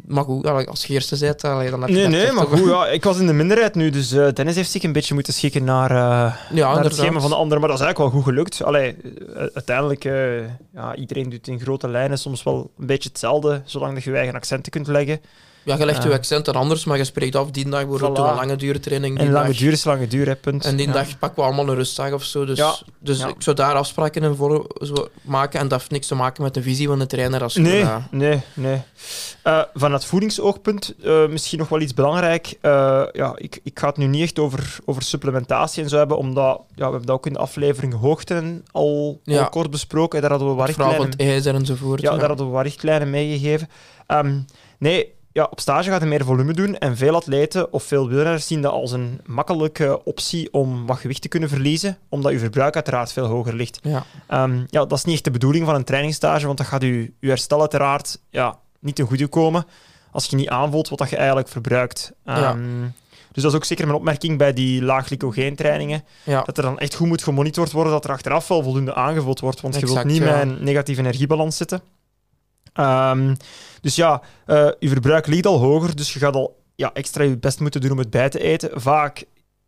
maar 0.08 0.24
goed, 0.24 0.68
als 0.68 0.86
je 0.86 0.94
eerste 0.94 1.16
zit, 1.16 1.42
dan 1.42 1.60
heb 1.60 1.88
je 1.90 1.94
Nee, 1.94 2.08
nee, 2.08 2.32
maar 2.32 2.46
goed, 2.46 2.66
ja, 2.66 2.88
ik 2.88 3.04
was 3.04 3.20
in 3.20 3.28
de 3.28 3.34
minderheid 3.34 3.76
nu, 3.76 3.90
dus 3.90 4.12
eh 4.12 4.28
Dennis 4.34 4.56
heeft 4.56 4.72
zich 4.72 4.84
een 4.84 4.92
beetje 4.92 5.14
moeten 5.14 5.34
schikken 5.34 5.64
naar, 5.64 5.92
eh, 5.92 6.36
Ja, 6.54 6.74
naar 6.74 6.84
het 6.84 6.96
schema 6.96 7.20
van 7.20 7.30
de 7.30 7.36
anderen. 7.36 7.60
Maar 7.60 7.70
dat 7.70 7.80
is 7.80 7.86
eigenlijk 7.86 8.14
wel 8.14 8.22
goed 8.22 8.34
gelukt. 8.34 8.64
Allee, 8.64 8.96
uiteindelijk, 9.54 10.04
ja, 10.74 10.96
iedereen 10.96 11.30
doet 11.30 11.48
in 11.48 11.60
grote 11.60 11.90
lijnen 11.90 12.18
soms 12.18 12.44
wel 12.44 12.72
een 12.80 12.86
beetje 12.86 13.10
hetzelfde, 13.10 13.62
zolang 13.66 13.94
dat 13.94 14.04
je 14.04 14.10
je 14.10 14.18
eigen 14.18 14.36
accenten 14.36 14.72
kunt 14.72 14.88
leggen. 14.88 15.22
Ja, 15.64 15.78
je 15.78 15.86
legt 15.86 16.04
je 16.04 16.10
Ja. 16.10 16.16
accenten 16.16 16.54
anders, 16.54 16.86
maar 16.86 16.98
je 16.98 17.04
spreekt 17.04 17.36
af, 17.36 17.52
die 17.52 17.70
dag 17.70 17.88
bijvoorbeeld 17.88 18.18
Voilà. 18.28 18.30
een 18.30 18.36
lange 18.36 18.56
duurtraining. 18.56 19.18
En 19.18 19.24
die 19.24 19.34
lange 19.34 19.48
dag- 19.48 19.58
duur 19.58 19.72
is 19.72 19.84
lange 19.84 20.08
duur, 20.08 20.28
hè, 20.28 20.36
punt. 20.36 20.66
En 20.66 20.76
die 20.76 20.92
dag 20.92 21.20
pakken 21.20 21.40
we 21.44 21.46
allemaal 21.50 21.68
een 21.68 21.76
rustdag 21.76 22.12
of 22.14 22.24
zo. 22.24 22.46
Dus, 22.46 22.58
Ja. 22.58 22.74
dus 23.00 23.20
ik 23.20 23.36
zou 23.38 23.56
daar 23.56 23.76
afspraken 23.76 24.24
in 24.24 24.36
voor 24.36 24.68
zo 24.82 25.08
maken. 25.22 25.60
En 25.60 25.68
dat 25.68 25.80
heeft 25.80 25.92
niks 25.92 26.08
te 26.08 26.16
maken 26.16 26.44
met 26.44 26.54
de 26.54 26.62
visie 26.62 26.88
van 26.88 27.00
de 27.00 27.06
trainer. 27.06 27.44
Als 27.44 27.54
je 27.54 27.60
Nee, 27.60 27.84
dat- 27.84 28.02
nee, 28.12 28.42
nee. 28.54 28.82
Eh, 29.44 29.62
van 29.74 29.94
het 29.94 30.06
voedingsoogpunt 30.06 30.94
eh, 31.04 31.28
misschien 31.28 31.60
nog 31.60 31.70
wel 31.70 31.80
iets 31.80 31.94
belangrijk. 31.94 32.58
Eh, 32.62 33.04
ja, 33.12 33.34
ik, 33.38 33.60
ik 33.64 33.80
ga 33.80 33.88
het 33.88 33.98
nu 33.98 34.06
niet 34.06 34.22
echt 34.22 34.40
over, 34.40 34.78
over 34.86 35.02
supplementatie 35.02 35.84
en 35.84 35.90
zo 35.90 35.98
hebben, 35.98 36.18
omdat 36.18 36.62
ja, 36.76 36.76
we 36.76 36.82
hebben 36.92 37.06
dat 37.06 37.16
ook 37.16 37.26
in 37.26 37.34
de 37.34 37.40
aflevering 37.40 37.94
hoogte 38.00 38.62
al, 38.72 39.20
Ja. 39.24 39.42
al 39.42 39.50
kort 39.50 39.70
besproken. 39.72 40.22
Daar 40.22 40.30
hadden 40.30 40.50
we 40.50 40.54
wat 40.54 40.66
richtlijnen 40.68 41.16
ijzer 41.18 41.56
enzovoort. 41.56 42.02
Ja, 42.02 42.16
daar 42.18 42.28
hadden 42.28 42.46
we 42.46 42.52
wat 42.52 42.64
richtlijnen 42.64 43.10
meegegeven. 43.10 43.70
Ehm, 44.08 44.40
nee, 44.80 45.14
ja, 45.34 45.48
op 45.50 45.60
stage 45.60 45.90
gaat 45.90 46.00
hij 46.00 46.10
meer 46.10 46.26
volume 46.26 46.54
doen 46.54 46.78
en 46.78 46.98
veel 46.98 47.16
atleten 47.16 47.74
of 47.74 47.84
veel 47.84 48.08
wielrenners 48.08 48.48
zien 48.48 48.62
dat 48.62 48.72
als 48.72 48.92
een 48.92 49.22
makkelijke 49.26 50.04
optie 50.04 50.54
om 50.54 50.86
wat 50.86 50.98
gewicht 50.98 51.22
te 51.22 51.28
kunnen 51.28 51.50
verliezen, 51.50 51.98
omdat 52.10 52.32
je 52.32 52.40
verbruik 52.40 52.76
uiteraard 52.76 53.12
veel 53.12 53.26
hoger 53.26 53.56
ligt. 53.56 53.80
Ja. 53.82 54.06
Ehm, 54.28 54.64
ja, 54.68 54.86
dat 54.86 54.98
is 54.98 55.04
niet 55.04 55.16
echt 55.16 55.24
de 55.24 55.32
bedoeling 55.32 55.66
van 55.66 55.76
een 55.76 55.84
trainingsstage, 55.84 56.46
want 56.46 56.58
dat 56.58 56.68
gaat 56.68 56.82
je, 56.82 57.14
je 57.20 57.28
herstel 57.28 57.60
uiteraard 57.60 58.22
ja, 58.30 58.60
niet 58.80 58.96
ten 58.96 59.06
goede 59.06 59.28
komen 59.28 59.66
als 60.12 60.26
je 60.26 60.36
niet 60.36 60.50
aanvoelt 60.50 60.90
wat 60.90 60.98
dat 60.98 61.10
je 61.10 61.16
eigenlijk 61.16 61.48
verbruikt. 61.48 62.12
Ja. 62.26 62.50
Ehm, 62.50 62.90
Dus 63.32 63.44
dat 63.44 63.52
is 63.52 63.58
ook 63.58 63.66
zeker 63.66 63.86
mijn 63.86 63.98
opmerking 63.98 64.38
bij 64.38 64.54
die 64.54 64.84
laag 64.84 65.08
trainingen. 65.56 66.04
Ja. 66.24 66.42
Dat 66.42 66.58
er 66.58 66.64
dan 66.64 66.80
echt 66.80 66.96
goed 66.96 67.08
moet 67.08 67.24
gemonitord 67.24 67.72
worden 67.72 67.94
dat 67.94 68.04
er 68.04 68.12
achteraf 68.12 68.48
wel 68.48 68.64
voldoende 68.64 68.94
aangevuld 68.94 69.40
wordt. 69.40 69.62
Want 69.62 69.80
je 69.80 69.86
wilt 69.86 70.04
niet 70.04 70.18
ja. 70.18 70.24
met 70.24 70.42
een 70.42 70.64
negatieve 70.64 71.02
energiebalans 71.02 71.58
zitten. 71.58 71.82
Ehm, 72.74 73.36
dus 73.82 73.96
ja, 73.96 74.22
uh, 74.48 74.70
je 74.80 74.90
verbruik 74.90 75.28
ligt 75.28 75.46
al 75.46 75.60
hoger, 75.60 75.96
dus 75.96 76.14
je 76.14 76.20
gaat 76.20 76.36
al 76.36 76.64
ja, 76.76 76.94
extra 76.94 77.24
je 77.24 77.38
best 77.38 77.60
moeten 77.60 77.82
doen 77.82 77.92
om 77.92 77.98
het 77.98 78.10
bij 78.10 78.30
te 78.30 78.40
eten. 78.40 78.82
Vaak 78.82 79.24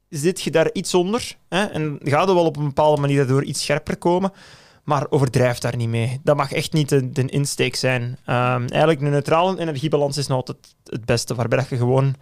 zit 0.10 0.42
je 0.42 0.52
daar 0.52 0.70
iets 0.74 0.94
onder 0.94 1.36
hè, 1.50 1.64
en 1.64 2.00
gaat 2.04 2.30
er 2.30 2.36
wel 2.36 2.46
op 2.46 2.58
een 2.58 2.68
bepaalde 2.68 3.02
manier 3.02 3.18
daardoor 3.18 3.44
iets 3.44 3.62
scherper 3.62 3.98
komen. 3.98 4.32
Maar 4.84 5.06
overdrijf 5.10 5.58
daar 5.58 5.76
niet 5.76 5.90
mee. 5.90 6.20
Dat 6.24 6.36
mag 6.36 6.52
echt 6.52 6.74
niet 6.74 6.90
de, 6.90 7.26
insteek 7.26 7.76
zijn. 7.76 8.02
Um, 8.02 8.68
eigenlijk, 8.68 9.02
een 9.02 9.10
neutrale 9.10 9.60
energiebalans 9.60 10.18
is 10.18 10.28
nog 10.28 10.38
altijd 10.38 10.58
het 10.84 11.06
beste, 11.06 11.36
waarbij 11.36 11.66
je 11.70 11.78
gewoon 11.78 12.16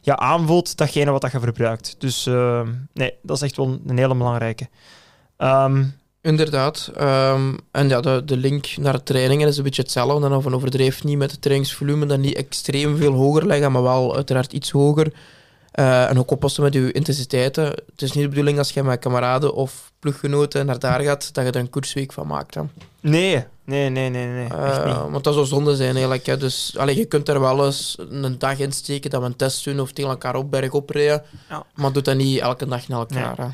ja, 0.00 0.16
aanvoelt 0.16 0.76
datgene 0.76 1.10
wat 1.10 1.20
dat 1.20 1.32
je 1.32 1.40
verbruikt. 1.40 1.94
Dus 1.98 2.26
uh, 2.26 2.68
nee, 2.92 3.14
dat 3.22 3.36
is 3.36 3.42
echt 3.42 3.56
wel 3.56 3.80
een 3.86 3.98
hele 3.98 4.14
belangrijke. 4.14 4.68
Um, 5.38 5.94
Inderdaad. 6.22 6.90
Um, 7.00 7.58
en 7.70 7.88
ja, 7.88 8.00
de, 8.00 8.22
de 8.24 8.36
link 8.36 8.66
naar 8.76 8.92
de 8.92 9.02
trainingen 9.02 9.48
is 9.48 9.56
een 9.56 9.62
beetje 9.62 9.82
hetzelfde. 9.82 10.28
Dan 10.28 10.42
van 10.42 10.54
overdreef 10.54 11.04
niet 11.04 11.18
met 11.18 11.30
het 11.30 11.42
trainingsvolume, 11.42 12.06
dan 12.06 12.20
niet 12.20 12.36
extreem 12.36 12.96
veel 12.96 13.12
hoger 13.12 13.46
leggen, 13.46 13.72
maar 13.72 13.82
wel 13.82 14.14
uiteraard 14.14 14.52
iets 14.52 14.70
hoger. 14.70 15.12
Uh, 15.74 16.10
en 16.10 16.18
ook 16.18 16.30
oppassen 16.30 16.62
met 16.62 16.74
je 16.74 16.92
intensiteiten. 16.92 17.64
Het 17.64 18.02
is 18.02 18.12
niet 18.12 18.22
de 18.22 18.28
bedoeling 18.28 18.58
als 18.58 18.70
je 18.70 18.82
met 18.82 18.98
kameraden 18.98 19.54
of 19.54 19.92
ploeggenoten 19.98 20.66
naar 20.66 20.78
daar 20.78 21.00
gaat, 21.00 21.34
dat 21.34 21.44
je 21.44 21.50
er 21.50 21.60
een 21.60 21.70
koersweek 21.70 22.12
van 22.12 22.26
maakt. 22.26 22.54
Hè. 22.54 22.62
Nee, 23.00 23.44
nee, 23.64 23.88
nee, 23.88 24.10
nee. 24.10 24.26
nee. 24.26 24.48
Uh, 24.48 25.10
want 25.10 25.24
dat 25.24 25.34
zou 25.34 25.46
zonde 25.46 25.76
zijn 25.76 25.92
eigenlijk. 25.92 26.26
Hè. 26.26 26.36
Dus 26.36 26.74
allee, 26.76 26.96
je 26.96 27.04
kunt 27.04 27.28
er 27.28 27.40
wel 27.40 27.66
eens 27.66 27.96
een 28.10 28.38
dag 28.38 28.58
in 28.58 28.72
steken 28.72 29.10
dat 29.10 29.20
we 29.20 29.26
een 29.26 29.36
test 29.36 29.64
doen 29.64 29.80
of 29.80 29.92
tegen 29.92 30.10
elkaar 30.10 30.34
op 30.34 30.50
berg 30.50 30.72
oprijden. 30.72 31.22
Ja. 31.48 31.64
Maar 31.74 31.92
doe 31.92 32.02
dat 32.02 32.16
niet 32.16 32.40
elke 32.40 32.66
dag 32.66 32.88
naar 32.88 32.98
elkaar. 32.98 33.34
Nee. 33.38 33.48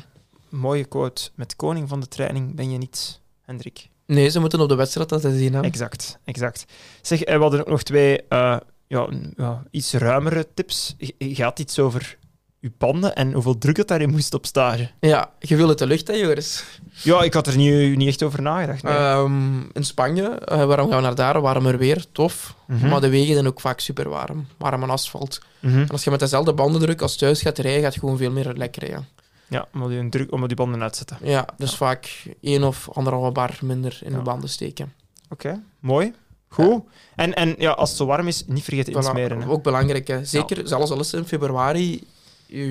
Mooie 0.49 0.85
quote. 0.85 1.29
Met 1.35 1.55
koning 1.55 1.89
van 1.89 1.99
de 1.99 2.07
training 2.07 2.55
ben 2.55 2.71
je 2.71 2.77
niet, 2.77 3.21
Hendrik. 3.41 3.89
Nee, 4.05 4.29
ze 4.29 4.39
moeten 4.39 4.59
op 4.59 4.69
de 4.69 4.75
wedstrijd 4.75 5.09
dat 5.09 5.21
zien. 5.21 5.53
Hè. 5.53 5.61
Exact, 5.61 6.19
exact. 6.23 6.65
Zeg, 7.01 7.19
we 7.19 7.31
hadden 7.31 7.59
ook 7.59 7.67
nog 7.67 7.83
twee 7.83 8.21
uh, 8.29 8.57
ja, 8.87 9.07
ja, 9.35 9.63
iets 9.71 9.93
ruimere 9.93 10.47
tips. 10.53 10.95
Gaat 11.17 11.59
iets 11.59 11.79
over 11.79 12.17
uw 12.61 12.69
panden 12.77 13.15
en 13.15 13.33
hoeveel 13.33 13.57
druk 13.57 13.77
het 13.77 13.87
daarin 13.87 14.09
moest 14.09 14.33
op 14.33 14.45
stage? 14.45 14.89
Ja, 14.99 15.31
je 15.39 15.55
wil 15.55 15.69
het 15.69 15.77
de 15.77 15.87
lucht, 15.87 16.07
hè, 16.07 16.13
Joris? 16.13 16.63
Ja, 17.03 17.21
ik 17.21 17.33
had 17.33 17.47
er 17.47 17.57
niet, 17.57 17.97
niet 17.97 18.07
echt 18.07 18.23
over 18.23 18.41
nagedacht. 18.41 18.83
Ehm, 18.83 19.59
in 19.73 19.83
Spanje, 19.83 20.41
uh, 20.51 20.65
waarom 20.65 20.87
gaan 20.87 20.97
we 20.97 21.03
naar 21.03 21.15
daar? 21.15 21.41
Warmer 21.41 21.77
weer, 21.77 22.05
tof. 22.11 22.55
Mhm. 22.67 22.87
Maar 22.87 23.01
de 23.01 23.09
wegen 23.09 23.33
zijn 23.33 23.47
ook 23.47 23.61
vaak 23.61 23.79
super 23.79 24.09
warm. 24.09 24.47
Warm 24.57 24.83
en 24.83 24.89
asfalt. 24.89 25.41
Mhm. 25.59 25.79
En 25.79 25.89
als 25.89 26.03
je 26.03 26.09
met 26.09 26.19
dezelfde 26.19 26.53
bandendruk 26.53 27.01
als 27.01 27.15
thuis 27.15 27.41
gaat 27.41 27.57
rijden, 27.57 27.81
gaat 27.81 27.93
je 27.93 27.99
gewoon 27.99 28.17
veel 28.17 28.31
meer 28.31 28.53
lekker 28.53 28.83
rijden. 28.83 29.07
Ja, 29.49 29.67
omdat 29.73 29.91
je 29.91 30.09
druk, 30.09 30.31
omdat 30.31 30.47
die 30.47 30.57
banden 30.57 30.81
uitzetten. 30.81 31.17
Ja, 31.21 31.45
dus 31.57 31.75
vaak 31.75 32.23
één 32.41 32.63
of 32.63 32.89
anderhalve 32.89 33.31
bar 33.31 33.57
minder 33.61 33.99
in 34.03 34.11
de 34.11 34.21
banden 34.21 34.49
steken. 34.49 34.93
Oké, 35.29 35.63
mooi. 35.79 36.13
Goed. 36.47 36.83
En, 37.15 37.33
en 37.33 37.55
ja, 37.57 37.71
als 37.71 37.89
het 37.89 37.97
zo 37.97 38.05
warm 38.05 38.27
is, 38.27 38.43
niet 38.47 38.63
vergeten 38.63 38.93
insmeren. 38.93 39.47
Ook 39.47 39.63
belangrijk. 39.63 40.07
Hè. 40.07 40.25
Zeker, 40.25 40.67
zelfs 40.67 40.91
al 40.91 40.99
is 40.99 41.11
het 41.11 41.21
in 41.21 41.27
februari, 41.27 42.07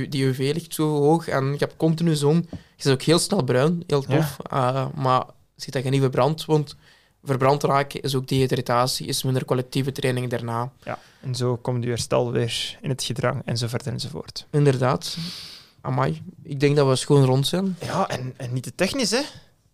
die 0.09 0.25
UV 0.25 0.51
ligt 0.55 0.75
zo 0.75 0.89
hoog 0.89 1.29
en 1.29 1.45
je 1.45 1.59
hebt 1.59 1.77
continu 1.77 2.15
zon. 2.15 2.47
Je 2.51 2.85
is 2.85 2.87
ook 2.87 3.03
heel 3.03 3.19
snel 3.19 3.43
bruin, 3.43 3.83
heel 3.87 4.03
tof. 4.03 4.37
Uh, 4.53 4.87
maar 4.95 5.25
ziet 5.57 5.73
dat 5.73 5.85
je 5.85 5.91
niet 5.91 6.01
verbrandt, 6.01 6.45
want 6.45 6.77
verbrand 7.25 7.63
raken 7.63 8.01
is 8.01 8.15
ook 8.15 8.29
dehydratatie, 8.29 9.07
is 9.07 9.23
minder 9.23 9.45
collectieve 9.45 9.93
training 9.93 10.31
daarna. 10.31 10.73
Ja, 10.83 10.99
en 11.21 11.35
zo 11.35 11.57
komt 11.57 11.85
je 11.85 11.89
herstel 11.89 12.33
weer 12.33 12.79
in 12.81 12.89
het 12.89 13.03
gedrang 13.03 13.43
enzovoort 13.45 13.87
enzovoort. 13.87 14.47
Inderdaad. 14.51 15.17
Amai, 15.89 16.23
ik 16.43 16.61
denk 16.61 16.77
dat 16.77 16.89
we 16.89 16.97
schoon 16.97 17.25
rond 17.25 17.47
zijn. 17.47 17.77
Ja, 17.81 18.09
en, 18.09 18.35
en 18.37 18.53
niet 18.53 18.63
te 18.63 18.75
technisch, 18.75 19.11
hè? 19.11 19.21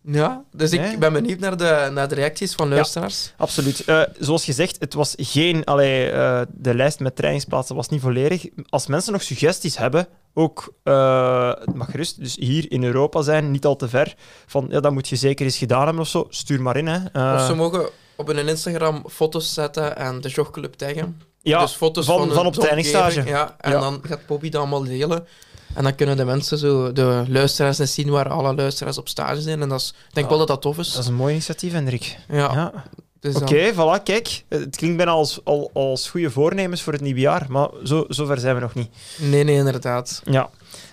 Ja, 0.01 0.43
dus 0.51 0.71
ik 0.71 0.99
ben 0.99 1.13
benieuwd 1.13 1.39
naar 1.39 1.57
de, 1.57 1.89
naar 1.93 2.07
de 2.07 2.15
reacties 2.15 2.53
van 2.53 2.69
luisteraars. 2.69 3.33
absoluut. 3.37 3.83
Uh, 3.87 4.01
zoals 4.19 4.43
gezegd, 4.43 4.79
het 4.79 4.93
was 4.93 5.13
geen... 5.17 5.63
Allee, 5.63 6.11
uh, 6.11 6.41
de 6.53 6.75
lijst 6.75 6.99
met 6.99 7.15
trainingsplaatsen 7.15 7.75
was 7.75 7.89
niet 7.89 8.01
volledig. 8.01 8.45
Als 8.69 8.87
mensen 8.87 9.11
nog 9.11 9.21
suggesties 9.21 9.77
hebben, 9.77 10.07
ook... 10.33 10.73
Uh, 10.83 11.53
het 11.59 11.75
mag 11.75 11.91
gerust 11.91 12.19
dus 12.19 12.35
hier 12.35 12.71
in 12.71 12.83
Europa 12.83 13.21
zijn, 13.21 13.51
niet 13.51 13.65
al 13.65 13.75
te 13.75 13.89
ver. 13.89 14.15
Van, 14.45 14.67
ja, 14.69 14.79
dat 14.79 14.91
moet 14.91 15.07
je 15.07 15.15
zeker 15.15 15.45
eens 15.45 15.57
gedaan 15.57 15.83
hebben 15.83 16.01
of 16.01 16.07
zo. 16.07 16.27
Stuur 16.29 16.61
maar 16.61 16.77
in, 16.77 16.87
hè. 16.87 17.35
of 17.35 17.45
ze 17.45 17.55
mogen 17.55 17.89
op 18.15 18.27
hun 18.27 18.47
Instagram 18.47 19.03
foto's 19.09 19.53
zetten 19.53 19.97
en 19.97 20.21
de 20.21 20.29
jogclub 20.29 20.73
taggen. 20.73 21.21
Ja, 21.41 21.59
dus 21.59 21.73
foto's 21.73 22.05
van, 22.05 22.17
van, 22.17 22.31
van 22.31 22.45
op 22.45 22.53
trainingsstage. 22.53 23.23
Ja, 23.25 23.55
en 23.59 23.71
dan 23.71 23.99
gaat 24.03 24.25
Bobby 24.25 24.49
dat 24.49 24.61
allemaal 24.61 24.83
delen. 24.83 25.27
En 25.75 25.83
dan 25.83 25.95
kunnen 25.95 26.17
de 26.17 26.25
mensen, 26.25 26.57
zo, 26.57 26.91
de 26.91 27.23
luisteraars, 27.27 27.79
eens 27.79 27.93
zien 27.93 28.09
waar 28.09 28.29
alle 28.29 28.55
luisteraars 28.55 28.97
op 28.97 29.07
stage 29.07 29.41
zijn. 29.41 29.61
En 29.61 29.69
dat 29.69 29.79
is, 29.79 29.93
ik 30.07 30.13
denk 30.13 30.29
wel 30.29 30.37
dat 30.37 30.47
dat 30.47 30.61
tof 30.61 30.77
is. 30.77 30.91
Dat 30.91 31.01
is 31.01 31.07
een 31.07 31.15
mooi 31.15 31.33
initiatief, 31.33 31.71
Hendrik. 31.71 32.17
Ja. 32.27 32.53
ja. 32.53 32.83
Dus 33.19 33.35
Oké, 33.35 33.73
voilà, 33.73 34.03
kijk. 34.03 34.43
Het 34.49 34.75
klinkt 34.75 34.97
bijna 34.97 35.11
als, 35.11 35.39
al, 35.43 35.69
als 35.73 36.09
goede 36.09 36.31
voornemens 36.31 36.81
voor 36.81 36.93
het 36.93 37.01
nieuwe 37.01 37.19
jaar, 37.19 37.45
maar 37.49 37.69
zo, 37.83 38.05
zover 38.07 38.39
zijn 38.39 38.55
we 38.55 38.61
nog 38.61 38.73
niet. 38.73 38.89
Nee, 39.17 39.43
nee, 39.43 39.55
inderdaad. 39.55 40.21
Ja. 40.25 40.49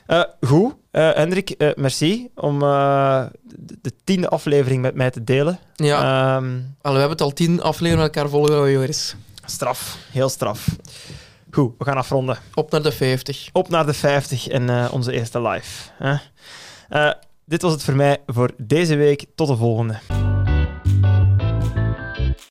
Uh, 0.06 0.22
goed, 0.40 0.74
uh, 0.92 1.12
Hendrik, 1.12 1.54
uh, 1.58 1.70
merci 1.74 2.28
om 2.34 2.58
de, 2.58 3.28
de, 3.82 3.92
tiende 4.04 4.28
aflevering 4.28 4.82
met 4.82 4.94
mij 4.94 5.10
te 5.10 5.24
delen. 5.24 5.58
Ja. 5.74 6.36
Um, 6.36 6.76
we 6.80 6.88
hebben 6.88 7.10
het 7.10 7.20
al 7.20 7.32
tien 7.32 7.62
afleveringen 7.62 8.06
met 8.06 8.16
elkaar 8.16 8.30
volgen, 8.30 8.70
Joris. 8.70 9.14
Straf, 9.44 9.96
heel 10.10 10.28
straf. 10.28 10.68
Goed, 11.54 11.74
we 11.78 11.84
gaan 11.84 11.96
afronden. 11.96 12.38
Op 12.54 12.70
naar 12.70 12.82
de 12.82 12.92
50. 12.92 13.48
Op 13.52 13.68
naar 13.68 13.86
de 13.86 13.92
50 13.92 14.48
en 14.48 14.62
uh, 14.62 14.88
onze 14.92 15.12
eerste 15.12 15.42
live. 15.42 15.90
Uh, 16.90 17.12
dit 17.44 17.62
was 17.62 17.72
het 17.72 17.84
voor 17.84 17.96
mij 17.96 18.22
voor 18.26 18.50
deze 18.56 18.96
week. 18.96 19.24
Tot 19.34 19.48
de 19.48 19.56
volgende. 19.56 19.98